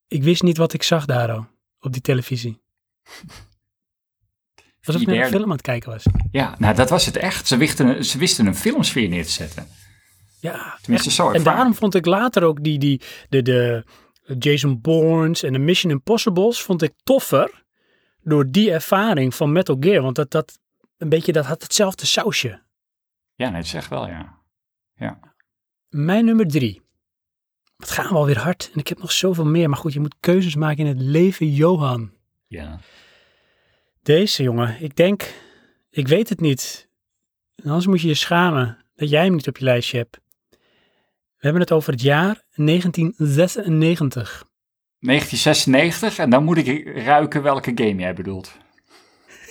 Ik 0.08 0.22
wist 0.22 0.42
niet 0.42 0.56
wat 0.56 0.72
ik 0.72 0.82
zag 0.82 1.04
daar 1.04 1.32
al, 1.32 1.46
op 1.80 1.92
die 1.92 2.02
televisie. 2.02 2.62
Alsof 4.84 5.02
ik 5.02 5.08
naar 5.08 5.16
een 5.16 5.28
film 5.28 5.44
aan 5.44 5.50
het 5.50 5.62
kijken 5.62 5.90
was. 5.90 6.04
Ja, 6.30 6.54
nou 6.58 6.74
dat 6.74 6.90
was 6.90 7.06
het 7.06 7.16
echt. 7.16 7.46
Ze 7.46 7.56
wisten, 7.56 8.04
ze 8.04 8.18
wisten 8.18 8.46
een 8.46 8.56
filmsfeer 8.56 9.08
neer 9.08 9.24
te 9.24 9.30
zetten. 9.30 9.68
Ja, 10.40 10.78
Tenminste, 10.80 11.10
zo 11.10 11.30
En 11.30 11.42
daarom 11.42 11.74
vond 11.74 11.94
ik 11.94 12.06
later 12.06 12.42
ook 12.42 12.64
die, 12.64 12.78
die, 12.78 13.00
de, 13.28 13.42
de 13.42 13.84
Jason 14.38 14.80
Bournes 14.80 15.42
en 15.42 15.52
de 15.52 15.58
Mission 15.58 15.92
Impossibles 15.92 16.62
vond 16.62 16.82
ik 16.82 16.92
toffer 17.02 17.64
door 18.22 18.50
die 18.50 18.72
ervaring 18.72 19.34
van 19.34 19.52
Metal 19.52 19.76
Gear. 19.80 20.02
Want 20.02 20.16
dat, 20.16 20.30
dat, 20.30 20.58
een 20.96 21.08
beetje, 21.08 21.32
dat 21.32 21.46
had 21.46 21.62
hetzelfde 21.62 22.06
sausje. 22.06 22.62
Ja, 23.34 23.48
nee, 23.50 23.62
echt 23.62 23.88
wel, 23.88 24.06
ja. 24.06 24.38
Mijn 25.90 26.24
nummer 26.24 26.46
drie. 26.46 26.82
Het 27.76 27.90
gaan 27.90 28.08
we 28.08 28.14
alweer 28.14 28.38
hard. 28.38 28.70
En 28.72 28.78
ik 28.78 28.88
heb 28.88 28.98
nog 28.98 29.12
zoveel 29.12 29.44
meer. 29.44 29.68
Maar 29.68 29.78
goed, 29.78 29.92
je 29.92 30.00
moet 30.00 30.16
keuzes 30.20 30.54
maken 30.54 30.78
in 30.78 30.86
het 30.86 31.00
leven, 31.00 31.52
Johan. 31.52 32.12
Ja. 32.46 32.78
Deze 34.02 34.42
jongen, 34.42 34.82
ik 34.82 34.96
denk, 34.96 35.34
ik 35.90 36.08
weet 36.08 36.28
het 36.28 36.40
niet. 36.40 36.88
En 37.54 37.64
Anders 37.64 37.86
moet 37.86 38.00
je 38.00 38.08
je 38.08 38.14
schamen 38.14 38.84
dat 38.94 39.10
jij 39.10 39.24
hem 39.24 39.34
niet 39.34 39.48
op 39.48 39.56
je 39.56 39.64
lijstje 39.64 39.98
hebt. 39.98 40.20
We 41.40 41.46
hebben 41.46 41.60
het 41.62 41.72
over 41.72 41.92
het 41.92 42.02
jaar 42.02 42.42
1996. 42.54 44.44
1996 44.98 46.18
en 46.18 46.30
dan 46.30 46.44
moet 46.44 46.56
ik 46.56 46.96
ruiken 47.04 47.42
welke 47.42 47.72
game 47.74 47.94
jij 48.00 48.14
bedoelt. 48.14 48.52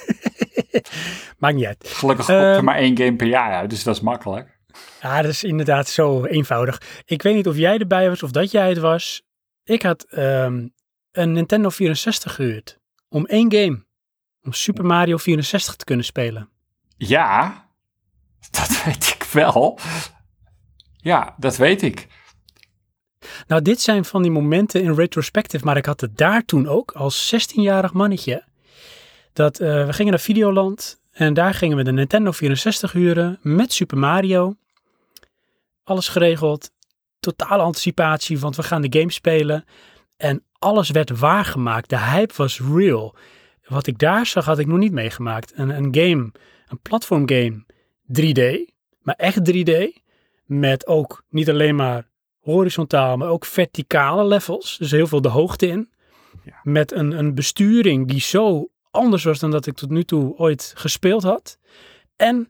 Maakt 1.39 1.55
niet 1.55 1.65
uit. 1.65 1.87
Gelukkig 1.87 2.25
komt 2.25 2.37
er 2.37 2.55
Ehm. 2.55 2.63
maar 2.63 2.75
één 2.75 2.97
game 2.97 3.15
per 3.15 3.27
jaar 3.27 3.53
uit, 3.53 3.69
dus 3.69 3.83
dat 3.83 3.95
is 3.95 4.01
makkelijk. 4.01 4.57
Ja, 5.01 5.21
dat 5.21 5.31
is 5.31 5.43
inderdaad 5.43 5.87
zo 5.87 6.25
eenvoudig. 6.25 6.81
Ik 7.05 7.21
weet 7.21 7.35
niet 7.35 7.47
of 7.47 7.55
jij 7.57 7.77
erbij 7.77 8.09
was 8.09 8.23
of 8.23 8.31
dat 8.31 8.51
jij 8.51 8.69
het 8.69 8.77
was. 8.77 9.21
Ik 9.63 9.81
had 9.81 10.03
ehm, 10.03 10.67
een 11.11 11.31
Nintendo 11.31 11.69
64 11.69 12.35
gehuurd. 12.35 12.79
Om 13.09 13.25
één 13.25 13.51
game. 13.53 13.85
Om 14.41 14.53
Super 14.53 14.85
Mario 14.85 15.17
64 15.17 15.75
te 15.75 15.85
kunnen 15.85 16.05
spelen. 16.05 16.49
Ja, 16.97 17.65
Dat 18.51 18.83
weet 18.83 19.07
ik 19.19 19.23
wel. 19.23 19.79
Ja, 21.01 21.35
dat 21.37 21.57
weet 21.57 21.81
ik. 21.81 22.07
Nou, 23.47 23.61
dit 23.61 23.81
zijn 23.81 24.05
van 24.05 24.21
die 24.21 24.31
momenten 24.31 24.81
in 24.81 24.93
retrospective, 24.93 25.65
maar 25.65 25.77
ik 25.77 25.85
had 25.85 26.01
het 26.01 26.17
daar 26.17 26.45
toen 26.45 26.67
ook 26.67 26.91
als 26.91 27.35
16-jarig 27.35 27.93
mannetje. 27.93 28.43
Dat 29.33 29.59
eh, 29.59 29.85
we 29.85 29.93
gingen 29.93 30.11
naar 30.11 30.21
Videoland 30.21 31.01
en 31.11 31.33
daar 31.33 31.53
gingen 31.53 31.77
we 31.77 31.83
de 31.83 31.91
Nintendo 31.91 32.31
64 32.31 32.91
huren 32.91 33.39
met 33.41 33.73
Super 33.73 33.97
Mario. 33.97 34.55
Alles 35.83 36.07
geregeld, 36.07 36.71
totale 37.19 37.63
anticipatie, 37.63 38.39
want 38.39 38.55
we 38.55 38.63
gaan 38.63 38.81
de 38.81 38.99
game 38.99 39.11
spelen. 39.11 39.65
En 40.17 40.43
alles 40.59 40.89
werd 40.89 41.19
waargemaakt. 41.19 41.89
De 41.89 41.99
hype 41.99 42.33
was 42.37 42.59
real. 42.59 43.15
Wat 43.65 43.87
ik 43.87 43.97
daar 43.97 44.25
zag, 44.25 44.45
had 44.45 44.59
ik 44.59 44.67
nog 44.67 44.77
niet 44.77 44.91
meegemaakt. 44.91 45.51
Een, 45.55 45.69
een 45.69 45.95
game, 45.95 46.31
een 46.67 46.81
platformgame, 46.81 47.63
3D, 48.07 48.73
maar 49.01 49.15
echt 49.15 49.51
3D. 49.51 50.01
Met 50.49 50.87
ook 50.87 51.23
niet 51.29 51.49
alleen 51.49 51.75
maar 51.75 52.07
horizontaal, 52.39 53.17
maar 53.17 53.29
ook 53.29 53.45
verticale 53.45 54.25
levels. 54.25 54.77
Dus 54.77 54.91
heel 54.91 55.07
veel 55.07 55.21
de 55.21 55.29
hoogte 55.29 55.67
in. 55.67 55.89
Ja. 56.43 56.59
Met 56.63 56.91
een, 56.91 57.11
een 57.11 57.35
besturing 57.35 58.07
die 58.07 58.19
zo 58.19 58.69
anders 58.91 59.23
was 59.23 59.39
dan 59.39 59.51
dat 59.51 59.65
ik 59.65 59.75
tot 59.75 59.89
nu 59.89 60.03
toe 60.03 60.35
ooit 60.37 60.73
gespeeld 60.75 61.23
had. 61.23 61.59
En 62.15 62.47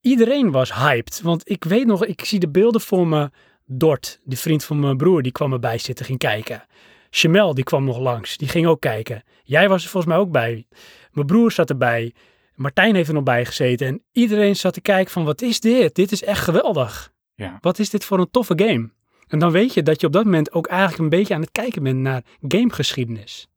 iedereen 0.00 0.50
was 0.50 0.74
hyped. 0.74 1.20
Want 1.22 1.50
ik 1.50 1.64
weet 1.64 1.86
nog, 1.86 2.04
ik 2.04 2.24
zie 2.24 2.38
de 2.38 2.48
beelden 2.48 2.80
voor 2.80 3.06
me. 3.06 3.30
Dort, 3.66 4.20
die 4.24 4.38
vriend 4.38 4.64
van 4.64 4.80
mijn 4.80 4.96
broer, 4.96 5.22
die 5.22 5.32
kwam 5.32 5.52
erbij 5.52 5.78
zitten, 5.78 6.04
ging 6.04 6.18
kijken. 6.18 6.64
Chamel, 7.10 7.54
die 7.54 7.64
kwam 7.64 7.84
nog 7.84 7.98
langs, 7.98 8.36
die 8.36 8.48
ging 8.48 8.66
ook 8.66 8.80
kijken. 8.80 9.22
Jij 9.42 9.68
was 9.68 9.84
er 9.84 9.90
volgens 9.90 10.12
mij 10.12 10.22
ook 10.22 10.30
bij. 10.30 10.66
Mijn 11.12 11.26
broer 11.26 11.52
zat 11.52 11.70
erbij. 11.70 12.14
Martijn 12.54 12.94
heeft 12.94 13.08
er 13.08 13.14
nog 13.14 13.22
bij 13.22 13.44
gezeten. 13.44 13.86
En 13.86 14.02
iedereen 14.12 14.56
zat 14.56 14.72
te 14.72 14.80
kijken 14.80 15.12
van, 15.12 15.24
wat 15.24 15.42
is 15.42 15.60
dit? 15.60 15.94
Dit 15.94 16.12
is 16.12 16.22
echt 16.22 16.44
geweldig. 16.44 17.12
Ja. 17.38 17.58
Wat 17.60 17.78
is 17.78 17.90
dit 17.90 18.04
voor 18.04 18.18
een 18.18 18.30
toffe 18.30 18.52
game? 18.56 18.90
En 19.28 19.38
dan 19.38 19.50
weet 19.50 19.74
je 19.74 19.82
dat 19.82 20.00
je 20.00 20.06
op 20.06 20.12
dat 20.12 20.24
moment 20.24 20.52
ook 20.52 20.66
eigenlijk 20.66 20.98
een 20.98 21.08
beetje 21.08 21.34
aan 21.34 21.40
het 21.40 21.52
kijken 21.52 21.82
bent 21.82 21.98
naar 21.98 22.22
gamegeschiedenis. 22.48 23.48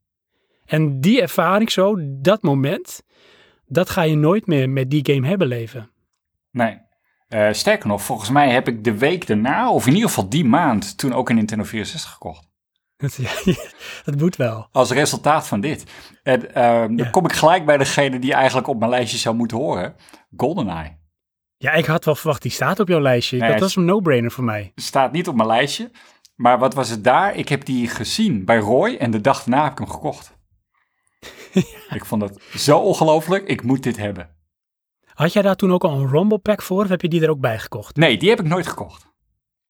En 0.65 0.99
die 1.01 1.21
ervaring 1.21 1.71
zo, 1.71 1.95
dat 1.99 2.41
moment, 2.41 3.03
dat 3.65 3.89
ga 3.89 4.01
je 4.01 4.15
nooit 4.15 4.47
meer 4.47 4.69
met 4.69 4.89
die 4.89 5.13
game 5.13 5.27
hebben 5.27 5.47
leven. 5.47 5.89
Nee. 6.51 6.77
Eh, 7.27 7.47
sterker 7.51 7.87
nog, 7.87 8.01
volgens 8.03 8.29
mij 8.29 8.49
heb 8.49 8.67
ik 8.67 8.83
de 8.83 8.97
week 8.97 9.27
daarna, 9.27 9.71
of 9.71 9.87
in 9.87 9.93
ieder 9.93 10.09
geval 10.09 10.29
die 10.29 10.45
maand, 10.45 10.97
toen 10.97 11.13
ook 11.13 11.29
een 11.29 11.35
Nintendo 11.35 11.63
64 11.63 12.11
gekocht. 12.11 12.49
Dat, 14.05 14.15
moet 14.17 14.35
wel. 14.35 14.67
Als 14.71 14.91
resultaat 14.91 15.47
van 15.47 15.61
dit. 15.61 15.83
En 16.23 16.53
ehm, 16.53 16.87
dan 16.87 17.05
Ja. 17.05 17.09
kom 17.09 17.25
ik 17.25 17.31
gelijk 17.33 17.65
bij 17.65 17.77
degene 17.77 18.19
die 18.19 18.33
eigenlijk 18.33 18.67
op 18.67 18.79
mijn 18.79 18.91
lijstje 18.91 19.17
zou 19.17 19.35
moeten 19.35 19.57
horen. 19.57 19.95
GoldenEye. 20.37 20.99
Ja, 21.61 21.71
ik 21.71 21.85
had 21.85 22.05
wel 22.05 22.15
verwacht, 22.15 22.41
die 22.41 22.51
staat 22.51 22.79
op 22.79 22.87
jouw 22.87 22.99
lijstje. 23.01 23.37
Nee, 23.37 23.51
dat 23.51 23.59
was 23.59 23.75
een 23.75 23.85
no-brainer 23.85 24.31
voor 24.31 24.43
mij. 24.43 24.71
Staat 24.75 25.11
niet 25.11 25.27
op 25.27 25.35
mijn 25.35 25.47
lijstje. 25.47 25.91
Maar 26.35 26.59
wat 26.59 26.73
was 26.73 26.89
het 26.89 27.03
daar? 27.03 27.35
Ik 27.35 27.49
heb 27.49 27.65
die 27.65 27.87
gezien 27.87 28.45
bij 28.45 28.57
Roy 28.57 28.95
en 28.95 29.11
de 29.11 29.21
dag 29.21 29.43
daarna 29.43 29.63
heb 29.63 29.71
ik 29.71 29.77
hem 29.77 29.89
gekocht. 29.89 30.37
Ik 31.97 32.05
vond 32.05 32.21
dat 32.21 32.41
zo 32.55 32.77
ongelooflijk. 32.79 33.47
Ik 33.47 33.63
moet 33.63 33.83
dit 33.83 33.97
hebben. 33.97 34.29
Had 35.13 35.33
jij 35.33 35.41
daar 35.41 35.55
toen 35.55 35.71
ook 35.71 35.83
al 35.83 35.91
een 35.99 36.07
Rumble 36.09 36.37
Pack 36.39 36.61
voor 36.61 36.83
of 36.83 36.89
heb 36.89 37.01
je 37.01 37.07
die 37.07 37.21
er 37.21 37.29
ook 37.29 37.39
bij 37.39 37.59
gekocht? 37.59 37.95
Nee, 37.95 38.17
die 38.17 38.29
heb 38.29 38.39
ik 38.39 38.45
nooit 38.47 38.67
gekocht. 38.67 39.05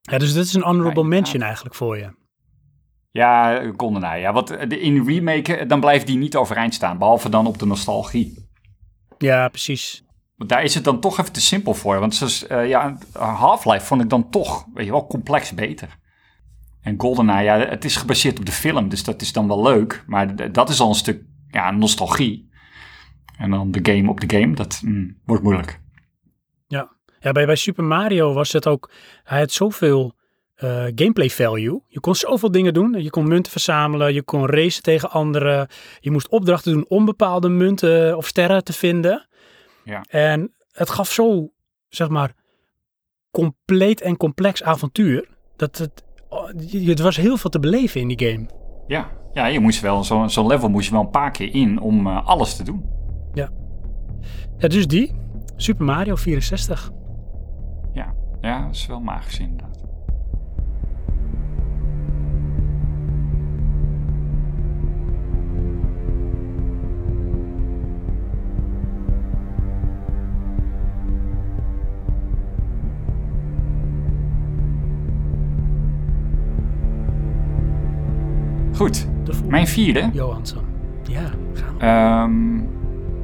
Ja, 0.01 0.17
dus 0.17 0.33
dit 0.33 0.45
is 0.45 0.53
een 0.53 0.61
honorable 0.63 1.03
mention 1.03 1.41
eigenlijk 1.41 1.75
voor 1.75 1.97
je. 1.97 2.13
Ja, 3.11 3.61
GoldenEye. 3.77 4.21
Ja, 4.21 4.33
want 4.33 4.47
de- 4.47 4.79
in 4.79 5.05
remake, 5.07 5.55
eh, 5.55 5.67
dan 5.67 5.79
blijft 5.79 6.07
die 6.07 6.17
niet 6.17 6.35
overeind 6.35 6.73
staan. 6.73 6.97
Behalve 6.97 7.29
dan 7.29 7.47
op 7.47 7.59
de 7.59 7.65
nostalgie. 7.65 8.49
Ja, 9.17 9.47
precies. 9.49 10.03
Daar 10.47 10.63
is 10.63 10.75
het 10.75 10.83
dan 10.83 10.99
toch 10.99 11.19
even 11.19 11.31
te 11.31 11.41
simpel 11.41 11.73
voor. 11.73 11.99
Want 11.99 12.45
eh, 12.47 12.67
ja, 12.67 12.97
Half-Life 13.13 13.85
vond 13.85 14.01
ik 14.01 14.09
dan 14.09 14.29
toch, 14.29 14.65
weet 14.73 14.85
je 14.85 14.91
wel, 14.91 15.07
complex 15.07 15.53
beter. 15.53 15.99
En 16.81 16.99
GoldenEye, 16.99 17.43
ja, 17.43 17.59
het 17.59 17.85
is 17.85 17.95
gebaseerd 17.95 18.39
op 18.39 18.45
de 18.45 18.51
film, 18.51 18.89
dus 18.89 19.03
dat 19.03 19.21
is 19.21 19.33
dan 19.33 19.47
wel 19.47 19.61
leuk. 19.61 20.03
Maar 20.07 20.51
dat 20.51 20.69
is 20.69 20.79
al 20.79 20.89
een 20.89 20.95
stuk 20.95 21.23
ja, 21.47 21.71
nostalgie. 21.71 22.49
En 23.37 23.49
dan 23.49 23.71
de 23.71 23.79
game 23.93 24.09
op 24.09 24.19
de 24.19 24.37
game, 24.37 24.55
dat 24.55 24.81
mm, 24.83 25.17
wordt 25.25 25.43
moeilijk. 25.43 25.79
Ja, 27.21 27.31
bij, 27.31 27.45
bij 27.45 27.55
Super 27.55 27.83
Mario 27.83 28.33
was 28.33 28.51
het 28.51 28.67
ook, 28.67 28.91
hij 29.23 29.39
had 29.39 29.51
zoveel 29.51 30.15
eh, 30.55 30.85
gameplay 30.95 31.29
value. 31.29 31.81
Je 31.87 31.99
kon 31.99 32.15
zoveel 32.15 32.51
dingen 32.51 32.73
doen. 32.73 33.03
Je 33.03 33.09
kon 33.09 33.27
munten 33.27 33.51
verzamelen, 33.51 34.13
je 34.13 34.23
kon 34.23 34.45
racen 34.45 34.83
tegen 34.83 35.09
anderen. 35.09 35.67
Je 35.99 36.11
moest 36.11 36.29
opdrachten 36.29 36.73
doen 36.73 36.85
om 36.87 37.05
bepaalde 37.05 37.49
munten 37.49 38.17
of 38.17 38.27
sterren 38.27 38.63
te 38.63 38.73
vinden. 38.73 39.27
Ja. 39.91 40.01
En 40.09 40.53
het 40.71 40.89
gaf 40.89 41.11
zo, 41.11 41.51
zeg 41.89 42.09
maar, 42.09 42.33
compleet 43.31 44.01
en 44.01 44.17
complex 44.17 44.63
avontuur. 44.63 45.29
Dat 45.55 45.77
het, 45.77 46.03
het 46.87 46.99
was 46.99 47.17
heel 47.17 47.37
veel 47.37 47.49
te 47.49 47.59
beleven 47.59 48.01
in 48.01 48.07
die 48.07 48.29
game. 48.29 48.49
Ja, 48.87 49.11
ja 49.33 49.45
je 49.45 49.59
moest 49.59 49.81
wel, 49.81 50.03
zo'n 50.03 50.29
zo'n 50.29 50.47
level 50.47 50.69
moest 50.69 50.85
je 50.85 50.91
wel 50.91 51.01
een 51.01 51.09
paar 51.09 51.31
keer 51.31 51.53
in 51.53 51.79
om 51.79 52.07
eh, 52.07 52.27
alles 52.27 52.55
te 52.55 52.63
doen. 52.63 52.85
Ja, 53.33 53.49
dus 54.67 54.87
die, 54.87 55.15
Super 55.55 55.85
Mario 55.85 56.15
64. 56.15 56.91
Ja, 57.93 58.13
ja 58.41 58.65
dat 58.65 58.75
is 58.75 58.85
wel 58.85 58.99
magisch 58.99 59.39
inderdaad. 59.39 59.70
Goed, 78.82 79.07
mijn 79.47 79.67
vierde. 79.67 80.09
Johansson. 80.13 80.61
Ja, 81.03 81.32
gaan. 81.53 81.79
Ehm, 81.79 82.63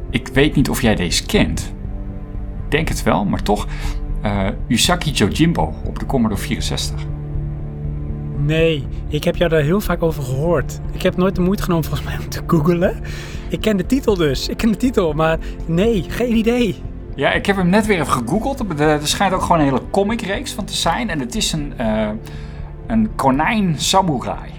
ik 0.09 0.27
weet 0.27 0.55
niet 0.55 0.69
of 0.69 0.81
jij 0.81 0.95
deze 0.95 1.25
kent. 1.25 1.73
Ik 2.65 2.71
denk 2.71 2.87
het 2.87 3.03
wel, 3.03 3.25
maar 3.25 3.43
toch. 3.43 3.67
Eh, 4.21 4.47
Usagi 4.67 5.11
Jojimbo 5.11 5.73
op 5.85 5.99
de 5.99 6.05
Commodore 6.05 6.41
64. 6.41 7.01
Nee, 8.37 8.87
ik 9.07 9.23
heb 9.23 9.35
jou 9.35 9.49
daar 9.49 9.61
heel 9.61 9.81
vaak 9.81 10.03
over 10.03 10.23
gehoord. 10.23 10.79
Ik 10.91 11.01
heb 11.01 11.17
nooit 11.17 11.35
de 11.35 11.41
moeite 11.41 11.63
genomen 11.63 11.83
volgens 11.83 12.07
mij 12.07 12.17
om 12.17 12.29
te 12.29 12.41
googlen. 12.47 13.01
Ik 13.49 13.61
ken 13.61 13.77
de 13.77 13.85
titel 13.85 14.15
dus. 14.15 14.47
Ik 14.47 14.57
ken 14.57 14.71
de 14.71 14.77
titel, 14.77 15.13
maar 15.13 15.37
nee, 15.65 16.05
geen 16.07 16.35
idee. 16.35 16.75
Ja, 17.15 17.31
ik 17.31 17.45
heb 17.45 17.55
hem 17.55 17.69
net 17.69 17.85
weer 17.85 17.99
even 17.99 18.13
gegoogeld. 18.13 18.59
Er 18.59 18.81
er 18.81 19.07
schijnt 19.07 19.33
ook 19.33 19.41
gewoon 19.41 19.59
een 19.59 19.65
hele 19.65 19.89
comicreeks 19.91 20.51
van 20.51 20.65
te 20.65 20.75
zijn. 20.75 21.09
En 21.09 21.19
het 21.19 21.35
is 21.35 21.51
een, 21.51 21.73
eh, 21.77 22.09
een 22.87 23.15
konijn 23.15 23.75
samurai. 23.77 24.56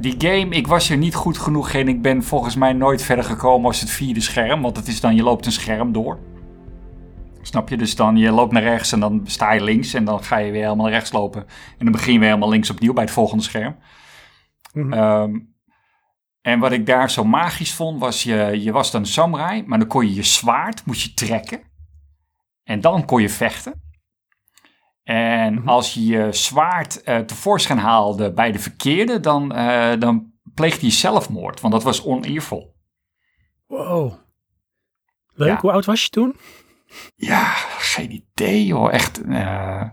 Die 0.00 0.14
game, 0.18 0.54
ik 0.54 0.66
was 0.66 0.90
er 0.90 0.96
niet 0.96 1.14
goed 1.14 1.38
genoeg 1.38 1.72
in. 1.72 1.88
Ik 1.88 2.02
ben 2.02 2.22
volgens 2.22 2.54
mij 2.54 2.72
nooit 2.72 3.02
verder 3.02 3.24
gekomen 3.24 3.66
als 3.66 3.80
het 3.80 3.90
vierde 3.90 4.20
scherm. 4.20 4.62
Want 4.62 4.76
het 4.76 4.88
is 4.88 5.00
dan, 5.00 5.14
je 5.14 5.22
loopt 5.22 5.46
een 5.46 5.52
scherm 5.52 5.92
door. 5.92 6.18
Snap 7.42 7.68
je? 7.68 7.76
Dus 7.76 7.96
dan, 7.96 8.16
je 8.16 8.30
loopt 8.30 8.52
naar 8.52 8.62
rechts 8.62 8.92
en 8.92 9.00
dan 9.00 9.20
sta 9.24 9.52
je 9.52 9.62
links. 9.62 9.94
En 9.94 10.04
dan 10.04 10.24
ga 10.24 10.36
je 10.36 10.50
weer 10.50 10.62
helemaal 10.62 10.84
naar 10.84 10.94
rechts 10.94 11.12
lopen. 11.12 11.40
En 11.78 11.84
dan 11.84 11.92
begin 11.92 12.12
je 12.12 12.18
weer 12.18 12.28
helemaal 12.28 12.48
links 12.48 12.70
opnieuw 12.70 12.92
bij 12.92 13.04
het 13.04 13.12
volgende 13.12 13.42
scherm. 13.42 13.76
Mhm. 14.72 14.92
Ehm, 14.92 15.38
en 16.40 16.58
wat 16.58 16.72
ik 16.72 16.86
daar 16.86 17.10
zo 17.10 17.24
magisch 17.24 17.74
vond, 17.74 18.00
was 18.00 18.22
je, 18.22 18.60
je 18.62 18.72
was 18.72 18.90
dan 18.90 19.06
samurai, 19.06 19.62
maar 19.66 19.78
dan 19.78 19.88
kon 19.88 20.06
je 20.06 20.14
je 20.14 20.22
zwaard, 20.22 20.86
moest 20.86 21.02
je 21.02 21.14
trekken. 21.14 21.60
En 22.64 22.80
dan 22.80 23.04
kon 23.04 23.20
je 23.20 23.28
vechten. 23.28 23.89
En 25.10 25.54
Mhm. 25.54 25.68
als 25.68 25.94
je 25.94 26.04
je 26.06 26.32
zwaard 26.32 27.02
eh, 27.02 27.18
tevoorschijn 27.18 27.78
haalde 27.78 28.32
bij 28.32 28.52
de 28.52 28.58
verkeerde, 28.58 29.20
dan, 29.20 29.52
eh, 29.52 30.00
dan 30.00 30.32
pleegde 30.54 30.86
je 30.86 30.92
zelfmoord, 30.92 31.60
want 31.60 31.72
dat 31.74 31.82
was 31.82 32.04
oneervol. 32.04 32.74
Wow. 33.66 34.12
Leuk, 35.32 35.48
Ja. 35.48 35.60
hoe 35.60 35.72
oud 35.72 35.84
was 35.84 36.02
je 36.02 36.08
toen? 36.08 36.36
Ja, 37.14 37.44
geen 37.78 38.10
idee 38.10 38.66
joh, 38.66 38.92
echt 38.92 39.20
eh, 39.22 39.88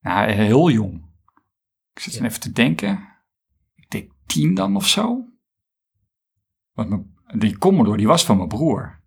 nou, 0.00 0.30
heel 0.30 0.70
jong. 0.70 1.04
Ik 1.92 1.98
zit 2.02 2.14
Ja. 2.14 2.24
even 2.24 2.40
te 2.40 2.52
denken. 2.52 3.08
Ik 3.74 3.90
denk 3.90 4.10
tien 4.26 4.54
dan 4.54 4.76
of 4.76 4.86
zo. 4.86 5.24
Want 6.72 6.88
mijn, 6.88 7.14
die 7.38 7.58
Commodore, 7.58 7.96
die 7.96 8.06
was 8.06 8.24
van 8.24 8.36
mijn 8.36 8.48
broer. 8.48 9.00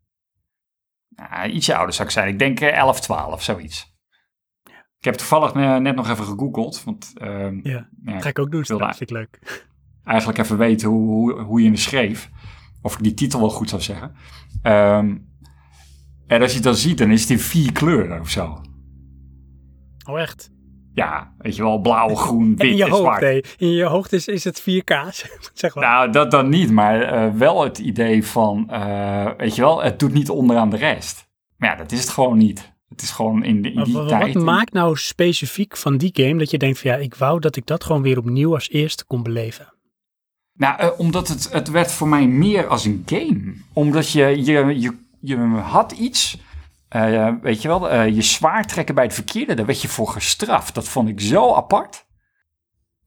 Nou, 1.10 1.50
ietsje 1.50 1.76
ouder 1.76 1.94
zou 1.96 2.08
ik 2.08 2.14
zijn. 2.14 2.28
Ik 2.28 2.40
denk 2.40 2.60
eh, 2.60 2.78
11, 2.78 3.00
12, 3.00 3.44
zoiets. 3.44 3.98
Ik 5.00 5.06
heb 5.06 5.14
toevallig 5.14 5.54
net 5.80 5.96
nog 5.96 6.10
even 6.10 6.26
gegoogeld. 6.26 6.84
Want 6.84 7.14
ehm, 7.18 7.60
Ja, 7.64 7.90
ja, 8.06 8.20
ga 8.20 8.30
ik 8.30 8.40
ook 8.40 8.52
doen 8.52 8.64
straks. 8.64 8.98
Vind 8.98 9.10
ik 9.10 9.16
leuk. 9.18 9.40
eigenlijk 10.04 10.40
even 10.40 10.58
weten 10.58 10.90
hoe, 10.90 11.08
hoe, 11.08 11.42
hoe 11.42 11.62
je 11.64 11.70
het 11.70 11.80
schreef. 11.80 12.30
Of 12.82 12.94
ik 12.98 13.04
die 13.04 13.14
titel 13.14 13.40
wel 13.40 13.50
goed 13.50 13.70
zou 13.70 13.82
zeggen. 13.82 14.12
Ehm, 14.62 15.18
en 16.28 16.42
als 16.42 16.50
je 16.50 16.56
het 16.56 16.64
dan 16.64 16.76
ziet, 16.76 16.98
dan 16.98 17.12
is 17.12 17.22
het 17.22 17.30
in 17.30 17.40
vier 17.40 17.72
kleuren 17.72 18.20
of 18.20 18.30
zo. 18.30 18.62
Oh, 20.10 20.20
echt? 20.20 20.52
Ja, 20.94 21.34
weet 21.38 21.56
je 21.56 21.64
wel, 21.64 21.80
blauw, 21.80 22.16
groen, 22.26 22.56
En 22.58 22.68
wit 22.68 22.78
je 22.78 22.84
en 22.84 22.90
hoofd, 22.90 23.02
zwart. 23.04 23.22
nee. 23.22 23.44
In 23.58 23.70
je 23.70 23.84
hoofd 23.84 24.14
is, 24.14 24.28
is 24.28 24.44
het 24.44 24.62
4K, 24.62 24.94
zeg 25.54 25.76
maar. 25.76 25.84
Nou, 25.84 26.12
dat 26.12 26.32
dan 26.32 26.50
niet, 26.50 26.72
maar 26.72 27.02
eh, 27.02 27.34
wel 27.34 27.64
het 27.64 27.78
idee 27.78 28.26
van, 28.26 28.70
eh, 28.70 29.30
weet 29.38 29.56
je 29.56 29.62
wel, 29.62 29.84
het 29.84 30.00
doet 30.00 30.14
niet 30.14 30.30
onderaan 30.30 30.70
de 30.70 30.78
rest. 30.78 31.28
Maar 31.58 31.70
ja, 31.70 31.76
dat 31.76 31.92
is 31.92 32.00
het 32.02 32.10
gewoon 32.10 32.38
niet. 32.38 32.78
Het 32.90 33.02
is 33.02 33.10
gewoon 33.12 33.44
in, 33.44 33.62
de, 33.62 33.72
in 33.72 33.84
die 33.84 33.94
wa- 33.94 34.08
tijd. 34.08 34.34
wat 34.34 34.44
maakt 34.44 34.74
nou 34.74 34.98
specifiek 34.98 35.78
van 35.78 35.98
die 35.98 36.10
game 36.14 36.38
dat 36.38 36.52
je 36.52 36.58
denkt 36.58 36.80
van 36.80 36.92
ja, 36.92 36.98
ik 36.98 37.16
wou 37.16 37.40
dat 37.40 37.56
ik 37.56 37.66
dat 37.66 37.84
gewoon 37.84 38.02
weer 38.02 38.18
opnieuw 38.18 38.54
als 38.54 38.70
eerste 38.70 39.06
kon 39.06 39.24
beleven? 39.24 39.74
Nou, 40.54 40.80
eh, 40.80 41.00
omdat 41.00 41.28
het, 41.28 41.52
het 41.52 41.70
werd 41.70 41.92
voor 41.92 42.08
mij 42.08 42.28
meer 42.28 42.68
als 42.68 42.86
een 42.86 43.04
game. 43.06 43.54
Omdat 43.74 44.12
je, 44.12 44.26
je, 44.44 44.80
je, 44.80 44.98
je 45.22 45.38
had 45.48 45.92
iets, 45.92 46.38
eh, 46.88 47.34
weet 47.42 47.62
je 47.62 47.68
wel, 47.68 47.90
eh, 47.90 48.08
je 48.08 48.22
zwaar 48.22 48.66
trekken 48.68 48.96
bij 48.96 49.04
het 49.04 49.14
verkeerde, 49.14 49.54
daar 49.54 49.66
werd 49.66 49.82
je 49.82 49.88
voor 49.88 50.08
gestraft. 50.08 50.76
Dat 50.76 50.88
vond 50.88 51.10
ik 51.10 51.22
zo 51.22 51.54
apart. 51.54 52.08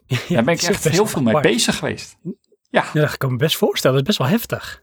Daar 0.28 0.44
ben 0.44 0.54
ik 0.54 0.62
echt 0.62 0.88
heel 0.88 1.06
veel 1.06 1.22
mee 1.22 1.40
bezig 1.40 1.78
geweest. 1.78 2.16
Ja, 2.70 2.84
Ja, 2.92 3.00
dat 3.00 3.16
kan 3.16 3.28
ik 3.28 3.34
me 3.38 3.42
best 3.44 3.56
voorstellen. 3.56 3.96
Dat 3.96 4.08
is 4.08 4.16
best 4.16 4.30
wel 4.30 4.38
heftig. 4.38 4.82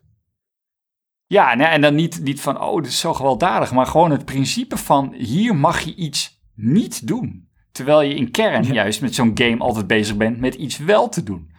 Ja 1.29 1.55
nee, 1.55 1.67
en 1.67 1.81
dan 1.81 1.95
niet, 1.95 2.19
niet 2.21 2.41
van, 2.41 2.61
oh, 2.61 2.75
dit 2.81 2.91
is 2.91 2.99
zo 2.99 3.13
gewelddadig, 3.13 3.71
maar 3.71 3.85
gewoon 3.85 4.11
het 4.11 4.25
principe 4.25 4.77
van, 4.77 5.13
hier 5.13 5.55
mag 5.55 5.79
je 5.79 5.95
iets 5.95 6.41
niet 6.55 7.07
doen. 7.07 7.47
Terwijl 7.71 8.01
je 8.01 8.15
in 8.15 8.31
kern 8.31 8.63
Ja. 8.63 8.73
juist 8.73 9.01
met 9.01 9.15
zo'n 9.15 9.31
game 9.33 9.57
altijd 9.57 9.87
bezig 9.87 10.17
bent 10.17 10.39
met 10.39 10.55
iets 10.55 10.77
wel 10.77 11.09
te 11.09 11.23
doen. 11.23 11.51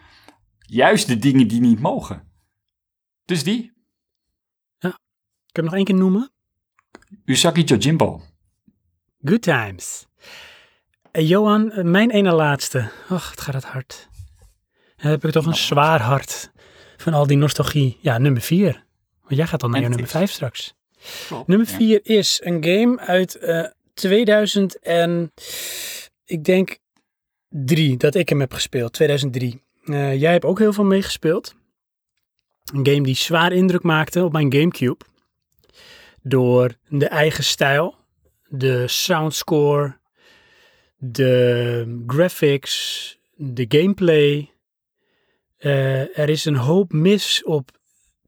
Juist 0.59 1.07
de 1.07 1.17
dingen 1.17 1.47
die 1.47 1.61
niet 1.61 1.79
mogen. 1.79 2.31
Dus 3.25 3.43
die, 3.43 3.69
Kun 4.79 4.91
je 5.45 5.51
hem 5.51 5.63
nog 5.65 5.73
één 5.73 5.85
keer 5.85 5.95
noemen? 5.95 6.31
Usagi 7.25 7.63
Jojimbo. 7.63 8.21
Good 9.23 9.41
times. 9.41 10.07
Eh, 11.11 11.27
Johan, 11.29 11.71
eh, 11.71 11.83
mijn 11.83 12.11
ene 12.11 12.31
laatste. 12.31 12.91
Och, 13.09 13.29
het 13.29 13.41
gaat 13.41 13.53
het 13.53 13.63
hard. 13.65 14.09
Dan 14.95 15.11
heb 15.11 15.25
ik 15.25 15.31
toch 15.31 15.45
een 15.45 15.55
zwaar 15.55 16.01
hart 16.01 16.51
van 16.97 17.13
al 17.13 17.27
die 17.27 17.37
nostalgie. 17.37 17.97
Ja, 18.01 18.17
nummer 18.17 18.41
vier. 18.41 18.85
Want 19.31 19.43
jij 19.43 19.51
gaat 19.51 19.59
dan 19.59 19.71
naar 19.71 19.81
je 19.81 19.87
nummer 19.87 20.05
is- 20.05 20.11
vijf 20.11 20.31
straks. 20.31 20.73
Klopt, 21.27 21.47
Nummer 21.47 21.67
ja. 21.69 21.75
vier 21.75 21.99
is 22.03 22.39
een 22.43 22.63
game 22.63 22.99
uit 22.99 23.35
eh 23.35 23.65
2000 23.93 24.79
en 24.79 25.31
ik 26.25 26.43
denk 26.43 26.77
drie 27.49 27.97
dat 27.97 28.15
ik 28.15 28.29
hem 28.29 28.39
heb 28.39 28.53
gespeeld. 28.53 28.93
2003. 28.93 29.61
Eh, 29.85 30.19
jij 30.21 30.31
hebt 30.31 30.45
ook 30.45 30.59
heel 30.59 30.73
veel 30.73 30.83
meegespeeld. 30.83 31.55
Een 32.73 32.85
game 32.85 33.01
die 33.01 33.15
zwaar 33.15 33.51
indruk 33.51 33.83
maakte 33.83 34.23
op 34.23 34.31
mijn 34.31 34.53
Gamecube. 34.53 35.05
Door 36.21 36.75
de 36.87 37.07
eigen 37.07 37.43
stijl, 37.43 37.95
de 38.47 38.87
soundscore, 38.87 39.97
de 40.97 42.03
graphics, 42.07 43.17
de 43.35 43.65
gameplay. 43.67 44.51
Eh, 45.57 46.17
er 46.17 46.29
is 46.29 46.45
een 46.45 46.55
hoop 46.55 46.91
mis 46.93 47.43
op 47.43 47.79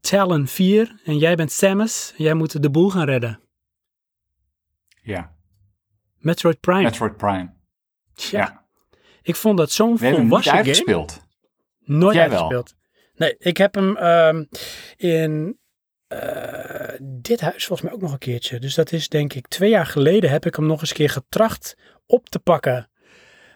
Talon 0.08 0.46
4 0.46 1.00
en 1.04 1.18
jij 1.18 1.34
bent 1.34 1.52
Samus. 1.52 2.12
En 2.16 2.24
jij 2.24 2.34
moet 2.34 2.62
de 2.62 2.70
boel 2.70 2.90
gaan 2.90 3.04
redden. 3.04 3.40
Ja, 5.02 5.34
Metroid 6.18 6.60
Prime. 6.60 6.82
Metroid 6.82 7.16
Prime. 7.16 7.52
Tja, 8.14 8.38
Ja. 8.38 8.62
Ik 9.22 9.36
vond 9.36 9.58
dat 9.58 9.70
zo'n 9.70 9.98
volwassen 9.98 10.52
game. 10.52 10.56
uitgespeeld. 10.56 11.20
Nooit 11.78 12.14
Jij 12.14 12.30
wel? 12.30 12.38
uitgespeeld. 12.38 12.74
Nee, 13.16 13.34
ik 13.38 13.56
heb 13.56 13.74
hem 13.74 13.96
ehm, 13.96 14.44
in 14.96 15.58
eh, 16.06 16.98
dit 17.02 17.40
huis 17.40 17.66
volgens 17.66 17.88
mij 17.88 17.92
ook 17.96 18.02
nog 18.02 18.12
een 18.12 18.18
keertje. 18.18 18.58
Dus 18.58 18.74
dat 18.74 18.92
is 18.92 19.08
denk 19.08 19.32
ik 19.34 19.48
twee 19.48 19.70
jaar 19.70 19.86
geleden 19.86 20.30
heb 20.30 20.46
ik 20.46 20.54
hem 20.54 20.66
nog 20.66 20.80
eens 20.80 20.90
een 20.90 20.96
keer 20.96 21.10
getracht 21.10 21.76
op 22.06 22.28
te 22.28 22.38
pakken 22.38 22.90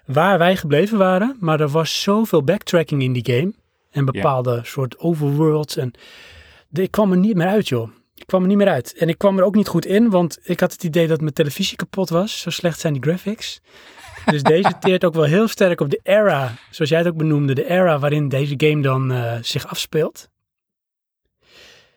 waar 0.04 0.38
wij 0.38 0.56
gebleven 0.56 0.98
waren. 0.98 1.36
Maar 1.40 1.60
er 1.60 1.68
was 1.68 2.02
zoveel 2.02 2.42
backtracking 2.44 3.02
in 3.02 3.12
die 3.12 3.24
game. 3.36 3.54
En 3.90 4.04
bepaalde 4.04 4.60
soort 4.64 4.98
overworlds. 4.98 5.76
En 5.76 5.92
ik 6.72 6.90
kwam 6.90 7.12
er 7.12 7.18
niet 7.18 7.36
meer 7.36 7.46
uit 7.46 7.68
joh. 7.68 7.90
Ik 8.14 8.26
kwam 8.26 8.42
er 8.42 8.48
niet 8.48 8.56
meer 8.56 8.68
uit. 8.68 8.94
En 8.94 9.08
ik 9.08 9.18
kwam 9.18 9.38
er 9.38 9.44
ook 9.44 9.54
niet 9.54 9.68
goed 9.68 9.86
in, 9.86 10.10
want 10.10 10.38
ik 10.42 10.60
had 10.60 10.72
het 10.72 10.84
idee 10.84 11.06
dat 11.06 11.20
mijn 11.20 11.32
televisie 11.32 11.76
kapot 11.76 12.08
was. 12.08 12.40
Zo 12.40 12.50
slecht 12.50 12.80
zijn 12.80 12.92
die 12.92 13.02
graphics. 13.02 13.60
Dus 14.24 14.42
deze 14.52 14.78
teert 14.80 15.04
ook 15.04 15.14
wel 15.14 15.24
heel 15.24 15.48
sterk 15.48 15.80
op 15.80 15.90
de 15.90 16.00
era, 16.02 16.54
zoals 16.70 16.90
jij 16.90 16.98
het 16.98 17.08
ook 17.08 17.16
benoemde, 17.16 17.54
de 17.54 17.70
era 17.70 17.98
waarin 17.98 18.28
deze 18.28 18.54
game 18.56 18.82
dan 18.82 19.12
eh, 19.12 19.38
zich 19.42 19.66
afspeelt. 19.66 20.28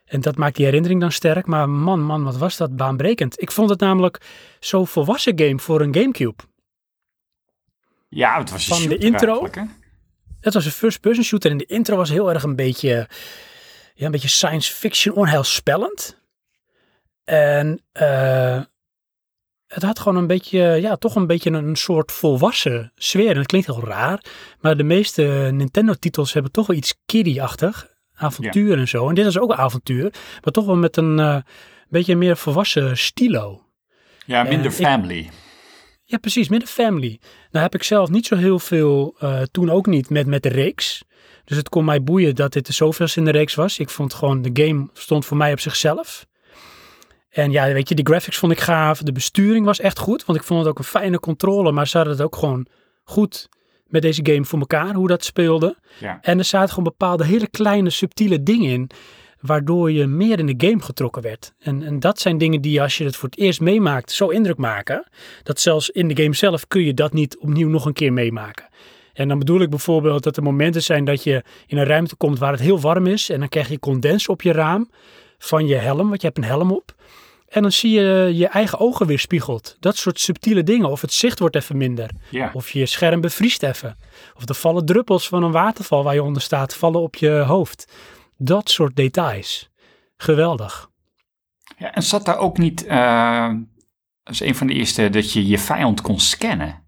En 0.06 0.22
dat 0.22 0.36
maakt 0.36 0.56
die 0.56 0.66
herinnering 0.66 1.02
dan 1.02 1.12
sterk, 1.12 1.46
maar 1.46 1.70
man, 1.70 2.02
man, 2.02 2.24
wat 2.24 2.38
was 2.38 2.58
dat 2.58 2.76
baanbrekend. 2.76 3.42
Ik 3.42 3.52
vond 3.52 3.70
het 3.70 3.80
namelijk 3.80 4.22
zo'n 4.60 4.88
volwassen 4.88 5.40
game 5.40 5.60
voor 5.60 5.82
een 5.82 5.94
Gamecube. 5.94 6.44
Ja, 8.10 8.38
het 8.38 8.52
was 8.52 8.70
een 8.70 8.76
Van 8.76 8.88
de 8.88 8.98
intro? 8.98 9.50
Het 10.40 10.54
was 10.54 10.66
een 10.66 10.72
first-person 10.72 11.24
shooter 11.24 11.52
en 11.52 11.58
de 11.58 11.66
intro 11.66 11.96
was 11.96 12.10
heel 12.10 12.34
erg 12.34 12.44
een 12.44 12.56
beetje, 12.56 13.08
ja, 14.02 14.08
een 14.08 14.12
beetje 14.12 14.28
science 14.28 14.74
fiction, 14.74 15.16
onheilspellend. 15.16 16.22
En 17.24 17.82
eh, 17.91 18.62
het 19.68 19.84
had 19.84 19.99
gewoon 19.99 20.18
een 20.18 20.28
beetje, 20.28 20.60
ja, 20.60 20.95
toch 20.95 21.16
een 21.16 21.28
beetje 21.28 21.52
een 21.52 21.76
soort 21.76 22.12
volwassen 22.12 22.91
sfeer. 22.95 23.30
En 23.30 23.38
het 23.38 23.45
klinkt 23.45 23.68
heel 23.68 23.84
raar, 23.84 24.24
maar 24.60 24.78
de 24.78 24.84
meeste 24.84 25.49
Nintendo-titels 25.54 26.34
hebben 26.34 26.52
toch 26.52 26.68
wel 26.68 26.78
iets 26.78 26.95
kiddie-achtig. 27.06 27.89
Avontuur 28.14 28.78
en 28.78 28.88
zo. 28.88 29.10
En 29.10 29.16
dit 29.16 29.26
is 29.26 29.38
ook 29.38 29.52
een 29.52 29.58
avontuur, 29.58 30.14
maar 30.43 30.54
toch 30.54 30.66
wel 30.66 30.76
met 30.76 30.97
een 30.97 31.20
eh, 31.20 31.38
beetje 31.89 32.16
meer 32.16 32.38
volwassen 32.38 32.97
stilo. 32.97 33.64
Ja, 34.26 34.43
minder 34.43 34.72
family. 34.72 35.30
Ja, 36.04 36.18
precies, 36.18 36.49
met 36.49 36.62
de 36.62 36.68
family. 36.68 37.20
Nou 37.52 37.64
heb 37.64 37.76
ik 37.76 37.84
zelf 37.84 38.10
niet 38.10 38.26
zo 38.26 38.36
heel 38.36 38.60
veel, 38.60 39.16
eh, 39.20 39.41
toen 39.41 39.70
ook 39.70 39.86
niet, 39.86 40.10
met, 40.10 40.28
met 40.28 40.43
de 40.43 40.49
reeks. 40.49 41.04
Dus 41.46 41.58
het 41.58 41.70
kon 41.70 41.86
mij 41.86 42.04
boeien 42.04 42.36
dat 42.36 42.54
dit 42.54 42.66
de 42.66 42.74
zoveelste 42.74 43.20
in 43.20 43.26
de 43.26 43.32
reeks 43.32 43.56
was. 43.56 43.80
Ik 43.80 43.89
vond 43.89 44.14
gewoon, 44.14 44.42
de 44.42 44.64
game 44.64 44.88
stond 44.94 45.26
voor 45.26 45.38
mij 45.38 45.52
op 45.52 45.60
zichzelf. 45.60 46.26
En 47.30 47.52
ja, 47.52 47.74
weet 47.74 47.89
je, 47.89 47.96
de 47.96 48.04
graphics 48.04 48.38
vond 48.38 48.52
ik 48.52 48.60
gaaf. 48.60 49.02
De 49.02 49.12
besturing 49.12 49.66
was 49.66 49.80
echt 49.80 50.00
goed, 50.00 50.26
want 50.26 50.39
ik 50.39 50.46
vond 50.46 50.60
het 50.60 50.70
ook 50.70 50.78
een 50.78 50.84
fijne 50.84 51.20
controle. 51.20 51.72
Maar 51.72 51.88
ze 51.88 51.98
hadden 51.98 52.16
het 52.16 52.24
ook 52.26 52.36
gewoon 52.36 52.68
goed 53.04 53.50
met 53.88 54.02
deze 54.02 54.22
game 54.24 54.46
voor 54.46 54.60
elkaar, 54.60 54.94
hoe 54.94 55.08
dat 55.08 55.24
speelde. 55.24 55.78
Ja. 56.00 56.20
En 56.22 56.38
er 56.38 56.44
zaten 56.44 56.70
gewoon 56.70 56.84
bepaalde 56.84 57.26
hele 57.26 57.48
kleine, 57.48 57.89
subtiele 57.89 58.44
dingen 58.44 58.72
in, 58.72 58.89
waardoor 59.39 59.92
je 59.92 60.08
meer 60.08 60.39
in 60.39 60.46
de 60.58 60.68
game 60.68 60.82
getrokken 60.82 61.22
werd. 61.22 61.54
En, 61.60 61.84
en 61.84 62.00
dat 62.00 62.20
zijn 62.20 62.38
dingen 62.38 62.62
die 62.62 62.82
als 62.82 62.98
je 62.98 63.04
het 63.04 63.16
voor 63.16 63.30
het 63.30 63.39
eerst 63.39 63.62
meemaakt, 63.62 64.12
zo 64.12 64.28
indruk 64.28 64.58
maken, 64.58 65.08
dat 65.44 65.60
zelfs 65.60 65.89
in 65.89 66.08
de 66.08 66.24
game 66.24 66.36
zelf 66.36 66.68
kun 66.68 66.82
je 66.82 66.94
dat 66.94 67.14
niet 67.14 67.38
opnieuw 67.38 67.70
nog 67.70 67.86
een 67.86 67.94
keer 67.94 68.14
meemaken. 68.14 68.66
En 69.14 69.28
dan 69.28 69.39
bedoel 69.39 69.62
ik 69.62 69.70
bijvoorbeeld 69.70 70.24
dat 70.24 70.38
er 70.38 70.43
momenten 70.43 70.84
zijn 70.84 71.05
dat 71.05 71.24
je 71.24 71.43
in 71.68 71.78
een 71.78 71.86
ruimte 71.86 72.16
komt 72.16 72.39
waar 72.39 72.51
het 72.51 72.62
heel 72.62 72.80
warm 72.80 73.07
is 73.07 73.30
en 73.30 73.39
dan 73.39 73.49
krijg 73.49 73.70
je 73.70 73.80
condens 73.80 74.28
op 74.28 74.41
je 74.41 74.51
raam 74.51 74.89
van 75.38 75.68
je 75.68 75.76
helm, 75.76 76.07
want 76.09 76.22
je 76.22 76.28
hebt 76.28 76.39
een 76.39 76.43
helm 76.43 76.72
op. 76.72 76.95
En 77.47 77.62
dan 77.62 77.72
zie 77.72 77.91
je 77.91 78.32
je 78.34 78.47
eigen 78.47 78.80
ogen 78.80 79.07
weer 79.07 79.20
spiegeld. 79.20 79.78
Dat 79.80 79.97
soort 79.97 80.20
subtiele 80.20 80.64
dingen. 80.64 80.89
Of 80.89 81.01
het 81.01 81.14
zicht 81.14 81.39
wordt 81.39 81.55
even 81.55 81.78
minder. 81.78 82.09
Ja. 82.30 82.51
Of 82.53 82.70
je 82.70 82.86
scherm 82.86 83.22
bevriest 83.22 83.64
even. 83.64 83.97
Of 84.36 84.49
er 84.49 84.55
vallen 84.55 84.86
druppels 84.86 85.28
van 85.28 85.43
een 85.43 85.51
waterval 85.51 86.03
waar 86.03 86.14
je 86.14 86.24
onder 86.24 86.41
staat 86.41 86.76
vallen 86.76 87.01
op 87.01 87.16
je 87.16 87.30
hoofd. 87.30 87.91
Dat 88.38 88.70
soort 88.70 88.95
details. 88.95 89.70
Geweldig. 90.18 90.89
ja. 91.78 91.93
En 91.93 92.03
zat 92.03 92.26
daar 92.26 92.38
ook 92.38 92.57
niet, 92.57 92.86
eh, 92.86 93.49
dat 94.24 94.34
is 94.34 94.39
een 94.39 94.55
van 94.55 94.68
de 94.68 94.74
eerste, 94.74 95.09
dat 95.09 95.34
je 95.34 95.47
je 95.47 95.57
vijand 95.57 96.01
kon 96.01 96.20
scannen? 96.20 96.84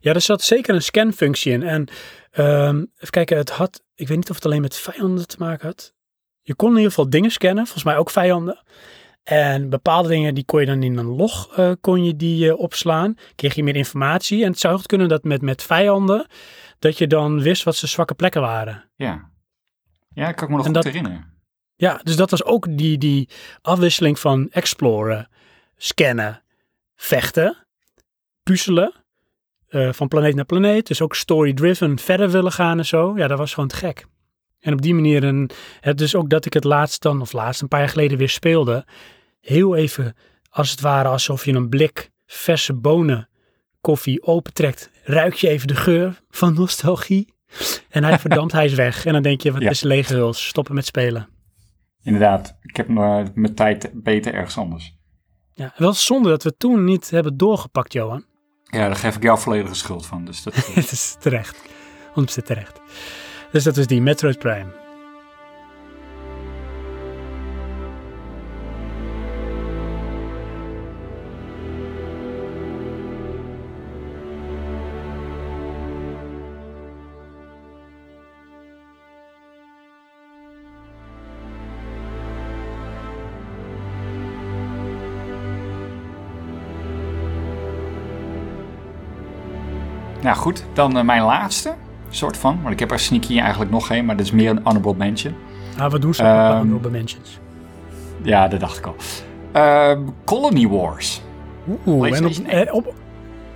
Ja, 0.00 0.12
er 0.14 0.20
zat 0.20 0.42
zeker 0.42 0.74
een 0.74 0.82
scanfunctie 0.82 1.52
in. 1.52 1.62
En 1.62 1.88
ehm, 2.30 2.76
even 2.76 3.10
kijken, 3.10 3.36
het 3.36 3.50
had, 3.50 3.82
ik 3.94 4.08
weet 4.08 4.16
niet 4.16 4.30
of 4.30 4.36
het 4.36 4.44
alleen 4.44 4.60
met 4.60 4.76
vijanden 4.76 5.26
te 5.26 5.36
maken 5.38 5.66
had. 5.66 5.94
Je 6.42 6.54
kon 6.54 6.68
in 6.70 6.74
ieder 6.76 6.90
geval 6.90 7.10
dingen 7.10 7.30
scannen, 7.30 7.64
volgens 7.64 7.84
mij 7.84 7.96
ook 7.96 8.10
vijanden. 8.10 8.62
En 9.22 9.68
bepaalde 9.70 10.08
dingen 10.08 10.34
die 10.34 10.44
kon 10.44 10.60
je 10.60 10.66
dan 10.66 10.82
in 10.82 10.96
een 10.98 11.06
log 11.06 11.56
eh, 11.56 11.72
kon 11.80 12.04
je 12.04 12.16
die 12.16 12.48
eh, 12.50 12.58
opslaan. 12.58 13.14
Kreeg 13.34 13.54
je 13.54 13.62
meer 13.64 13.76
informatie. 13.76 14.44
En 14.44 14.50
het 14.50 14.58
zou 14.60 14.76
goed 14.76 14.86
kunnen 14.86 15.08
dat 15.08 15.24
met, 15.24 15.42
met 15.42 15.62
vijanden, 15.62 16.26
dat 16.78 16.98
je 16.98 17.06
dan 17.06 17.40
wist 17.40 17.62
wat 17.62 17.76
zijn 17.76 17.90
zwakke 17.90 18.14
plekken 18.14 18.40
waren. 18.40 18.90
Ja. 18.96 19.30
Ja, 20.14 20.28
ik 20.28 20.36
kan 20.36 20.50
me 20.50 20.56
nog 20.56 20.66
En 20.66 20.72
goed 20.74 20.82
dat- 20.82 20.92
herinneren. 20.92 21.30
Ja, 21.76 22.00
dus 22.02 22.16
dat 22.16 22.30
was 22.30 22.44
ook 22.44 22.76
die, 22.78 22.98
die 22.98 23.28
afwisseling 23.60 24.18
van 24.18 24.48
exploren, 24.50 25.28
scannen, 25.76 26.42
vechten, 26.94 27.66
puzzelen. 28.42 28.92
Eh, 29.72 29.92
van 29.92 30.08
planeet 30.08 30.34
naar 30.34 30.44
planeet. 30.44 30.86
Dus 30.86 31.00
ook 31.00 31.14
story-driven 31.14 31.98
verder 31.98 32.30
willen 32.30 32.52
gaan 32.52 32.78
en 32.78 32.86
zo. 32.86 33.12
Ja, 33.16 33.26
dat 33.26 33.38
was 33.38 33.54
gewoon 33.54 33.68
te 33.68 33.76
gek. 33.76 34.06
En 34.60 34.72
op 34.72 34.82
die 34.82 34.94
manier, 34.94 35.24
een, 35.24 35.50
het 35.80 35.98
dus 35.98 36.14
ook 36.14 36.30
dat 36.30 36.44
ik 36.44 36.52
het 36.52 36.64
laatst 36.64 37.02
dan, 37.02 37.20
of 37.20 37.32
laatst 37.32 37.62
een 37.62 37.68
paar 37.68 37.80
jaar 37.80 37.88
geleden 37.88 38.18
weer 38.18 38.28
speelde. 38.28 38.84
Heel 39.40 39.76
even, 39.76 40.16
als 40.50 40.70
het 40.70 40.80
ware 40.80 41.08
alsof 41.08 41.44
je 41.44 41.52
een 41.52 41.68
blik 41.68 42.10
verse 42.26 42.74
bonen 42.74 43.28
koffie 43.80 44.22
opentrekt. 44.22 44.90
Ruik 45.04 45.34
je 45.34 45.48
even 45.48 45.68
de 45.68 45.74
geur 45.74 46.22
van 46.30 46.54
nostalgie. 46.54 47.34
En 47.88 48.04
hij 48.04 48.18
verdampt, 48.18 48.52
hij 48.58 48.64
is 48.64 48.74
weg. 48.74 49.04
En 49.06 49.12
dan 49.12 49.22
denk 49.22 49.40
je, 49.40 49.52
wat 49.52 49.62
Ja. 49.62 49.70
is 49.70 49.82
lege 49.82 50.14
huls, 50.14 50.46
stoppen 50.46 50.74
met 50.74 50.86
spelen. 50.86 51.28
Inderdaad, 52.02 52.56
ik 52.62 52.76
heb 52.76 52.88
uh, 52.88 53.20
mijn 53.34 53.54
tijd 53.54 53.90
beter 53.94 54.34
ergens 54.34 54.56
anders. 54.56 54.94
Ja, 55.54 55.72
wel 55.76 55.92
zonde 55.92 56.28
dat 56.28 56.42
we 56.42 56.56
toen 56.56 56.84
niet 56.84 57.10
hebben 57.10 57.36
doorgepakt, 57.36 57.92
Johan. 57.92 58.24
Ja, 58.76 58.86
daar 58.86 58.96
geef 58.96 59.16
ik 59.16 59.22
jou 59.22 59.38
volledige 59.38 59.74
schuld 59.74 60.06
van. 60.06 60.24
Dus 60.24 60.42
dat, 60.42 60.54
Het 60.74 60.92
is 60.92 61.16
terecht. 61.18 61.56
100% 62.20 62.44
terecht. 62.44 62.80
Dus 63.50 63.64
dat 63.64 63.76
is 63.76 63.86
die 63.86 64.00
Metroid 64.00 64.38
Prime. 64.38 64.81
Nou 90.22 90.36
goed, 90.36 90.64
dan 90.72 90.96
eh, 90.98 91.04
mijn 91.04 91.22
laatste. 91.22 91.74
Soort 92.10 92.36
van. 92.36 92.58
Want 92.62 92.72
ik 92.72 92.78
heb 92.78 92.90
er 92.90 92.98
sneaky 92.98 93.38
eigenlijk 93.38 93.70
nog 93.70 93.86
geen, 93.86 94.04
maar 94.04 94.16
dat 94.16 94.26
is 94.26 94.32
meer 94.32 94.50
een 94.50 94.60
honorable 94.62 94.94
mention. 94.94 95.34
Ah, 95.78 95.90
wat 95.90 96.02
doen 96.02 96.14
ze 96.14 96.22
Ehm, 96.22 96.50
um, 96.50 96.56
honorable 96.56 96.90
mentions? 96.90 97.38
Ja, 98.22 98.48
dat 98.48 98.60
dacht 98.60 98.78
ik 98.78 98.86
al. 98.86 98.94
Ehm, 99.52 100.00
Colony 100.24 100.68
Wars. 100.68 101.22
Oeh, 101.86 102.16
en 102.16 102.24
op, 102.26 102.32
eh, 102.32 102.74
op... 102.74 102.94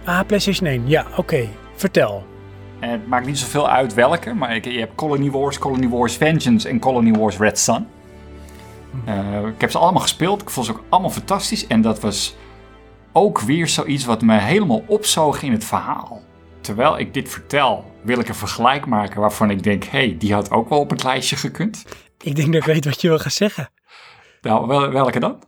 Ah, 0.04 0.20
PlayStation 0.26 0.68
1. 0.68 0.82
Ja, 0.86 1.06
oké. 1.16 1.48
Vertel. 1.74 2.24
En 2.78 2.90
het 2.90 3.06
maakt 3.06 3.26
niet 3.26 3.38
zoveel 3.38 3.68
uit 3.68 3.94
welke, 3.94 4.34
maar 4.34 4.54
ik, 4.56 4.64
je 4.64 4.78
hebt 4.78 4.94
Colony 4.94 5.30
Wars, 5.30 5.58
Colony 5.58 5.88
Wars 5.88 6.16
Vengeance 6.16 6.68
en 6.68 6.78
Colony 6.78 7.12
Wars 7.12 7.38
Red 7.38 7.58
Sun. 7.58 7.86
Eh, 9.04 9.46
ik 9.46 9.60
heb 9.60 9.70
ze 9.70 9.78
allemaal 9.78 10.02
gespeeld. 10.02 10.42
Ik 10.42 10.50
vond 10.50 10.66
ze 10.66 10.72
ook 10.72 10.84
allemaal 10.88 11.10
fantastisch. 11.10 11.66
En 11.66 11.80
dat 11.80 12.00
was 12.00 12.36
ook 13.12 13.40
weer 13.40 13.68
zoiets 13.68 14.04
wat 14.04 14.22
me 14.22 14.38
helemaal 14.38 14.82
opzoog 14.86 15.42
in 15.42 15.52
het 15.52 15.64
verhaal. 15.64 16.22
Terwijl 16.66 16.98
ik 16.98 17.14
dit 17.14 17.28
vertel, 17.28 17.84
wil 18.02 18.18
ik 18.18 18.28
een 18.28 18.34
vergelijk 18.34 18.86
maken 18.86 19.20
waarvan 19.20 19.50
ik 19.50 19.62
denk: 19.62 19.84
hé, 19.84 19.98
hey, 19.98 20.16
die 20.18 20.32
had 20.32 20.50
ook 20.50 20.68
wel 20.68 20.78
op 20.78 20.90
het 20.90 21.04
lijstje 21.04 21.36
gekund. 21.36 21.84
Ik 22.22 22.36
denk 22.36 22.52
dat 22.52 22.60
ik 22.60 22.64
weet 22.64 22.84
wat 22.84 23.00
je 23.00 23.08
wil 23.08 23.18
gaan 23.18 23.30
zeggen. 23.30 23.68
Nou, 24.40 24.66
wel, 24.66 24.90
welke 24.90 25.20
dan? 25.20 25.42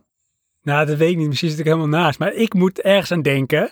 Nou, 0.61 0.85
dat 0.85 0.97
weet 0.97 1.11
ik 1.11 1.17
niet. 1.17 1.27
Misschien 1.27 1.49
zit 1.49 1.59
ik 1.59 1.65
helemaal 1.65 1.87
naast. 1.87 2.19
Maar 2.19 2.33
ik 2.33 2.53
moet 2.53 2.81
ergens 2.81 3.11
aan 3.11 3.21
denken. 3.21 3.71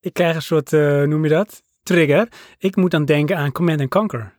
Ik 0.00 0.12
krijg 0.12 0.34
een 0.34 0.42
soort, 0.42 0.72
eh, 0.72 1.02
noem 1.02 1.24
je 1.24 1.30
dat? 1.30 1.62
Trigger. 1.82 2.28
Ik 2.58 2.76
moet 2.76 2.90
dan 2.90 3.04
denken 3.04 3.36
aan 3.36 3.52
Command 3.52 3.88
Conquer. 3.88 4.38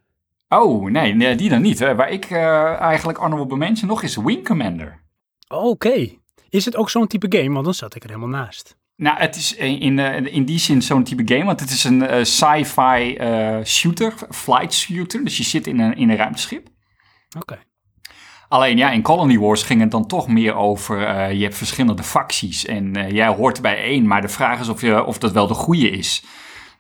Oh, 0.50 0.92
nee, 0.92 1.14
nee, 1.14 1.36
die 1.36 1.50
dan 1.50 1.62
niet. 1.62 1.80
Hè. 1.80 1.96
Waar 1.96 2.10
ik 2.10 2.26
eh, 2.26 2.80
eigenlijk 2.80 3.18
honorable 3.18 3.58
mention 3.58 3.90
nog 3.90 4.04
is 4.04 4.16
Wing 4.16 4.46
Commander. 4.46 5.00
Oké. 5.48 6.10
Is 6.50 6.66
het 6.66 6.76
ook 6.76 6.90
zo'n 6.90 7.08
type 7.08 7.38
game? 7.38 7.54
Want 7.54 7.66
dan 7.66 7.74
zat 7.74 7.96
ik 7.96 8.04
er 8.04 8.10
helemaal 8.10 8.40
naast. 8.40 8.80
Nou, 9.02 9.18
het 9.20 9.36
is 9.36 9.56
in, 9.56 10.00
eh, 10.00 10.34
in 10.34 10.46
die 10.46 10.60
zin 10.60 10.82
zo'n 10.82 11.04
type 11.04 11.34
game, 11.34 11.46
want 11.46 11.60
het 11.60 11.70
is 11.70 11.84
een 11.84 12.08
eh, 12.08 12.24
sci-fi 12.24 13.16
eh, 13.16 13.58
shooter, 13.64 14.14
flight 14.30 14.74
shooter. 14.74 15.24
Dus 15.24 15.38
je 15.38 15.44
zit 15.44 15.68
in 15.68 15.80
een, 15.80 15.96
in 15.96 16.10
een 16.10 16.16
ruimteschip. 16.16 16.68
Oké. 17.40 17.60
Alleen 18.48 18.78
ja, 18.78 18.92
in 18.92 19.02
Colony 19.02 19.40
Wars 19.40 19.64
ging 19.64 19.82
het 19.82 19.92
dan 19.92 20.08
toch 20.08 20.28
meer 20.28 20.54
over, 20.54 21.00
je 21.34 21.44
hebt 21.44 21.56
verschillende 21.56 22.04
facties 22.04 22.66
en 22.66 23.14
jij 23.14 23.28
hoort 23.28 23.62
bij 23.62 23.84
één, 23.84 24.08
maar 24.08 24.22
de 24.22 24.28
vraag 24.28 24.60
is 24.60 24.70
of, 24.70 24.82
je, 24.82 25.06
of 25.06 25.18
dat 25.18 25.32
wel 25.32 25.48
de 25.48 25.54
goede 25.54 25.90
is. 25.90 26.24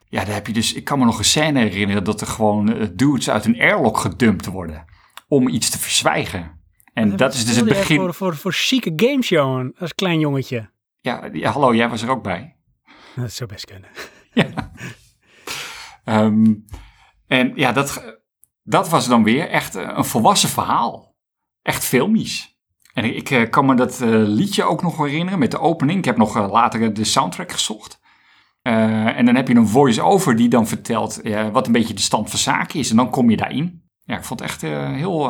Ja, 0.10 0.26
daar 0.26 0.34
heb 0.34 0.48
je 0.48 0.54
dus, 0.54 0.74
ik 0.74 0.84
kan 0.84 1.00
me 1.00 1.06
nog 1.06 1.18
een 1.18 1.26
scène 1.26 1.60
herinneren 1.60 2.04
dat 2.04 2.22
er 2.22 2.28
gewoon 2.28 2.90
dudes 2.94 3.30
uit 3.30 3.46
een 3.46 3.60
airlock 3.60 3.98
gedumpt 3.98 4.46
worden 4.46 4.86
om 5.28 5.48
iets 5.48 5.70
te 5.70 5.80
verzwijgen. 5.80 6.60
En 6.94 7.16
dat 7.16 7.34
is 7.34 7.46
dus 7.46 7.56
het 7.56 7.66
begin. 7.66 7.98
Voor, 7.98 8.14
voor, 8.14 8.36
voor 8.36 8.54
chique 8.54 8.94
games, 8.96 9.30
Johan. 9.30 9.74
Als 9.78 9.94
klein 9.94 10.20
jongetje. 10.20 10.70
Ja, 11.02 11.30
ja, 11.34 11.52
hallo, 11.52 11.76
jij 11.76 11.90
was 11.90 12.02
er 12.02 12.10
ook 12.10 12.24
bij. 12.24 12.56
Dat 13.16 13.32
zou 13.32 13.50
best 13.50 13.66
kunnen. 13.66 13.90
Ja. 14.34 14.72
Ehm, 16.04 16.54
en 17.28 17.52
ja, 17.56 17.72
dat, 17.72 18.20
dat 18.64 18.90
was 18.90 19.08
dan 19.08 19.24
weer 19.24 19.50
echt 19.50 19.76
eh, 19.76 19.92
een 19.96 20.06
volwassen 20.06 20.50
verhaal. 20.50 21.16
Echt 21.62 21.84
filmisch. 21.84 22.60
En 22.94 23.16
ik 23.16 23.30
eh, 23.30 23.50
kan 23.50 23.66
me 23.66 23.76
dat 23.76 24.02
eh, 24.02 24.10
liedje 24.10 24.64
ook 24.64 24.82
nog 24.82 24.98
herinneren 24.98 25.40
met 25.40 25.52
de 25.52 25.60
opening. 25.60 25.98
Ik 25.98 26.06
heb 26.06 26.18
nog 26.18 26.52
later 26.52 26.94
de 26.94 27.04
soundtrack 27.04 27.52
gezocht. 27.52 28.00
En 28.62 29.26
dan 29.26 29.36
heb 29.36 29.48
je 29.48 29.56
een 29.56 29.68
voice-over 29.68 30.36
die 30.36 30.50
dan 30.50 30.68
vertelt 30.68 31.22
wat 31.52 31.66
een 31.66 31.72
beetje 31.72 31.94
de 31.94 32.02
stand 32.02 32.30
van 32.30 32.40
zaken 32.40 32.80
is. 32.80 32.90
En 32.90 32.96
dan 32.96 33.10
kom 33.10 33.30
je 33.30 33.38
daarin. 33.38 33.90
Ja, 34.04 34.18
ik 34.18 34.24
vond 34.24 34.40
het 34.40 34.50
echt 34.50 34.62
heel 34.62 35.30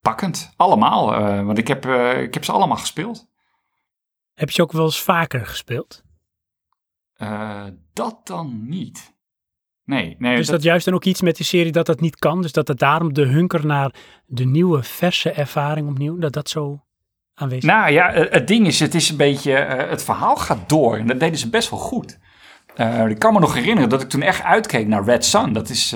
pakkend. 0.00 0.52
Allemaal. 0.56 1.06
want 1.44 1.58
ik 1.58 1.68
heb, 1.68 1.86
ik 2.16 2.34
heb 2.34 2.44
ze 2.44 2.52
allemaal 2.52 2.76
gespeeld. 2.76 3.31
Heb 4.34 4.50
je 4.50 4.62
ook 4.62 4.72
wel 4.72 4.84
eens 4.84 5.02
vaker 5.02 5.46
gespeeld? 5.46 6.02
Eh, 7.22 7.64
dat 7.92 8.20
dan 8.26 8.68
niet. 8.68 9.14
Nee, 9.84 10.16
nee. 10.18 10.38
Is 10.38 10.46
dat 10.46 10.62
juist 10.62 10.84
dan 10.84 10.94
ook 10.94 11.04
iets 11.04 11.20
met 11.20 11.36
die 11.36 11.46
serie 11.46 11.72
dat 11.72 11.86
dat 11.86 12.00
niet 12.00 12.16
kan? 12.16 12.42
Dus 12.42 12.52
dat 12.52 12.68
het 12.68 12.78
daarom 12.78 13.12
de 13.12 13.26
hunker 13.26 13.66
naar 13.66 13.94
de 14.26 14.44
nieuwe, 14.44 14.82
verse 14.82 15.30
ervaring 15.30 15.88
opnieuw, 15.88 16.18
dat 16.18 16.32
dat 16.32 16.48
zo 16.48 16.84
aanwezig 17.34 17.62
is? 17.62 17.70
Nou 17.70 17.90
ja, 17.90 18.12
eh, 18.12 18.32
het 18.32 18.46
ding 18.46 18.66
is, 18.66 18.80
het 18.80 18.94
is 18.94 19.10
een 19.10 19.16
beetje, 19.16 19.54
eh, 19.54 19.90
het 19.90 20.04
verhaal 20.04 20.36
gaat 20.36 20.68
door 20.68 20.96
en 20.96 21.06
dat 21.06 21.20
deden 21.20 21.38
ze 21.38 21.50
best 21.50 21.70
wel 21.70 21.78
goed. 21.78 22.18
Ik 23.08 23.18
kan 23.18 23.32
me 23.32 23.38
nog 23.40 23.54
herinneren 23.54 23.88
dat 23.90 24.02
ik 24.02 24.08
toen 24.08 24.22
echt 24.22 24.42
uitkeek 24.42 24.86
naar 24.86 25.04
Red 25.04 25.24
Sun. 25.24 25.52
Dat 25.52 25.68
is, 25.68 25.94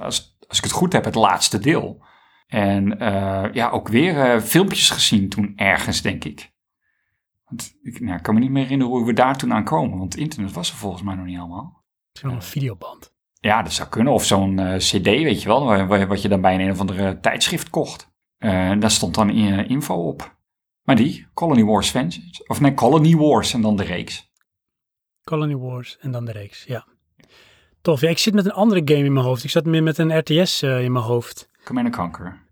als, 0.00 0.36
als 0.48 0.58
ik 0.58 0.64
het 0.64 0.72
goed 0.72 0.92
heb, 0.92 1.04
het 1.04 1.14
laatste 1.14 1.58
deel. 1.58 2.04
En 2.46 2.96
ja, 3.52 3.70
ook 3.70 3.88
weer 3.88 4.40
filmpjes 4.40 4.90
gezien 4.90 5.28
toen 5.28 5.52
ergens, 5.56 6.02
denk 6.02 6.24
ik. 6.24 6.50
Want 7.48 7.74
ik, 7.82 8.00
nou, 8.00 8.16
ik 8.16 8.22
kan 8.22 8.34
me 8.34 8.40
niet 8.40 8.50
meer 8.50 8.62
herinneren 8.62 8.92
hoe 8.92 9.06
we 9.06 9.12
daar 9.12 9.36
toen 9.36 9.52
aan 9.52 9.64
komen, 9.64 9.98
want 9.98 10.16
internet 10.16 10.52
was 10.52 10.70
er 10.70 10.76
volgens 10.76 11.02
mij 11.02 11.14
nog 11.14 11.26
niet 11.26 11.38
allemaal. 11.38 11.84
Zo'n 12.12 12.30
een 12.30 12.42
videoband. 12.42 13.16
Ja, 13.40 13.62
dat 13.62 13.72
zou 13.72 13.88
kunnen. 13.88 14.12
Of 14.12 14.24
zo'n 14.24 14.58
eh, 14.58 14.76
cd, 14.76 15.04
weet 15.04 15.42
je 15.42 15.48
wel, 15.48 15.86
wat 16.06 16.22
je 16.22 16.28
dan 16.28 16.40
bij 16.40 16.54
een, 16.54 16.60
een 16.60 16.70
of 16.70 16.80
andere 16.80 17.20
tijdschrift 17.20 17.70
kocht. 17.70 18.10
Eh, 18.36 18.72
daar 18.78 18.90
stond 18.90 19.14
dan 19.14 19.28
eh, 19.28 19.70
info 19.70 19.94
op. 19.94 20.36
Maar 20.82 20.96
die, 20.96 21.26
Colony 21.34 21.64
Wars 21.64 21.90
Vengeance. 21.90 22.44
Of 22.46 22.60
nee, 22.60 22.74
Colony 22.74 23.16
Wars 23.16 23.54
en 23.54 23.60
dan 23.60 23.76
de 23.76 23.82
reeks. 23.82 24.30
Colony 25.24 25.56
Wars 25.56 25.98
en 25.98 26.10
dan 26.10 26.24
de 26.24 26.32
reeks, 26.32 26.64
ja. 26.64 26.86
Tof. 27.80 28.00
Ja, 28.00 28.08
ik 28.08 28.18
zit 28.18 28.34
met 28.34 28.44
een 28.44 28.52
andere 28.52 28.82
game 28.84 29.04
in 29.04 29.12
mijn 29.12 29.24
hoofd. 29.24 29.44
Ik 29.44 29.50
zat 29.50 29.64
meer 29.64 29.82
met 29.82 29.98
een 29.98 30.18
RTS 30.18 30.62
in 30.62 30.92
mijn 30.92 31.04
hoofd. 31.04 31.50
Command 31.64 31.96
Conquer. 31.96 32.46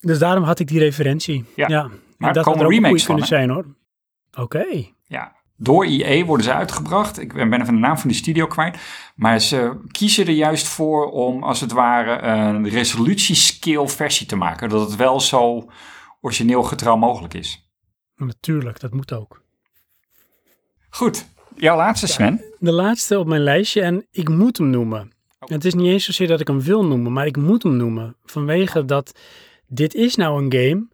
Dus 0.00 0.18
daarom 0.18 0.44
had 0.44 0.58
ik 0.58 0.68
die 0.68 0.78
referentie. 0.78 1.44
Ja. 1.56 1.68
ja. 1.68 1.82
Maar 2.16 2.32
dat 2.32 2.44
had 2.44 2.54
komen 2.54 2.76
er 2.76 2.90
ook 2.90 2.98
van, 2.98 3.06
kunnen 3.06 3.26
zijn 3.26 3.50
hoor. 3.50 3.76
Oké. 4.38 4.86
Ja, 5.06 5.36
door 5.56 5.84
EA 5.84 6.24
worden 6.24 6.44
ze 6.44 6.52
uitgebracht. 6.52 7.20
Ik 7.20 7.32
ben 7.32 7.60
even 7.60 7.74
de 7.74 7.80
naam 7.80 7.98
van 7.98 8.08
die 8.08 8.18
studio 8.18 8.46
kwijt. 8.46 8.78
Maar 9.14 9.40
ze 9.40 9.80
kiezen 9.90 10.26
er 10.26 10.32
juist 10.32 10.68
voor 10.68 11.10
om, 11.10 11.42
als 11.42 11.60
het 11.60 11.72
ware, 11.72 12.22
een 12.22 12.68
resolutiescale 12.68 13.88
versie 13.88 14.26
te 14.26 14.36
maken. 14.36 14.68
Dat 14.68 14.88
het 14.88 14.96
wel 14.96 15.20
zo 15.20 15.70
origineel 16.20 16.62
getrouw 16.62 16.96
mogelijk 16.96 17.34
is. 17.34 17.70
Natuurlijk, 18.16 18.80
dat 18.80 18.92
moet 18.92 19.12
ook. 19.12 19.42
Goed, 20.90 21.28
jouw 21.56 21.76
laatste 21.76 22.06
Sven. 22.06 22.44
De 22.58 22.72
laatste 22.72 23.18
op 23.18 23.26
mijn 23.26 23.42
lijstje 23.42 23.82
en 23.82 24.06
ik 24.10 24.28
moet 24.28 24.58
hem 24.58 24.70
noemen. 24.70 25.12
Het 25.38 25.64
is 25.64 25.74
niet 25.74 25.86
eens 25.86 26.04
zozeer 26.04 26.26
dat 26.26 26.40
ik 26.40 26.48
hem 26.48 26.60
wil 26.60 26.84
noemen, 26.84 27.12
maar 27.12 27.26
ik 27.26 27.36
moet 27.36 27.62
hem 27.62 27.76
noemen. 27.76 28.16
Vanwege 28.24 28.84
dat 28.84 29.18
dit 29.66 29.94
is 29.94 30.14
nou 30.14 30.42
een 30.42 30.52
game, 30.52 30.88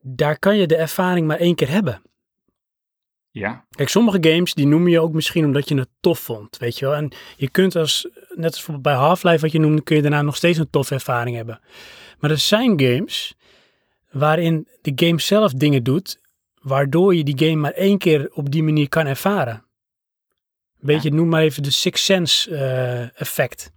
daar 0.00 0.38
kan 0.38 0.56
je 0.56 0.66
de 0.66 0.76
ervaring 0.76 1.26
maar 1.26 1.38
één 1.38 1.54
keer 1.54 1.70
hebben. 1.70 2.02
Ja, 3.36 3.64
Kijk, 3.70 3.88
sommige 3.88 4.18
games 4.30 4.54
die 4.54 4.66
noem 4.66 4.88
je 4.88 5.00
ook 5.00 5.12
misschien 5.12 5.44
omdat 5.44 5.68
je 5.68 5.74
het 5.78 5.88
tof 6.00 6.18
vond, 6.18 6.56
weet 6.56 6.78
je 6.78 6.84
wel. 6.84 6.94
En 6.94 7.12
je 7.36 7.50
kunt 7.50 7.76
als, 7.76 8.02
net 8.12 8.44
als 8.44 8.54
bijvoorbeeld 8.54 8.82
bij 8.82 8.94
Half-Life 8.94 9.38
wat 9.40 9.52
je 9.52 9.58
noemde, 9.58 9.82
kun 9.82 9.96
je 9.96 10.02
daarna 10.02 10.22
nog 10.22 10.36
steeds 10.36 10.58
een 10.58 10.70
toffe 10.70 10.94
ervaring 10.94 11.36
hebben. 11.36 11.60
Maar 12.18 12.30
er 12.30 12.38
zijn 12.38 12.80
games 12.80 13.34
waarin 14.10 14.68
de 14.82 14.92
game 15.06 15.20
zelf 15.20 15.52
dingen 15.52 15.82
doet, 15.82 16.20
waardoor 16.60 17.14
je 17.14 17.24
die 17.24 17.38
game 17.38 17.60
maar 17.60 17.72
één 17.72 17.98
keer 17.98 18.30
op 18.32 18.50
die 18.50 18.62
manier 18.62 18.88
kan 18.88 19.06
ervaren. 19.06 19.54
Een 20.80 20.86
beetje, 20.86 21.10
noem 21.10 21.28
maar 21.28 21.42
even 21.42 21.62
de 21.62 21.70
Six 21.70 22.04
Sense 22.04 22.56
eh, 22.56 23.20
effect. 23.20 23.72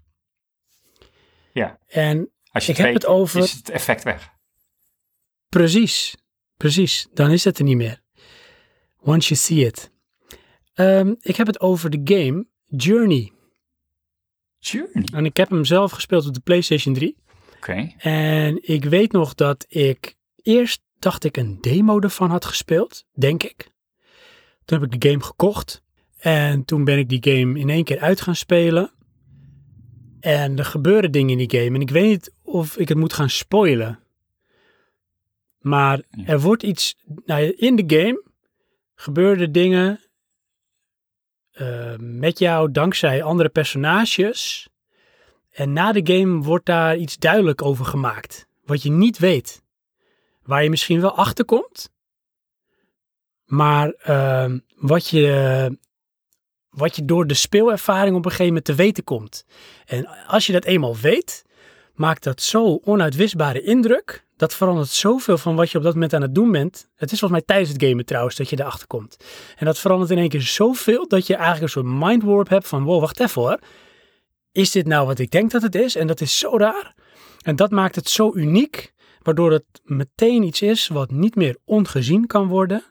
Ja. 1.53 1.79
En 1.87 2.31
als 2.51 2.65
je 2.65 2.71
Ik 2.71 2.77
het 2.77 2.85
heb 2.85 2.85
weet, 2.85 3.03
het 3.03 3.05
over- 3.11 3.39
is 3.43 3.51
het 3.51 3.69
effect 3.69 4.03
weg. 4.03 4.29
Precies, 5.49 6.15
precies. 6.57 7.07
Dan 7.13 7.31
is 7.31 7.43
het 7.43 7.57
er 7.57 7.63
niet 7.63 7.77
meer. 7.77 8.05
Once 9.07 9.27
you 9.27 9.39
see 9.39 9.65
it. 9.65 9.91
Ehm, 10.73 11.13
ik 11.19 11.35
heb 11.35 11.47
het 11.47 11.59
over 11.59 11.89
de 11.89 12.01
game 12.03 12.45
Journey. 12.65 13.31
Journey. 14.59 15.07
En 15.13 15.25
ik 15.25 15.37
heb 15.37 15.49
hem 15.49 15.65
zelf 15.65 15.91
gespeeld 15.91 16.27
op 16.27 16.33
de 16.33 16.39
PlayStation 16.39 16.93
3. 16.93 17.17
Oké. 17.55 17.93
En 17.97 18.59
ik 18.61 18.85
weet 18.85 19.11
nog 19.11 19.35
dat 19.35 19.65
ik 19.69 20.15
eerst 20.41 20.81
dacht 20.99 21.23
ik 21.23 21.37
een 21.37 21.57
demo 21.61 21.99
ervan 21.99 22.29
had 22.29 22.45
gespeeld, 22.45 23.05
denk 23.13 23.43
ik. 23.43 23.71
Toen 24.65 24.79
heb 24.79 24.93
ik 24.93 25.01
de 25.01 25.09
game 25.09 25.23
gekocht. 25.23 25.83
En 26.17 26.65
toen 26.65 26.83
ben 26.83 26.97
ik 26.97 27.09
die 27.09 27.23
game 27.31 27.59
in 27.59 27.69
één 27.69 27.83
keer 27.83 27.99
uit 27.99 28.21
gaan 28.21 28.35
spelen. 28.35 28.91
En 30.19 30.57
er 30.57 30.65
gebeuren 30.65 31.11
dingen 31.11 31.39
in 31.39 31.47
die 31.47 31.61
game. 31.61 31.75
En 31.75 31.81
ik 31.81 31.89
weet 31.89 32.09
niet 32.09 32.33
of 32.41 32.77
ik 32.77 32.87
het 32.87 32.97
moet 32.97 33.13
gaan 33.13 33.29
spoilen. 33.29 33.99
Maar 35.59 36.01
er 36.25 36.39
wordt 36.39 36.63
iets. 36.63 36.95
Nou, 37.25 37.43
in 37.43 37.75
de 37.75 37.97
game 37.97 38.25
gebeurden 38.99 39.51
dingen. 39.51 40.01
eh, 41.51 41.95
met 41.97 42.39
jou 42.39 42.71
dankzij 42.71 43.23
andere 43.23 43.49
personages. 43.49 44.67
En 45.51 45.73
na 45.73 45.91
de 45.91 46.13
game 46.13 46.41
wordt 46.43 46.65
daar 46.65 46.97
iets 46.97 47.17
duidelijk 47.17 47.61
over 47.61 47.85
gemaakt. 47.85 48.47
Wat 48.65 48.83
je 48.83 48.91
niet 48.91 49.17
weet. 49.17 49.63
Waar 50.43 50.63
je 50.63 50.69
misschien 50.69 51.01
wel 51.01 51.15
achter 51.15 51.45
komt. 51.45 51.89
Maar 53.45 53.89
ehm, 53.89 54.59
wat, 54.75 55.07
je, 55.09 55.77
wat 56.69 56.95
je 56.95 57.05
door 57.05 57.27
de 57.27 57.33
speelervaring 57.33 58.15
op 58.15 58.25
een 58.25 58.31
gegeven 58.31 58.47
moment 58.47 58.65
te 58.65 58.75
weten 58.75 59.03
komt. 59.03 59.45
En 59.85 60.07
als 60.27 60.45
je 60.45 60.53
dat 60.53 60.65
eenmaal 60.65 60.95
weet, 60.95 61.45
maakt 61.97 62.23
dat 62.23 62.41
zo 62.41 62.79
onuitwisbare 62.83 63.61
indruk. 63.61 64.25
Dat 64.37 64.53
verandert 64.53 64.89
zoveel 64.89 65.37
van 65.37 65.55
wat 65.55 65.71
je 65.71 65.77
op 65.77 65.83
dat 65.83 65.93
moment 65.93 66.13
aan 66.13 66.21
het 66.21 66.35
doen 66.35 66.51
bent. 66.51 66.89
Het 66.95 67.11
is 67.11 67.19
volgens 67.19 67.39
mij 67.39 67.41
tijdens 67.41 67.69
het 67.69 67.83
gamen 67.83 68.05
trouwens 68.05 68.35
dat 68.35 68.49
je 68.49 68.59
erachter 68.59 68.87
komt. 68.87 69.17
En 69.55 69.65
dat 69.65 69.79
verandert 69.79 70.11
in 70.11 70.17
één 70.17 70.29
keer 70.29 70.41
zoveel 70.41 71.07
dat 71.07 71.27
je 71.27 71.35
eigenlijk 71.35 71.63
een 71.63 71.81
soort 71.81 71.99
mind 71.99 72.23
warp 72.23 72.49
hebt 72.49 72.67
van 72.67 72.83
wow, 72.83 72.99
wacht 72.99 73.19
even 73.19 73.41
hoor. 73.41 73.59
is 74.51 74.71
dit 74.71 74.87
nou 74.87 75.05
wat 75.05 75.19
ik 75.19 75.31
denk 75.31 75.51
dat 75.51 75.61
het 75.61 75.75
is? 75.75 75.95
En 75.95 76.07
dat 76.07 76.21
is 76.21 76.37
zo 76.37 76.57
raar. 76.57 76.95
En 77.41 77.55
dat 77.55 77.71
maakt 77.71 77.95
het 77.95 78.09
zo 78.09 78.31
uniek, 78.33 78.93
waardoor 79.21 79.51
het 79.51 79.65
meteen 79.83 80.43
iets 80.43 80.61
is 80.61 80.87
wat 80.87 81.11
niet 81.11 81.35
meer 81.35 81.57
ongezien 81.65 82.27
kan 82.27 82.47
worden. 82.47 82.83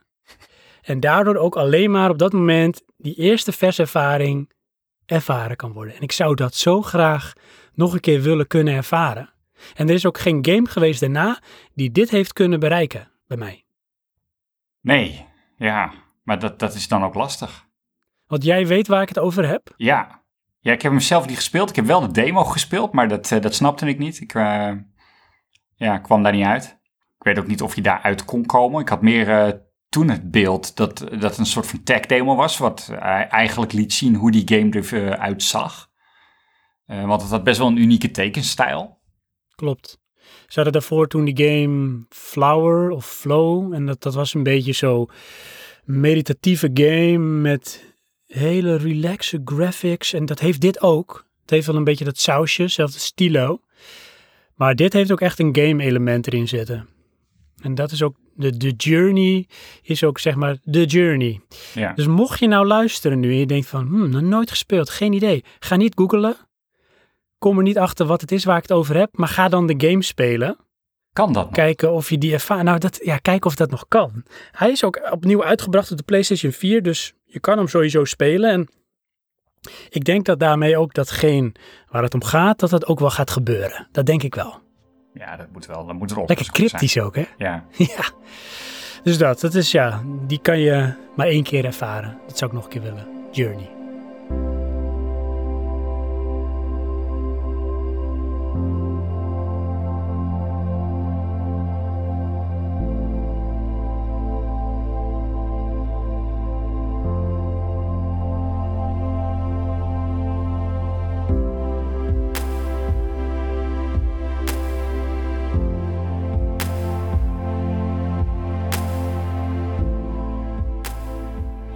En 0.83 1.01
daardoor 1.01 1.37
ook 1.37 1.57
alleen 1.57 1.91
maar 1.91 2.11
op 2.11 2.19
dat 2.19 2.33
moment 2.33 2.83
die 2.97 3.15
eerste 3.15 3.53
verservaring 3.53 4.51
ervaren 5.07 5.57
kan 5.57 5.73
worden. 5.73 5.95
En 5.95 6.03
ik 6.03 6.13
zou 6.13 6.35
dat 6.35 6.55
zo 6.55 6.83
graag 6.83 7.33
nog 7.77 7.93
een 7.93 8.01
keer 8.01 8.21
willen 8.21 8.47
kunnen 8.47 8.75
ervaren. 8.75 9.31
En 9.75 9.89
er 9.89 9.95
is 9.95 10.07
ook 10.07 10.19
geen 10.19 10.47
game 10.47 10.69
geweest 10.69 11.01
daarna 11.01 11.41
die 11.75 11.91
dit 11.91 12.11
heeft 12.11 12.33
kunnen 12.33 12.61
bereiken 12.61 13.11
bij 13.27 13.37
mij. 13.37 13.65
Nee, 14.81 15.27
ja, 15.57 15.93
maar 16.23 16.39
dat, 16.39 16.59
dat 16.59 16.75
is 16.75 16.89
dan 16.89 17.05
ook 17.05 17.15
lastig. 17.15 17.67
Want 18.27 18.45
jij 18.45 18.67
weet 18.67 18.87
waar 18.87 19.03
ik 19.03 19.09
het 19.09 19.19
over 19.19 19.49
heb. 19.49 19.75
Ja. 19.77 20.23
ja, 20.59 20.73
ik 20.73 20.83
heb 20.83 20.93
hem 20.93 21.01
zelf 21.01 21.27
niet 21.27 21.37
gespeeld. 21.37 21.71
Ik 21.71 21.77
heb 21.77 21.85
wel 21.85 22.01
de 22.01 22.11
demo 22.11 22.45
gespeeld, 22.45 22.93
maar 22.93 23.09
dat, 23.09 23.33
eh, 23.33 23.41
dat 23.41 23.55
snapte 23.55 23.87
ik 23.87 23.99
niet. 23.99 24.21
Ik 24.21 24.35
uh, 24.35 24.73
ja, 25.75 25.99
kwam 25.99 26.23
daar 26.23 26.33
niet 26.33 26.47
uit. 26.47 26.79
Ik 27.19 27.25
weet 27.25 27.39
ook 27.39 27.47
niet 27.47 27.63
of 27.63 27.75
je 27.75 27.83
daaruit 27.83 28.25
kon 28.25 28.47
komen. 28.47 28.81
Ik 28.81 28.89
had 28.89 29.03
meer 29.03 29.29
uh, 29.29 29.53
toen 29.89 30.09
het 30.09 30.31
beeld 30.31 30.77
dat 30.77 31.07
dat 31.19 31.39
een 31.39 31.47
soort 31.47 31.67
van 31.67 31.83
tech 31.83 32.01
demo 32.01 32.35
was, 32.35 32.59
wat 32.59 32.91
eigenlijk 33.29 33.73
liet 33.73 33.93
zien 33.93 34.15
hoe 34.15 34.31
die 34.31 34.49
game 34.49 34.83
eruit 34.91 35.43
zag. 36.87 37.07
want 37.07 37.23
het 37.23 37.31
had 37.31 37.45
best 37.45 37.59
wel 37.59 37.67
een 37.67 37.77
unieke 37.77 38.11
tekenstijl. 38.11 38.99
Klopt. 39.55 39.99
Ze 40.47 40.55
hadden 40.55 40.73
daarvoor 40.73 41.09
toen 41.09 41.25
die 41.25 41.47
game 41.47 42.05
Flower 42.09 42.91
of 42.91 43.07
Flow. 43.07 43.73
En 43.73 43.87
dat, 43.87 44.03
dat 44.03 44.15
was 44.15 44.35
een 44.35 44.43
beetje 44.43 44.73
zo 44.73 45.07
meditatieve 45.85 46.71
game 46.75 47.19
met 47.19 47.95
hele 48.27 48.77
relaxe 48.77 49.41
graphics. 49.45 50.13
En 50.13 50.27
dat 50.27 50.41
heeft 50.41 50.61
dit 50.61 50.83
ook. 50.83 51.27
Het 51.41 51.51
heeft 51.51 51.67
wel 51.67 51.77
een 51.77 51.85
beetje 51.85 52.05
dat 52.05 52.19
sausje, 52.19 52.69
zelfde 52.69 52.99
stilo. 52.99 53.61
Maar 54.55 54.75
dit 54.75 54.93
heeft 54.93 55.13
ook 55.13 55.21
echt 55.21 55.39
een 55.39 55.57
game 55.57 55.83
element 55.83 56.27
erin 56.27 56.49
zitten. 56.49 56.89
En 57.63 57.75
dat 57.75 57.91
is 57.91 58.03
ook, 58.03 58.17
de, 58.35 58.57
de 58.57 58.71
journey 58.71 59.49
is 59.83 60.05
ook 60.05 60.19
zeg 60.19 60.35
maar 60.35 60.57
de 60.63 60.85
journey. 60.85 61.41
Ja. 61.75 61.93
Dus 61.93 62.07
mocht 62.07 62.39
je 62.39 62.49
nou 62.49 62.67
luisteren 62.67 63.21
nu 63.21 63.31
en 63.31 63.39
je 63.39 63.47
denkt 63.47 63.67
van, 63.67 63.87
hmm, 63.87 64.11
nog 64.11 64.23
nooit 64.23 64.51
gespeeld, 64.51 64.91
geen 64.91 65.13
idee. 65.13 65.45
Ga 65.59 65.77
niet 65.77 65.95
googlen. 65.95 66.37
Kom 67.39 67.57
er 67.57 67.63
niet 67.63 67.79
achter 67.79 68.07
wat 68.07 68.21
het 68.21 68.33
is 68.33 68.45
waar 68.45 68.57
ik 68.57 68.63
het 68.63 68.73
over 68.73 68.97
heb, 68.97 69.09
maar 69.13 69.29
ga 69.29 69.49
dan 69.49 69.67
de 69.67 69.89
game 69.89 70.03
spelen. 70.03 70.57
Kan 71.13 71.33
dat 71.33 71.45
nog? 71.45 71.55
Kijken 71.55 71.93
of 71.93 72.11
je 72.11 72.19
die 72.19 72.33
ervaart. 72.33 72.63
Nou, 72.63 72.79
dat, 72.79 73.01
ja, 73.03 73.17
kijken 73.17 73.51
of 73.51 73.57
dat 73.57 73.71
nog 73.71 73.85
kan. 73.89 74.25
Hij 74.51 74.71
is 74.71 74.85
ook 74.85 75.09
opnieuw 75.11 75.45
uitgebracht 75.45 75.91
op 75.91 75.97
de 75.97 76.03
PlayStation 76.03 76.53
4, 76.53 76.83
dus 76.83 77.15
je 77.25 77.41
kan 77.41 77.59
hem 77.59 77.69
sowieso 77.69 78.05
spelen. 78.05 78.51
En 78.51 78.69
ik 79.89 80.05
denk 80.05 80.25
dat 80.25 80.41
daarmee 80.41 80.79
ook 80.79 80.95
datgene 80.95 81.53
waar 81.91 82.03
het 82.03 82.15
om 82.15 82.25
gaat, 82.25 82.59
dat 82.59 82.71
dat 82.71 82.87
ook 82.87 83.01
wel 83.01 83.11
gaat 83.11 83.31
gebeuren. 83.31 83.89
Dat 83.93 84.07
denk 84.07 84.23
ik 84.23 84.35
wel. 84.35 84.59
Ja, 85.15 85.37
dat 85.37 85.47
moet 85.53 85.67
wel. 85.67 85.87
Dat 85.87 85.95
moet 85.95 86.11
erop 86.11 86.29
Lekker 86.29 86.53
cryptisch 86.53 87.01
ook, 87.01 87.15
hè? 87.17 87.25
Ja. 87.39 87.65
ja. 87.97 88.11
Dus 89.03 89.19
dat, 89.19 89.41
dat 89.41 89.55
is 89.55 89.71
ja, 89.71 90.03
die 90.27 90.41
kan 90.41 90.59
je 90.59 90.93
maar 91.15 91.27
één 91.27 91.43
keer 91.43 91.65
ervaren. 91.65 92.19
Dat 92.27 92.39
zou 92.39 92.51
ik 92.51 92.57
nog 92.57 92.65
een 92.65 92.71
keer 92.71 92.83
willen. 92.83 93.07
Journey. 93.31 93.76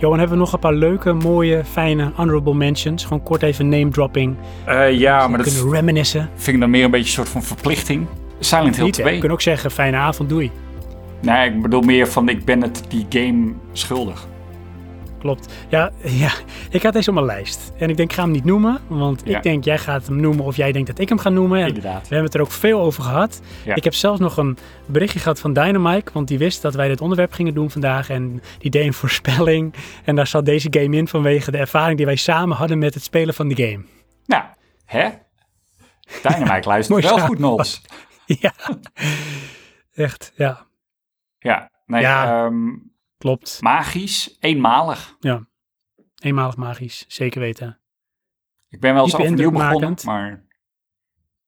Johan, 0.00 0.18
hebben 0.18 0.36
we 0.36 0.42
nog 0.44 0.52
een 0.52 0.58
paar 0.58 0.74
leuke, 0.74 1.12
mooie, 1.12 1.64
fijne 1.64 2.12
honorable 2.14 2.54
mentions? 2.54 3.02
Gewoon 3.04 3.22
kort 3.22 3.42
even 3.42 3.68
name 3.68 3.88
dropping. 3.88 4.36
Uh, 4.68 4.92
ja, 4.98 5.28
maar 5.28 5.38
dat 5.42 5.54
kunnen 5.54 5.72
reminiscen. 5.72 6.30
vind 6.34 6.54
ik 6.54 6.60
dan 6.60 6.70
meer 6.70 6.84
een 6.84 6.90
beetje 6.90 7.06
een 7.06 7.12
soort 7.12 7.28
van 7.28 7.42
verplichting. 7.42 8.06
Silent 8.38 8.76
Hill 8.76 8.84
Niet, 8.84 8.94
2. 8.94 9.06
hè? 9.06 9.12
We 9.12 9.18
kunnen 9.18 9.36
ook 9.36 9.42
zeggen, 9.42 9.70
fijne 9.70 9.96
avond, 9.96 10.28
doei. 10.28 10.50
Nee, 11.22 11.50
ik 11.50 11.62
bedoel 11.62 11.80
meer 11.80 12.08
van 12.08 12.28
ik 12.28 12.44
ben 12.44 12.62
het 12.62 12.84
die 12.88 13.06
game 13.08 13.52
schuldig. 13.72 14.26
Klopt. 15.20 15.52
Ja, 15.68 15.90
ja, 16.04 16.30
ik 16.70 16.82
had 16.82 16.92
deze 16.92 17.08
op 17.08 17.14
mijn 17.14 17.26
lijst. 17.26 17.72
En 17.78 17.90
ik 17.90 17.96
denk, 17.96 18.10
ik 18.10 18.16
ga 18.16 18.22
hem 18.22 18.30
niet 18.30 18.44
noemen. 18.44 18.78
Want 18.88 19.22
Ja. 19.24 19.36
ik 19.36 19.42
denk, 19.42 19.64
jij 19.64 19.78
gaat 19.78 20.06
hem 20.06 20.20
noemen 20.20 20.44
of 20.44 20.56
jij 20.56 20.72
denkt 20.72 20.86
dat 20.88 20.98
ik 20.98 21.08
hem 21.08 21.18
ga 21.18 21.28
noemen. 21.28 21.60
En 21.60 21.66
Inderdaad. 21.66 22.00
we 22.00 22.06
hebben 22.14 22.24
het 22.24 22.34
er 22.34 22.40
ook 22.40 22.50
veel 22.50 22.80
over 22.80 23.02
gehad. 23.02 23.40
Ja. 23.64 23.74
Ik 23.74 23.84
heb 23.84 23.94
zelfs 23.94 24.20
nog 24.20 24.36
een 24.36 24.58
berichtje 24.86 25.18
gehad 25.18 25.40
van 25.40 25.52
Dynamite. 25.52 26.10
Want 26.12 26.28
die 26.28 26.38
wist 26.38 26.62
dat 26.62 26.74
wij 26.74 26.88
dit 26.88 27.00
onderwerp 27.00 27.32
gingen 27.32 27.54
doen 27.54 27.70
vandaag. 27.70 28.10
En 28.10 28.42
die 28.58 28.70
deed 28.70 28.86
een 28.86 28.92
voorspelling. 29.02 29.74
En 30.04 30.16
daar 30.16 30.26
zat 30.26 30.44
deze 30.44 30.68
game 30.70 30.96
in 30.96 31.08
vanwege 31.08 31.50
de 31.50 31.58
ervaring 31.58 31.96
die 31.96 32.06
wij 32.06 32.16
samen 32.16 32.56
hadden 32.56 32.78
met 32.78 32.94
het 32.94 33.02
spelen 33.02 33.34
van 33.34 33.48
die 33.48 33.66
game. 33.68 33.84
Nou, 34.26 34.42
hè? 34.84 35.08
Dynamite 36.22 36.68
luistert 36.72 37.04
wel 37.04 37.18
goed, 37.18 37.38
Nols. 37.38 37.82
ja, 38.26 38.52
echt, 39.94 40.32
ja, 40.36 40.66
Ja, 41.38 41.70
nee, 41.86 42.00
Ja. 42.00 42.44
ehm, 42.44 42.68
klopt. 43.20 43.58
magisch, 43.60 44.36
eenmalig. 44.40 45.16
Ja, 45.20 45.46
eenmalig 46.18 46.56
magisch, 46.56 47.04
zeker 47.08 47.40
weten. 47.40 47.78
Ik 48.68 48.80
ben 48.80 48.94
wel 48.94 49.04
eens 49.04 49.14
overnieuw 49.14 49.50
begonnen, 49.50 49.96
maar 50.04 50.44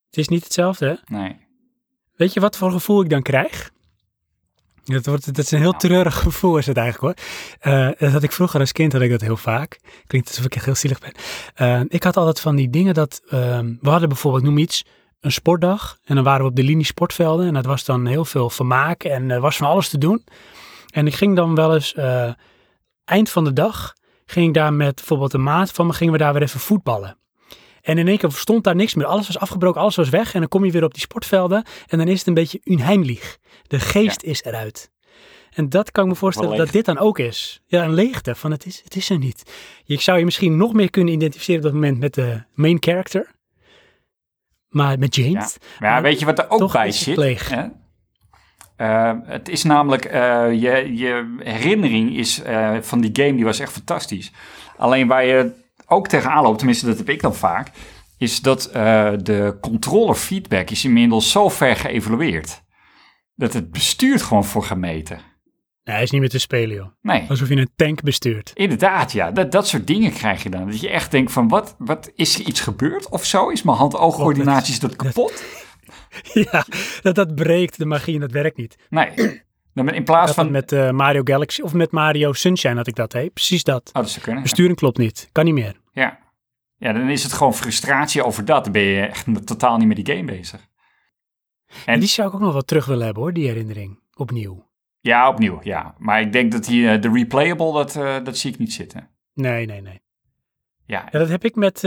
Het 0.07 0.16
is 0.16 0.29
niet 0.29 0.45
hetzelfde, 0.45 0.87
hè? 0.87 1.16
nee. 1.16 1.37
Weet 2.16 2.33
je 2.33 2.41
wat 2.41 2.57
voor 2.57 2.70
gevoel 2.70 3.03
ik 3.03 3.11
dan 3.11 3.23
krijg? 3.23 3.70
Dat, 4.85 5.07
wordt, 5.07 5.35
dat 5.35 5.45
is 5.45 5.51
een 5.51 5.59
heel 5.59 5.73
treurig 5.77 6.18
gevoel 6.18 6.59
is 6.59 6.66
het 6.66 6.77
eigenlijk 6.77 7.18
hoor. 7.18 7.27
Eh, 7.73 7.91
dat 7.99 8.12
had 8.12 8.23
ik 8.23 8.33
vroeger 8.33 8.61
als 8.61 8.73
kind 8.73 8.93
had 8.93 9.03
ik 9.03 9.11
dat 9.11 9.20
heel 9.20 9.37
vaak. 9.37 9.81
Klinkt 10.07 10.29
alsof 10.29 10.45
ik 10.45 10.55
echt 10.55 10.64
heel 10.64 10.75
zielig 10.75 10.99
ben. 10.99 11.12
Eh, 11.55 11.81
ik 11.89 12.03
had 12.03 12.16
altijd 12.16 12.41
van 12.41 12.57
die 12.57 12.70
dingen 12.70 12.95
dat... 12.95 13.23
ehm, 13.29 13.75
we 13.81 13.91
hadden 13.91 14.09
bijvoorbeeld, 14.09 14.45
noem 14.45 14.59
iets, 14.59 14.85
een 15.20 15.33
sportdag. 15.33 15.99
En 16.05 16.14
dan 16.14 16.25
waren 16.25 16.43
we 16.43 16.51
op 16.51 16.57
de 16.57 16.62
linie 16.62 16.85
sportvelden. 16.85 17.47
En 17.47 17.55
dat 17.55 17.64
was 17.64 17.85
dan 17.85 18.07
heel 18.07 18.25
veel 18.25 18.51
vermaak. 18.51 19.05
En 19.05 19.31
er 19.31 19.41
was 19.41 19.57
van 19.57 19.66
alles 19.68 19.89
te 19.89 19.99
doen. 19.99 20.25
En 20.93 21.07
ik 21.07 21.14
ging 21.14 21.36
dan 21.36 21.55
wel 21.55 21.74
eens... 21.74 21.95
eh, 21.95 22.32
eind 23.05 23.30
van 23.30 23.45
de 23.45 23.53
dag 23.53 23.95
ging 24.26 24.47
ik 24.49 24.55
daar 24.55 24.72
met 24.72 24.95
bijvoorbeeld 24.95 25.32
een 25.32 25.43
maat 25.43 25.70
van 25.70 25.86
me... 25.86 25.93
gingen 25.93 26.12
we 26.12 26.18
daar 26.18 26.32
weer 26.32 26.43
even 26.43 26.61
voetballen. 26.61 27.16
En 27.80 27.99
in 27.99 28.09
één 28.09 28.18
keer 28.18 28.30
stond 28.30 28.64
daar 28.64 28.74
niks 28.76 28.95
meer. 28.95 29.07
Alles 29.07 29.26
was 29.26 29.38
afgebroken, 29.38 29.80
alles 29.80 29.97
was 29.97 30.09
weg. 30.09 30.34
En 30.34 30.40
dan 30.40 30.49
kom 30.49 30.64
je 30.64 30.70
weer 30.70 30.84
op 30.84 30.93
die 30.95 31.03
sportvelden. 31.03 31.64
En 31.86 31.99
dan 31.99 32.09
is 32.09 32.18
het 32.18 32.26
een 32.28 32.34
beetje 32.34 32.61
unheimlich. 32.64 33.38
De 33.66 33.80
geest 33.80 34.22
is 34.22 34.43
eruit. 34.43 34.90
En 35.51 35.68
dat 35.68 35.90
kan 35.90 36.05
ik 36.05 36.11
me 36.11 36.16
voorstellen 36.16 36.57
dat 36.57 36.70
dit 36.70 36.84
dan 36.84 36.99
ook 36.99 37.18
is. 37.18 37.61
Ja, 37.66 37.84
een 37.84 37.95
leegte 37.95 38.34
van 38.34 38.51
het 38.51 38.66
is, 38.66 38.80
het 38.84 38.97
is 38.97 39.11
er 39.11 39.18
niet. 39.18 39.53
Je 39.84 40.01
zou 40.01 40.18
je 40.18 40.24
misschien 40.24 40.57
nog 40.57 40.72
meer 40.72 40.90
kunnen 40.90 41.14
identificeren 41.14 41.57
op 41.61 41.62
dat 41.64 41.72
moment 41.72 41.99
met 41.99 42.14
de 42.14 42.43
main 42.55 42.76
character. 42.80 43.30
Maar 44.68 44.99
met 44.99 45.14
James. 45.14 45.57
Maar 45.78 45.88
ja, 45.88 45.95
Maar 45.95 46.03
weet 46.03 46.18
je 46.18 46.24
wat 46.24 46.38
er 46.38 46.51
ook 46.51 46.72
bij 46.72 46.93
zit? 46.93 47.16
leeg. 47.16 47.49
Hè? 47.49 47.66
Eh, 48.83 49.12
het 49.24 49.49
is 49.49 49.62
namelijk, 49.62 50.05
eh, 50.05 50.53
je, 50.53 50.97
je 50.97 51.37
herinnering 51.39 52.16
is, 52.16 52.43
eh, 52.43 52.76
van 52.80 53.01
die 53.01 53.11
game, 53.12 53.35
die 53.35 53.45
was 53.45 53.59
echt 53.59 53.72
fantastisch. 53.72 54.33
Alleen 54.76 55.07
waar 55.07 55.24
je 55.24 55.53
ook 55.87 56.09
tegenaan 56.09 56.43
loopt, 56.43 56.59
tenminste 56.59 56.87
dat 56.87 56.99
heb 56.99 57.09
ik 57.09 57.20
dan 57.20 57.35
vaak, 57.35 57.70
is 58.18 58.41
dat 58.41 58.70
de 59.22 59.57
controller 59.61 60.14
feedback 60.14 60.70
is 60.70 60.85
inmiddels 60.85 61.30
zo 61.30 61.49
ver 61.49 61.76
geëvalueerd. 61.76 62.62
Dat 63.35 63.53
het 63.53 63.70
bestuurt 63.70 64.22
gewoon 64.22 64.45
voor 64.45 64.64
gemeten. 64.64 65.16
Nee, 65.85 65.95
hij 65.95 66.05
is 66.05 66.11
niet 66.11 66.20
meer 66.20 66.30
te 66.30 66.39
spelen, 66.39 66.76
joh. 66.76 66.87
Nee, 67.03 67.24
Alsof 67.28 67.49
je 67.49 67.57
een 67.57 67.70
tank 67.76 68.03
bestuurt. 68.03 68.51
inderdaad, 68.55 69.12
ja. 69.12 69.30
Dat, 69.30 69.53
dat 69.53 69.68
soort 69.68 69.87
dingen 69.87 70.12
krijg 70.12 70.43
je 70.43 70.51
dan. 70.51 70.70
Dat 70.70 70.80
je 70.80 70.91
echt 70.91 71.11
denkt 71.11 71.33
van, 71.33 71.49
wat, 71.49 71.74
wat 71.78 72.11
is 72.14 72.39
er 72.39 72.47
iets 72.47 72.61
gebeurd 72.61 73.09
of 73.09 73.24
zo? 73.24 73.49
Is 73.49 73.62
mijn 73.62 73.76
hand-oogcoördinatie 73.76 74.72
is 74.72 74.80
dat 74.80 74.97
kapot? 74.97 75.45
ja, 76.51 76.65
dat, 77.03 77.15
dat 77.15 77.35
breekt 77.35 77.79
de 77.79 77.87
magie 77.87 78.15
en 78.15 78.21
dat 78.21 78.31
werkt 78.31 78.57
niet. 78.57 78.77
Nee. 78.91 79.43
In 79.75 80.05
plaats 80.05 80.27
dat 80.27 80.35
van... 80.35 80.51
met 80.51 80.73
eh, 80.73 80.91
Mario 80.91 81.21
Galaxy 81.25 81.63
of 81.63 81.73
met 81.73 81.91
Mario 81.91 82.33
Sunshine 82.33 82.75
had 82.75 82.87
ik 82.87 82.95
dat, 82.95 83.13
hè? 83.13 83.31
Precies 83.31 83.63
dat. 83.65 83.89
Oh, 83.93 83.93
dat 83.93 84.11
zou 84.11 84.21
kunnen. 84.21 84.43
ja. 84.43 84.49
Besturing 84.49 84.77
klopt 84.77 84.99
niet. 84.99 85.29
Kan 85.33 85.45
niet 85.45 85.55
meer. 85.55 85.81
Ja. 85.93 86.19
ja, 86.77 86.93
dan 86.93 87.09
is 87.09 87.23
het 87.23 87.33
gewoon 87.33 87.55
frustratie 87.55 88.25
over 88.25 88.45
dat. 88.45 88.65
Dan 88.65 88.73
ben 88.73 88.83
je 88.83 89.07
echt 89.07 89.47
totaal 89.47 89.77
niet 89.77 89.89
met 89.89 90.05
die 90.05 90.15
game 90.17 90.25
bezig. 90.25 90.69
En 91.87 92.01
die 92.01 92.09
zou 92.09 92.29
ik 92.29 92.35
ook 92.35 92.41
nog 92.41 92.53
wel 92.53 92.63
terug 92.63 92.87
willen 92.87 93.05
hebben, 93.05 93.23
hoor, 93.23 93.33
die 93.33 93.47
herinnering. 93.47 94.01
Opnieuw. 94.15 94.71
Ja, 95.01 95.29
opnieuw, 95.29 95.59
ja. 95.63 95.95
Maar 95.99 96.21
ik 96.21 96.33
denk 96.33 96.53
dat 96.53 96.65
die, 96.65 96.89
eh, 96.89 97.01
de 97.01 97.11
replayable, 97.11 97.73
dat, 97.73 97.97
eh, 97.97 98.25
dat 98.25 98.37
zie 98.37 98.53
ik 98.53 98.59
niet 98.59 98.73
zitten. 98.73 99.09
Nee, 99.35 99.67
nee, 99.67 99.81
nee. 99.81 100.01
Ja, 100.87 101.09
Ja, 101.11 101.19
dat 101.19 101.29
heb 101.29 101.45
ik 101.45 101.55
met, 101.55 101.83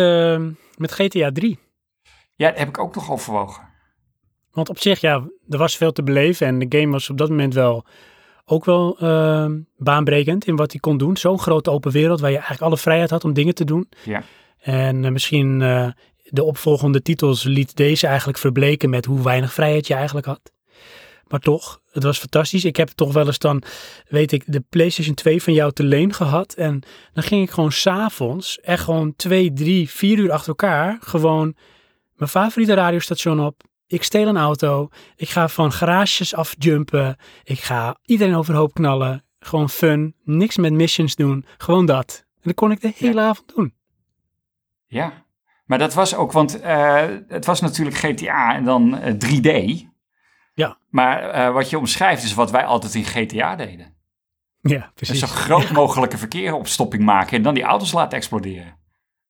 met 0.78 0.92
GTA 0.92 1.32
3. 1.32 1.60
ja, 2.36 2.50
dat 2.50 2.58
heb 2.58 2.68
ik 2.68 2.78
ook 2.80 2.96
nog 2.96 3.12
overwogen. 3.12 3.74
Want 4.56 4.70
op 4.70 4.80
zich, 4.80 5.02
ja, 5.02 5.28
er 5.50 5.58
was 5.58 5.78
veel 5.78 5.92
te 5.92 6.04
beleven. 6.04 6.48
En 6.48 6.60
de 6.60 6.80
game 6.80 6.92
was 6.92 7.10
op 7.10 7.18
dat 7.18 7.30
moment 7.30 7.54
wel 7.54 7.86
ook 8.46 8.66
wel 8.66 8.98
eh, 9.00 9.46
baanbrekend 9.78 10.48
in 10.48 10.56
wat 10.56 10.72
hij 10.72 10.80
kon 10.80 10.98
doen. 10.98 11.18
Zo'n 11.18 11.40
grote 11.40 11.72
open 11.72 11.92
wereld 11.92 12.20
waar 12.20 12.30
je 12.30 12.36
eigenlijk 12.36 12.66
alle 12.66 12.78
vrijheid 12.78 13.10
had 13.10 13.24
om 13.24 13.34
dingen 13.34 13.56
te 13.56 13.64
doen. 13.66 13.90
Ja. 14.04 14.24
En 14.60 15.06
eh, 15.06 15.12
misschien 15.12 15.62
eh, 15.62 15.88
de 16.24 16.44
opvolgende 16.44 17.02
titels 17.02 17.44
liet 17.44 17.76
deze 17.76 18.08
eigenlijk 18.08 18.38
verbleken 18.38 18.90
met 18.90 19.06
hoe 19.06 19.24
weinig 19.24 19.54
vrijheid 19.54 19.88
je 19.88 19.94
eigenlijk 19.94 20.26
had. 20.26 20.52
Maar 21.28 21.40
toch, 21.40 21.82
het 21.92 22.04
was 22.04 22.20
fantastisch. 22.20 22.66
Ik 22.66 22.76
heb 22.76 22.90
toch 22.90 23.14
wel 23.14 23.26
eens 23.26 23.40
dan, 23.40 23.64
weet 24.08 24.32
ik, 24.32 24.44
de 24.46 24.64
PlayStation 24.70 25.16
2 25.16 25.44
van 25.44 25.54
jou 25.54 25.72
te 25.72 25.84
leen 25.84 26.14
gehad. 26.14 26.54
En 26.54 26.82
dan 27.14 27.24
ging 27.24 27.44
ik 27.44 27.52
gewoon 27.52 27.72
s'avonds, 27.72 28.60
echt 28.60 28.84
gewoon 28.84 29.16
twee, 29.16 29.54
drie, 29.54 29.90
vier 29.90 30.18
uur 30.18 30.32
achter 30.32 30.48
elkaar, 30.48 30.98
gewoon 31.02 31.56
mijn 32.16 32.30
favoriete 32.30 32.74
radiostation 32.74 33.40
op. 33.40 33.64
Ik 33.96 34.04
steel 34.04 34.28
een 34.28 34.38
auto. 34.38 34.90
Ik 35.16 35.30
ga 35.30 35.48
van 35.48 35.72
garages 35.72 36.36
afjumpen. 36.36 37.18
Ik 37.44 37.60
ga 37.60 37.98
iedereen 38.06 38.36
overhoop 38.36 38.74
knallen. 38.74 39.24
Gewoon 39.40 39.70
fun. 39.70 40.16
Niks 40.24 40.58
met 40.58 40.74
missions 40.74 41.16
doen. 41.16 41.46
Gewoon 41.58 41.86
dat. 41.86 42.26
En 42.36 42.42
dat 42.44 42.54
kon 42.56 42.72
ik 42.72 42.82
de 42.82 42.94
hele 42.96 43.22
avond 43.22 43.56
doen. 43.56 43.74
Ja, 44.86 45.26
maar 45.66 45.78
dat 45.78 45.94
was 45.94 46.16
ook, 46.16 46.32
want 46.32 46.60
eh, 46.60 47.04
het 47.28 47.46
was 47.46 47.62
natuurlijk 47.62 47.98
GTA 47.98 48.56
en 48.56 48.64
dan 48.64 48.98
eh, 48.98 49.14
3D. 49.14 49.82
Ja. 50.54 50.78
Maar 50.90 51.30
eh, 51.30 51.54
wat 51.54 51.70
je 51.70 51.78
omschrijft 51.78 52.24
is 52.24 52.34
wat 52.34 52.52
wij 52.52 52.66
altijd 52.66 52.96
in 52.96 53.06
GTA 53.06 53.56
deden. 53.56 53.96
Ja, 54.62 54.80
Dus 54.80 54.92
precies. 54.94 55.20
zo 55.20 55.28
groot 55.28 55.72
mogelijke 55.82 56.18
verkeeropstopping 56.18 57.04
maken 57.04 57.38
en 57.38 57.44
dan 57.44 57.54
die 57.54 57.64
auto's 57.64 57.92
laten 57.92 58.18
exploderen. 58.18 58.78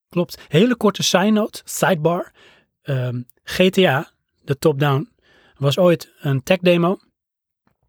Klopt. 0.10 0.46
Hele 0.48 0.76
korte 0.76 1.04
side 1.04 1.30
note, 1.30 1.62
sidebar. 1.66 2.32
Ehm, 2.82 3.22
GTA, 3.44 4.14
de 4.46 4.58
top-down, 4.58 5.10
was 5.58 5.78
ooit 5.78 6.14
een 6.20 6.44
tech 6.44 6.58
demo. 6.58 6.98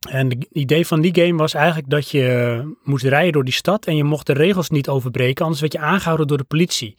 En 0.08 0.28
het 0.28 0.46
idee 0.50 0.86
van 0.86 1.00
die 1.00 1.14
game 1.14 1.36
was 1.36 1.54
eigenlijk 1.54 1.90
dat 1.90 2.10
je 2.10 2.76
moest 2.82 3.04
rijden 3.04 3.32
door 3.32 3.44
die 3.44 3.52
stad 3.52 3.86
en 3.86 3.96
je 3.96 4.04
mocht 4.04 4.26
de 4.26 4.32
regels 4.32 4.70
niet 4.70 4.88
overbreken, 4.88 5.42
anders 5.42 5.60
werd 5.60 5.72
je 5.72 5.78
aangehouden 5.78 6.26
door 6.26 6.38
de 6.38 6.44
politie. 6.44 6.96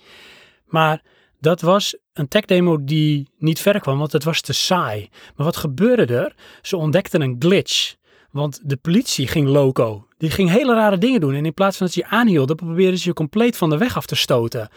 Maar 0.66 1.02
dat 1.40 1.62
was 1.62 1.98
een 2.14 2.28
tech 2.28 2.46
demo 2.46 2.84
die 2.84 3.30
niet 3.38 3.60
verder 3.60 3.82
kwam, 3.82 3.98
want 3.98 4.12
het 4.12 4.24
was 4.24 4.42
te 4.42 4.54
saai. 4.54 5.10
Maar 5.36 5.46
wat 5.46 5.58
gebeurde 5.58 6.16
er? 6.16 6.36
Ze 6.62 6.78
ontdekten 6.78 7.22
een 7.22 7.36
glitch. 7.40 7.96
Want 8.32 8.60
de 8.64 8.78
politie 8.78 9.28
ging 9.28 9.48
loco. 9.48 10.08
Die 10.18 10.30
ging 10.30 10.50
hele 10.50 10.74
rare 10.74 10.98
dingen 10.98 11.20
doen. 11.20 11.34
En 11.34 11.46
in 11.46 11.54
plaats 11.54 11.78
van 11.78 11.86
dat 11.86 11.96
ze 11.96 12.02
je 12.02 12.08
aanhielden, 12.16 12.56
probeerden 12.56 13.00
ze 13.00 13.08
je 13.08 13.14
compleet 13.14 13.58
van 13.58 13.70
de 13.70 13.78
weg 13.78 13.96
af 13.98 14.06
te 14.06 14.16
stoten. 14.16 14.70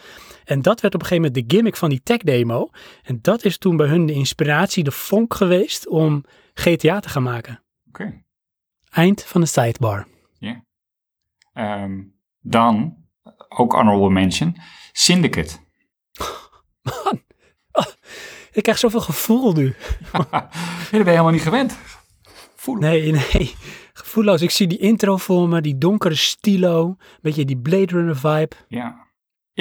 En 0.43 0.61
dat 0.61 0.81
werd 0.81 0.93
op 0.93 1.01
een 1.01 1.07
gegeven 1.07 1.31
moment 1.31 1.49
de 1.49 1.55
gimmick 1.55 1.75
van 1.75 1.89
die 1.89 2.01
tech 2.03 2.17
demo. 2.17 2.69
En 3.03 3.19
dat 3.21 3.45
is 3.45 3.57
toen 3.57 3.77
bij 3.77 3.87
hun 3.87 4.05
de 4.05 4.13
inspiratie, 4.13 4.83
de 4.83 4.91
vonk 4.91 5.33
geweest 5.33 5.87
om 5.87 6.25
GTA 6.53 6.99
te 6.99 7.09
gaan 7.09 7.23
maken. 7.23 7.63
Oké. 7.87 8.23
Eind 8.89 9.23
van 9.23 9.41
de 9.41 9.47
sidebar. 9.47 10.07
Ehm, 11.53 12.01
dan, 12.39 12.97
ook 13.49 13.73
honorable 13.73 14.09
mention, 14.09 14.57
Syndicate. 14.91 15.57
Ik 18.51 18.63
krijg 18.63 18.77
zoveel 18.77 19.01
gevoel 19.01 19.53
nu. 19.53 19.73
Ja, 20.91 20.97
dat 20.97 21.05
ben 21.05 21.13
je 21.13 21.19
helemaal 21.19 21.31
niet 21.31 21.41
gewend. 21.41 21.77
Voelen. 22.55 22.89
Nee, 22.89 23.11
nee. 23.11 23.55
Gevoelloos. 23.93 24.41
Ik 24.41 24.49
zie 24.49 24.67
die 24.67 24.77
intro 24.77 25.17
voor 25.17 25.49
me, 25.49 25.61
die 25.61 25.77
donkere 25.77 26.15
stilo. 26.15 26.95
Beetje 27.21 27.45
die 27.45 27.57
Blade 27.57 27.85
Runner 27.85 28.17
vibe. 28.17 28.55
Ja. 28.67 29.07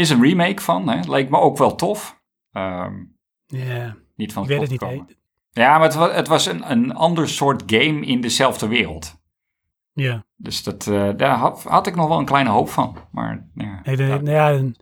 Is 0.01 0.11
een 0.11 0.23
remake 0.23 0.63
van, 0.63 0.89
hè? 0.89 1.01
Lijkt 1.09 1.31
me 1.31 1.39
ook 1.39 1.59
wel 1.59 1.75
tof. 1.75 2.21
Ja, 3.47 3.97
niet 4.17 4.33
van 4.33 4.43
ik 4.43 4.49
het 4.49 4.59
weet 4.59 4.71
het 4.71 4.79
plot 4.79 5.09
niet. 5.09 5.19
Ja, 5.51 5.73
maar 5.79 5.87
het 5.87 5.95
was, 5.95 6.13
het 6.13 6.29
was 6.29 6.47
een, 6.47 6.71
een 6.71 6.95
ander 6.95 7.29
soort 7.29 7.63
game 7.67 8.01
in 8.07 8.21
dezelfde 8.21 8.69
wereld. 8.69 9.19
Ja. 9.93 10.25
Dus 10.37 10.63
dat, 10.63 10.87
eh, 10.87 11.11
daar 11.17 11.37
had, 11.37 11.63
had 11.63 11.87
ik 11.87 11.95
nog 11.97 12.09
wel 12.09 12.19
een 12.19 12.25
kleine 12.25 12.51
hoop 12.51 12.69
van. 12.69 12.97
Maar 13.13 13.49
ja, 13.55 13.81
Nee, 13.85 13.97
de- 13.97 14.03
nou 14.07 14.31
ja, 14.31 14.49
in- 14.49 14.77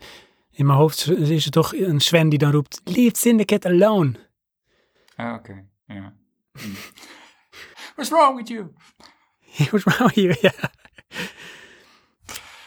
mijn 0.51 0.79
hoofd 0.79 1.11
is 1.11 1.45
er 1.45 1.51
toch 1.51 1.75
een 1.75 2.01
Sven 2.01 2.29
die 2.29 2.39
dan 2.39 2.51
roept, 2.51 2.81
leave 2.85 3.17
Syndicate 3.17 3.69
alone. 3.69 4.13
Ah, 5.17 5.35
oké. 5.35 5.65
Ja. 5.87 6.15
Hm. 6.53 6.59
What's 7.97 8.11
wrong 8.11 8.37
with 8.37 8.49
you? 8.49 8.73
What's 9.71 9.85
wrong 9.85 10.15
with 10.15 10.25
you? 10.25 10.37
Ja. 10.41 10.53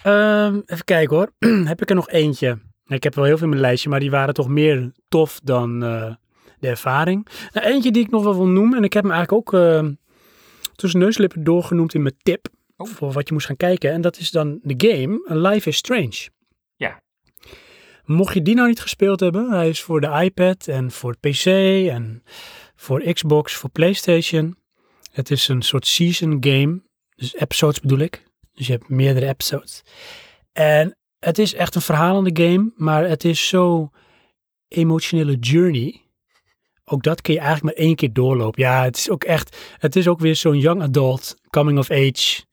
Ehm, 0.04 0.60
even 0.66 0.86
kijken 0.86 1.16
hoor. 1.16 1.32
heb 1.72 1.82
ik 1.82 1.90
er 1.90 1.96
nog 1.96 2.10
eentje? 2.10 2.58
Ik 2.86 3.04
heb 3.04 3.16
wel 3.16 3.26
heel 3.26 3.36
veel 3.36 3.44
in 3.44 3.50
mijn 3.50 3.62
lijstje, 3.62 3.90
maar 3.90 4.00
die 4.00 4.12
waren 4.12 4.34
toch 4.34 4.48
meer 4.48 4.92
tof 5.08 5.40
dan 5.44 5.84
eh, 5.84 6.14
de 6.60 6.68
ervaring. 6.68 7.28
Nou, 7.52 7.68
eentje 7.68 7.92
die 7.92 8.04
ik 8.04 8.12
nog 8.12 8.24
wel 8.24 8.36
wil 8.36 8.48
noemen, 8.48 8.78
en 8.78 8.84
ik 8.84 8.94
heb 8.94 9.04
hem 9.04 9.12
eigenlijk 9.12 9.54
ook 9.54 9.62
eh, 9.62 9.88
tussen 10.76 11.00
neuslippen 11.00 11.44
doorgenoemd 11.44 11.94
in 11.94 12.02
mijn 12.02 12.18
tip. 12.22 12.48
Oh. 12.78 12.88
Voor 12.88 13.12
wat 13.12 13.28
je 13.28 13.34
moest 13.34 13.46
gaan 13.46 13.58
kijken. 13.58 13.92
En 13.92 14.02
dat 14.02 14.18
is 14.18 14.32
dan 14.32 14.60
de 14.64 14.90
game 14.90 15.22
Life 15.26 15.70
is 15.70 15.78
Strange. 15.78 16.30
Ja. 16.76 17.02
Mocht 18.06 18.34
je 18.34 18.42
die 18.42 18.56
nou 18.56 18.68
niet 18.68 18.82
gespeeld 18.82 19.20
hebben, 19.20 19.52
hij 19.52 19.70
is 19.70 19.82
voor 19.82 20.02
de 20.02 20.22
iPad 20.24 20.68
en 20.68 20.92
voor 20.92 21.18
PC 21.18 21.46
en 21.90 22.24
voor 22.76 23.14
Xbox, 23.14 23.54
voor 23.54 23.70
PlayStation. 23.70 24.58
Het 25.12 25.32
is 25.32 25.48
een 25.48 25.62
soort 25.62 25.88
season 25.88 26.38
game, 26.40 26.82
dus 27.16 27.36
episodes 27.36 27.80
bedoel 27.80 28.00
ik. 28.00 28.24
Dus 28.62 28.70
je 28.70 28.76
hebt 28.78 28.90
meerdere 28.90 29.28
episodes. 29.28 29.82
En 30.52 30.98
het 31.20 31.38
is 31.40 31.54
echt 31.54 31.76
een 31.76 31.82
verhalende 31.82 32.44
game, 32.44 32.72
maar 32.76 33.04
het 33.10 33.24
is 33.24 33.48
zo 33.48 33.90
emotionele 34.68 35.36
journey. 35.36 36.02
Ook 36.86 37.04
dat 37.04 37.22
kun 37.22 37.34
je 37.34 37.40
eigenlijk 37.40 37.76
maar 37.78 37.86
één 37.86 37.96
keer 37.96 38.14
doorlopen. 38.14 38.62
Ja, 38.64 38.84
het 38.84 38.98
is 38.98 39.10
ook 39.10 39.24
echt, 39.24 39.58
het 39.78 39.96
is 39.96 40.08
ook 40.08 40.20
weer 40.20 40.36
zo'n 40.36 40.60
young 40.60 40.82
adult, 40.82 41.36
coming 41.50 41.78
of 41.80 41.92
age, 41.92 42.44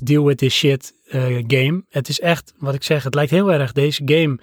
deal 0.00 0.24
with 0.24 0.38
this 0.38 0.54
shit 0.54 0.94
eh, 1.08 1.22
game. 1.46 1.84
Het 1.88 2.08
is 2.08 2.20
echt, 2.20 2.52
wat 2.58 2.74
ik 2.74 2.82
zeg, 2.82 3.04
het 3.04 3.14
lijkt 3.14 3.30
heel 3.30 3.52
erg, 3.52 3.72
deze 3.72 4.02
game 4.04 4.38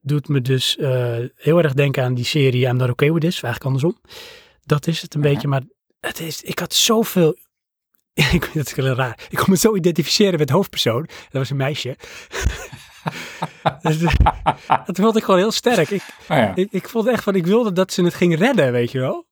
doet 0.00 0.28
me 0.28 0.40
dus 0.40 0.76
eh, 0.76 1.16
heel 1.36 1.58
erg 1.62 1.74
denken 1.74 2.04
aan 2.04 2.14
die 2.14 2.24
serie 2.24 2.66
I'm 2.66 2.76
Not 2.76 2.90
Okay 2.90 3.12
With 3.12 3.22
This, 3.22 3.42
eigenlijk 3.42 3.64
andersom. 3.64 4.00
Dat 4.64 4.86
is 4.86 5.02
het 5.02 5.14
een 5.14 5.22
Ja. 5.22 5.28
beetje, 5.32 5.48
maar 5.48 5.62
het 6.00 6.20
is, 6.20 6.42
ik 6.42 6.58
had 6.58 6.74
zoveel, 6.74 7.36
ik 8.32 8.44
het 8.52 8.66
is 8.66 8.74
heel 8.74 8.94
raar, 8.94 9.18
ik 9.28 9.36
kon 9.38 9.46
me 9.50 9.56
zo 9.56 9.76
identificeren 9.76 10.38
met 10.38 10.48
de 10.48 10.54
hoofdpersoon, 10.54 11.02
dat 11.06 11.32
was 11.32 11.50
een 11.50 11.56
meisje. 11.56 11.96
Dus, 13.82 13.98
dat 14.86 14.96
vond 14.98 15.16
ik 15.16 15.22
gewoon 15.24 15.40
heel 15.40 15.50
sterk. 15.52 15.90
Ik, 15.90 16.02
Oh, 16.20 16.36
ja. 16.36 16.52
ik, 16.54 16.68
ik 16.70 16.88
vond 16.88 17.06
echt 17.06 17.22
van, 17.22 17.34
ik 17.34 17.46
wilde 17.46 17.72
dat 17.72 17.92
ze 17.92 18.04
het 18.04 18.14
ging 18.14 18.36
redden, 18.38 18.72
weet 18.72 18.90
je 18.90 18.98
wel. 18.98 19.26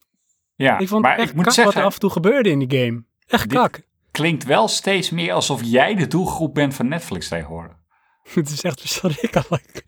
ja. 0.54 0.78
Ik 0.78 0.88
vond 0.88 1.02
maar 1.02 1.16
echt 1.18 1.28
ik 1.28 1.34
moet 1.34 1.44
kak 1.44 1.54
zeggen, 1.54 1.72
wat 1.74 1.82
er 1.82 1.88
af 1.88 1.94
en 1.94 2.00
toe 2.00 2.10
gebeurde 2.10 2.50
in 2.50 2.58
die 2.58 2.78
game. 2.78 3.04
Echt 3.26 3.46
kak. 3.46 3.80
klinkt 4.10 4.44
wel 4.44 4.68
steeds 4.68 5.10
meer 5.10 5.32
alsof 5.32 5.60
jij 5.64 5.94
de 5.94 6.06
doelgroep 6.06 6.54
bent 6.54 6.74
van 6.74 6.88
Netflix 6.88 7.28
tegenwoordig. 7.28 7.76
Het 8.34 8.50
is 8.50 8.62
echt 8.62 8.80
verschrikkelijk. 8.80 9.84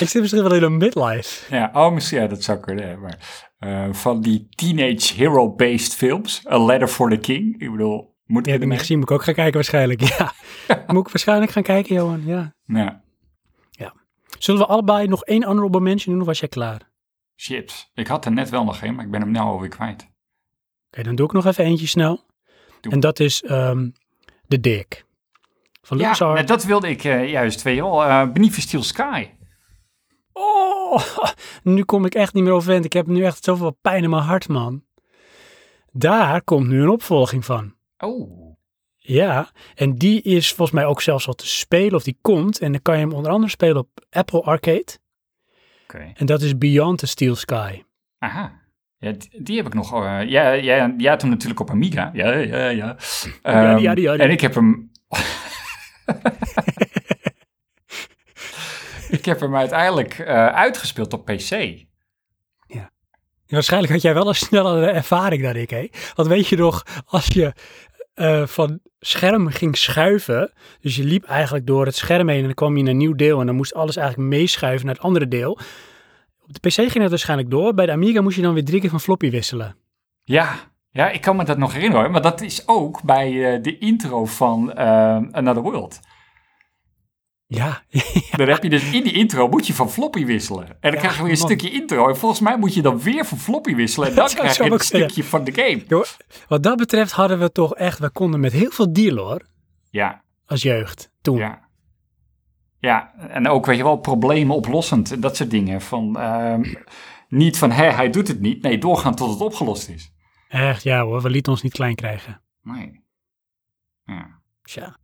ik 0.00 0.08
zit 0.08 0.20
misschien 0.20 0.42
wel 0.42 0.54
in 0.54 0.62
een 0.62 0.76
midlife. 0.76 1.54
Ja, 1.54 1.70
oh, 1.72 1.92
misschien, 1.92 2.20
ja, 2.20 2.26
dat 2.26 2.42
zou 2.42 2.58
kunnen. 2.58 3.00
Maar 3.00 3.18
eh, 3.58 3.88
van 3.92 4.20
die 4.20 4.48
teenage 4.50 5.14
hero-based 5.14 5.94
films, 5.94 6.42
A 6.50 6.58
Letter 6.64 6.88
for 6.88 7.10
the 7.10 7.18
King. 7.18 7.60
Ik 7.60 7.70
bedoel, 7.70 8.16
heb 8.36 8.46
ik 8.46 8.52
niet 8.52 8.62
ermee? 8.62 8.78
gezien, 8.78 8.98
moet 8.98 9.10
ik 9.10 9.14
ook 9.16 9.24
gaan 9.24 9.34
kijken 9.34 9.54
waarschijnlijk. 9.54 10.00
Ja. 10.02 10.32
moet 10.92 11.06
ik 11.06 11.12
waarschijnlijk 11.12 11.50
gaan 11.50 11.62
kijken, 11.62 11.94
Johan. 11.94 12.22
Ja. 12.24 12.54
Ja, 12.64 13.02
Zullen 14.38 14.60
we 14.60 14.66
allebei 14.66 15.06
nog 15.08 15.24
één 15.24 15.44
honorable 15.44 15.80
mention 15.80 16.12
doen 16.12 16.20
of 16.22 16.26
was 16.28 16.40
jij 16.40 16.48
klaar? 16.48 16.74
Oké, 16.74 16.86
shit. 17.36 17.90
Ik 17.94 18.06
had 18.06 18.24
er 18.24 18.32
net 18.32 18.48
wel 18.50 18.64
nog 18.64 18.82
een, 18.82 18.94
maar 18.94 19.04
ik 19.04 19.10
ben 19.10 19.20
hem 19.20 19.30
nu 19.30 19.38
alweer 19.38 19.68
kwijt. 19.68 20.08
dan 20.90 21.14
doe 21.14 21.26
ik 21.26 21.32
nog 21.32 21.46
even 21.46 21.64
eentje 21.64 21.86
snel. 21.86 22.26
Doe. 22.80 22.92
En 22.92 23.00
dat 23.00 23.20
is 23.20 23.42
ehm 23.42 23.90
The 24.48 24.60
Dick. 24.60 25.06
Van 25.82 25.98
Ja, 25.98 26.14
nou, 26.18 26.44
dat 26.44 26.64
wilde 26.64 26.88
ik 26.88 27.04
eh, 27.04 27.30
juist, 27.30 27.62
je 27.64 27.74
wel. 27.74 28.04
eh 28.04 28.30
Beneath 28.32 28.54
Steel 28.54 28.82
Sky. 28.82 29.28
Oh, 30.32 31.02
nu 31.62 31.84
kom 31.84 32.04
ik 32.04 32.14
echt 32.14 32.34
niet 32.34 32.44
meer 32.44 32.52
overeind. 32.52 32.84
Ik 32.84 32.92
heb 32.92 33.06
nu 33.06 33.24
echt 33.24 33.44
zoveel 33.44 33.78
pijn 33.80 34.02
in 34.02 34.10
mijn 34.10 34.22
hart, 34.22 34.48
man. 34.48 34.84
Daar 35.92 36.42
komt 36.42 36.68
nu 36.68 36.82
een 36.82 36.88
opvolging 36.88 37.44
van. 37.44 37.74
Oh, 37.98 38.56
Ja, 38.96 39.50
en 39.74 39.94
die 39.94 40.22
is 40.22 40.48
volgens 40.48 40.70
mij 40.70 40.86
ook 40.86 41.02
zelfs 41.02 41.26
al 41.26 41.34
te 41.34 41.46
spelen, 41.46 41.94
of 41.94 42.02
die 42.02 42.18
komt. 42.20 42.60
En 42.60 42.72
dan 42.72 42.82
kan 42.82 42.94
je 42.94 43.00
hem 43.00 43.12
onder 43.12 43.32
andere 43.32 43.50
spelen 43.50 43.76
op 43.76 43.88
Apple 44.10 44.42
Arcade. 44.42 44.86
oké. 45.84 46.12
En 46.14 46.26
dat 46.26 46.42
is 46.42 46.58
Beyond 46.58 46.98
the 46.98 47.06
Steel 47.06 47.36
Sky. 47.36 47.82
Aha. 48.18 48.60
Ja, 48.98 49.12
die, 49.38 49.56
heb 49.56 49.66
ik 49.66 49.74
nog. 49.74 49.92
eh 49.94 50.28
ja, 50.28 50.50
ja, 50.52 50.94
had 51.04 51.20
hem 51.20 51.30
natuurlijk 51.30 51.60
op 51.60 51.70
Amiga. 51.70 52.10
Ja, 52.12 52.32
ja, 52.34 52.68
ja. 52.68 52.96
Ehm, 53.42 53.56
ja, 53.56 53.76
ja, 53.76 53.92
ja. 53.94 54.16
En 54.16 54.30
ik 54.30 54.40
heb 54.40 54.54
hem. 54.54 54.90
ik 59.18 59.24
heb 59.24 59.40
hem 59.40 59.56
uiteindelijk 59.56 60.18
eh, 60.18 60.46
uitgespeeld 60.46 61.12
op 61.12 61.24
PC. 61.24 61.50
Ja, 62.66 62.90
waarschijnlijk 63.56 63.92
had 63.92 64.02
jij 64.02 64.14
wel 64.14 64.28
een 64.28 64.34
snellere 64.34 64.90
ervaring 64.90 65.42
dan 65.42 65.56
ik, 65.56 65.70
hè? 65.70 65.88
Want 66.14 66.28
weet 66.28 66.48
je 66.48 66.56
nog, 66.56 66.82
als 67.06 67.26
je 67.26 67.52
eh, 68.18 68.46
van 68.46 68.80
scherm 69.00 69.48
ging 69.48 69.76
schuiven, 69.76 70.52
dus 70.80 70.96
je 70.96 71.04
liep 71.04 71.24
eigenlijk 71.24 71.66
door 71.66 71.86
het 71.86 71.96
scherm 71.96 72.28
heen 72.28 72.38
en 72.38 72.44
dan 72.44 72.54
kwam 72.54 72.74
je 72.74 72.82
in 72.82 72.88
een 72.88 72.96
nieuw 72.96 73.14
deel 73.14 73.40
en 73.40 73.46
dan 73.46 73.54
moest 73.54 73.74
alles 73.74 73.96
eigenlijk 73.96 74.28
meeschuiven 74.28 74.86
naar 74.86 74.94
het 74.94 75.04
andere 75.04 75.28
deel. 75.28 75.58
Op 76.46 76.52
de 76.52 76.68
PC 76.68 76.74
ging 76.74 76.94
het 76.94 77.10
waarschijnlijk 77.10 77.50
door, 77.50 77.74
bij 77.74 77.86
de 77.86 77.92
Amiga 77.92 78.20
moest 78.20 78.36
je 78.36 78.42
dan 78.42 78.54
weer 78.54 78.64
drie 78.64 78.80
keer 78.80 78.90
van 78.90 79.00
floppy 79.00 79.30
wisselen. 79.30 79.76
Ja, 80.24 80.54
ja, 80.90 81.10
ik 81.10 81.20
kan 81.20 81.36
me 81.36 81.44
dat 81.44 81.58
nog 81.58 81.72
herinneren. 81.72 82.10
Maar 82.10 82.22
dat 82.22 82.40
is 82.40 82.68
ook 82.68 83.02
bij 83.02 83.54
eh, 83.54 83.62
de 83.62 83.78
intro 83.78 84.24
van 84.24 84.72
eh, 84.72 85.16
Another 85.30 85.62
World. 85.62 86.00
Ja, 87.50 87.82
Dan 88.36 88.48
heb 88.48 88.62
je 88.62 88.68
dus 88.70 88.90
in 88.92 89.02
die 89.02 89.12
intro 89.12 89.48
moet 89.48 89.66
je 89.66 89.74
van 89.74 89.90
floppy 89.90 90.24
wisselen. 90.24 90.66
En 90.68 90.76
dan 90.80 90.92
Ja, 90.92 90.98
krijg 90.98 91.16
je 91.16 91.22
weer 91.22 91.32
een 91.32 91.38
man. 91.38 91.46
stukje 91.48 91.70
intro. 91.70 92.08
En 92.08 92.16
volgens 92.16 92.40
mij 92.40 92.58
moet 92.58 92.74
je 92.74 92.82
dan 92.82 93.00
weer 93.00 93.24
van 93.24 93.38
floppy 93.38 93.74
wisselen. 93.74 94.08
En 94.08 94.14
dan 94.14 94.26
krijg 94.34 94.56
je 94.56 94.62
een 94.62 94.68
zeggen. 94.68 94.84
stukje 94.86 95.24
van 95.24 95.44
de 95.44 95.52
game. 95.52 96.06
Wat 96.48 96.62
dat 96.62 96.76
betreft 96.76 97.12
hadden 97.12 97.38
we 97.38 97.52
toch 97.52 97.74
echt, 97.74 97.98
we 97.98 98.10
konden 98.10 98.40
met 98.40 98.52
heel 98.52 98.70
veel 98.70 98.92
dealen 98.92 99.24
hoor, 99.24 99.46
Ja, 99.90 100.22
als 100.46 100.62
jeugd 100.62 101.10
toen. 101.20 101.36
ja. 101.36 101.66
Ja, 102.80 103.14
en 103.14 103.48
ook 103.48 103.66
weet 103.66 103.76
je 103.76 103.82
wel, 103.82 103.96
problemen 103.96 104.56
oplossend. 104.56 105.12
en 105.12 105.20
Dat 105.20 105.36
soort 105.36 105.50
dingen. 105.50 105.80
Van, 105.80 106.18
ehm, 106.18 106.74
niet 107.28 107.58
van, 107.58 107.70
hé, 107.70 107.90
hij 107.90 108.10
doet 108.10 108.28
het 108.28 108.40
niet. 108.40 108.62
Nee, 108.62 108.78
doorgaan 108.78 109.14
tot 109.14 109.30
het 109.30 109.40
opgelost 109.40 109.88
is. 109.88 110.12
Echt, 110.48 110.82
ja 110.82 111.02
hoor, 111.02 111.22
we 111.22 111.30
lieten 111.30 111.52
ons 111.52 111.62
niet 111.62 111.72
klein 111.72 111.94
krijgen. 111.94 112.42
Nee. 112.62 113.04
Ja. 114.04 114.40
Tja. 114.62 114.96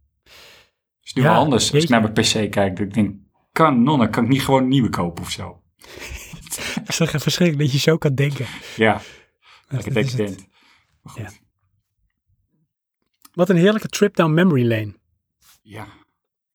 Is 1.04 1.12
nu 1.12 1.22
Ja, 1.22 1.28
wel 1.32 1.38
anders 1.40 1.72
als 1.72 1.82
ik 1.82 1.88
naar 1.88 2.00
mijn 2.00 2.12
PC 2.12 2.50
kijk. 2.50 2.76
Dat 2.76 2.86
ik 2.86 2.94
denk, 2.94 3.16
kan 3.52 3.82
nonnen, 3.82 4.10
kan 4.10 4.22
ik 4.24 4.28
niet 4.30 4.42
gewoon 4.44 4.62
een 4.62 4.68
nieuwe 4.68 4.88
kopen 4.88 5.22
of 5.22 5.30
zo? 5.30 5.62
Het 6.74 6.88
is 6.88 6.96
toch 6.96 7.10
echt 7.12 7.22
verschrikkelijk 7.22 7.64
dat 7.64 7.72
je 7.72 7.90
zo 7.90 7.96
kan 7.98 8.14
denken. 8.14 8.46
Ja, 8.76 8.92
Dat- 9.68 9.84
lekker 9.84 9.96
is 9.96 10.06
het. 10.12 10.16
decadent. 10.16 10.48
Ja. 11.14 11.30
Wat 13.32 13.48
een 13.48 13.56
heerlijke 13.56 13.88
trip 13.88 14.16
down 14.16 14.34
memory 14.34 14.66
lane. 14.68 14.94
Ja, 15.62 15.86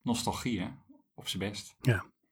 nostalgie 0.01 0.59
hè, 0.59 0.67
op 1.15 1.27
zijn 1.27 1.49
best. 1.49 1.75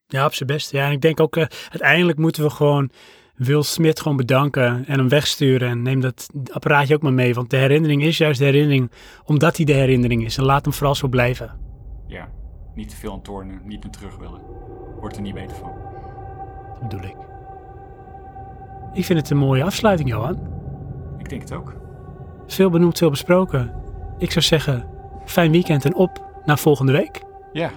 Ja, 0.08 0.26
op 0.26 0.34
zijn 0.34 0.50
best. 0.50 0.72
Ja, 0.72 0.86
en 0.86 0.92
ik 0.92 1.02
denk 1.02 1.20
ook, 1.20 1.36
eh, 1.36 1.46
uiteindelijk 1.70 2.18
moeten 2.18 2.44
we 2.44 2.50
gewoon 2.50 2.92
Wil 3.36 3.64
Smit 3.64 4.00
gewoon 4.02 4.18
bedanken 4.18 4.86
en 4.88 4.98
hem 5.00 5.10
wegsturen. 5.10 5.70
En 5.70 5.82
neem 5.82 6.00
dat 6.00 6.30
apparaatje 6.52 6.96
ook 6.96 7.02
maar 7.02 7.14
mee, 7.14 7.34
want 7.34 7.50
de 7.50 7.58
herinnering 7.58 8.04
is 8.04 8.18
juist 8.18 8.40
de 8.40 8.46
herinnering, 8.46 8.92
omdat 9.24 9.58
hij 9.58 9.66
de 9.66 9.74
herinnering 9.74 10.26
is. 10.26 10.38
En 10.38 10.44
laat 10.44 10.64
hem 10.66 10.74
vooral 10.74 10.96
zo 10.96 11.08
blijven. 11.08 11.60
Ja, 12.08 12.30
niet 12.74 12.90
te 12.90 12.96
veel 12.96 13.12
aan 13.12 13.22
tornen, 13.22 13.62
niet 13.64 13.84
meer 13.84 13.92
terug 13.92 14.18
willen. 14.18 14.42
Wordt 15.00 15.16
er 15.16 15.22
niet 15.22 15.34
beter 15.34 15.56
van. 15.56 15.72
Dat 16.80 16.90
bedoel 16.90 17.10
ik. 17.10 17.16
Ik 18.94 19.06
vind 19.06 19.20
het 19.20 19.30
een 19.30 19.38
mooie 19.38 19.64
afsluiting, 19.64 20.10
Johan. 20.10 20.38
Ik 21.18 21.30
denk 21.30 21.42
het 21.42 21.54
ook. 21.54 21.76
Veel 22.48 22.70
benoemd, 22.70 22.98
veel 22.98 23.10
besproken. 23.10 23.74
Ik 24.18 24.32
zou 24.32 24.46
zeggen, 24.46 24.88
fijn 25.26 25.52
weekend 25.52 25.86
en 25.86 25.96
op 25.96 26.26
naar 26.46 26.58
volgende 26.58 26.92
week. 26.92 27.22
Ja, 27.52 27.72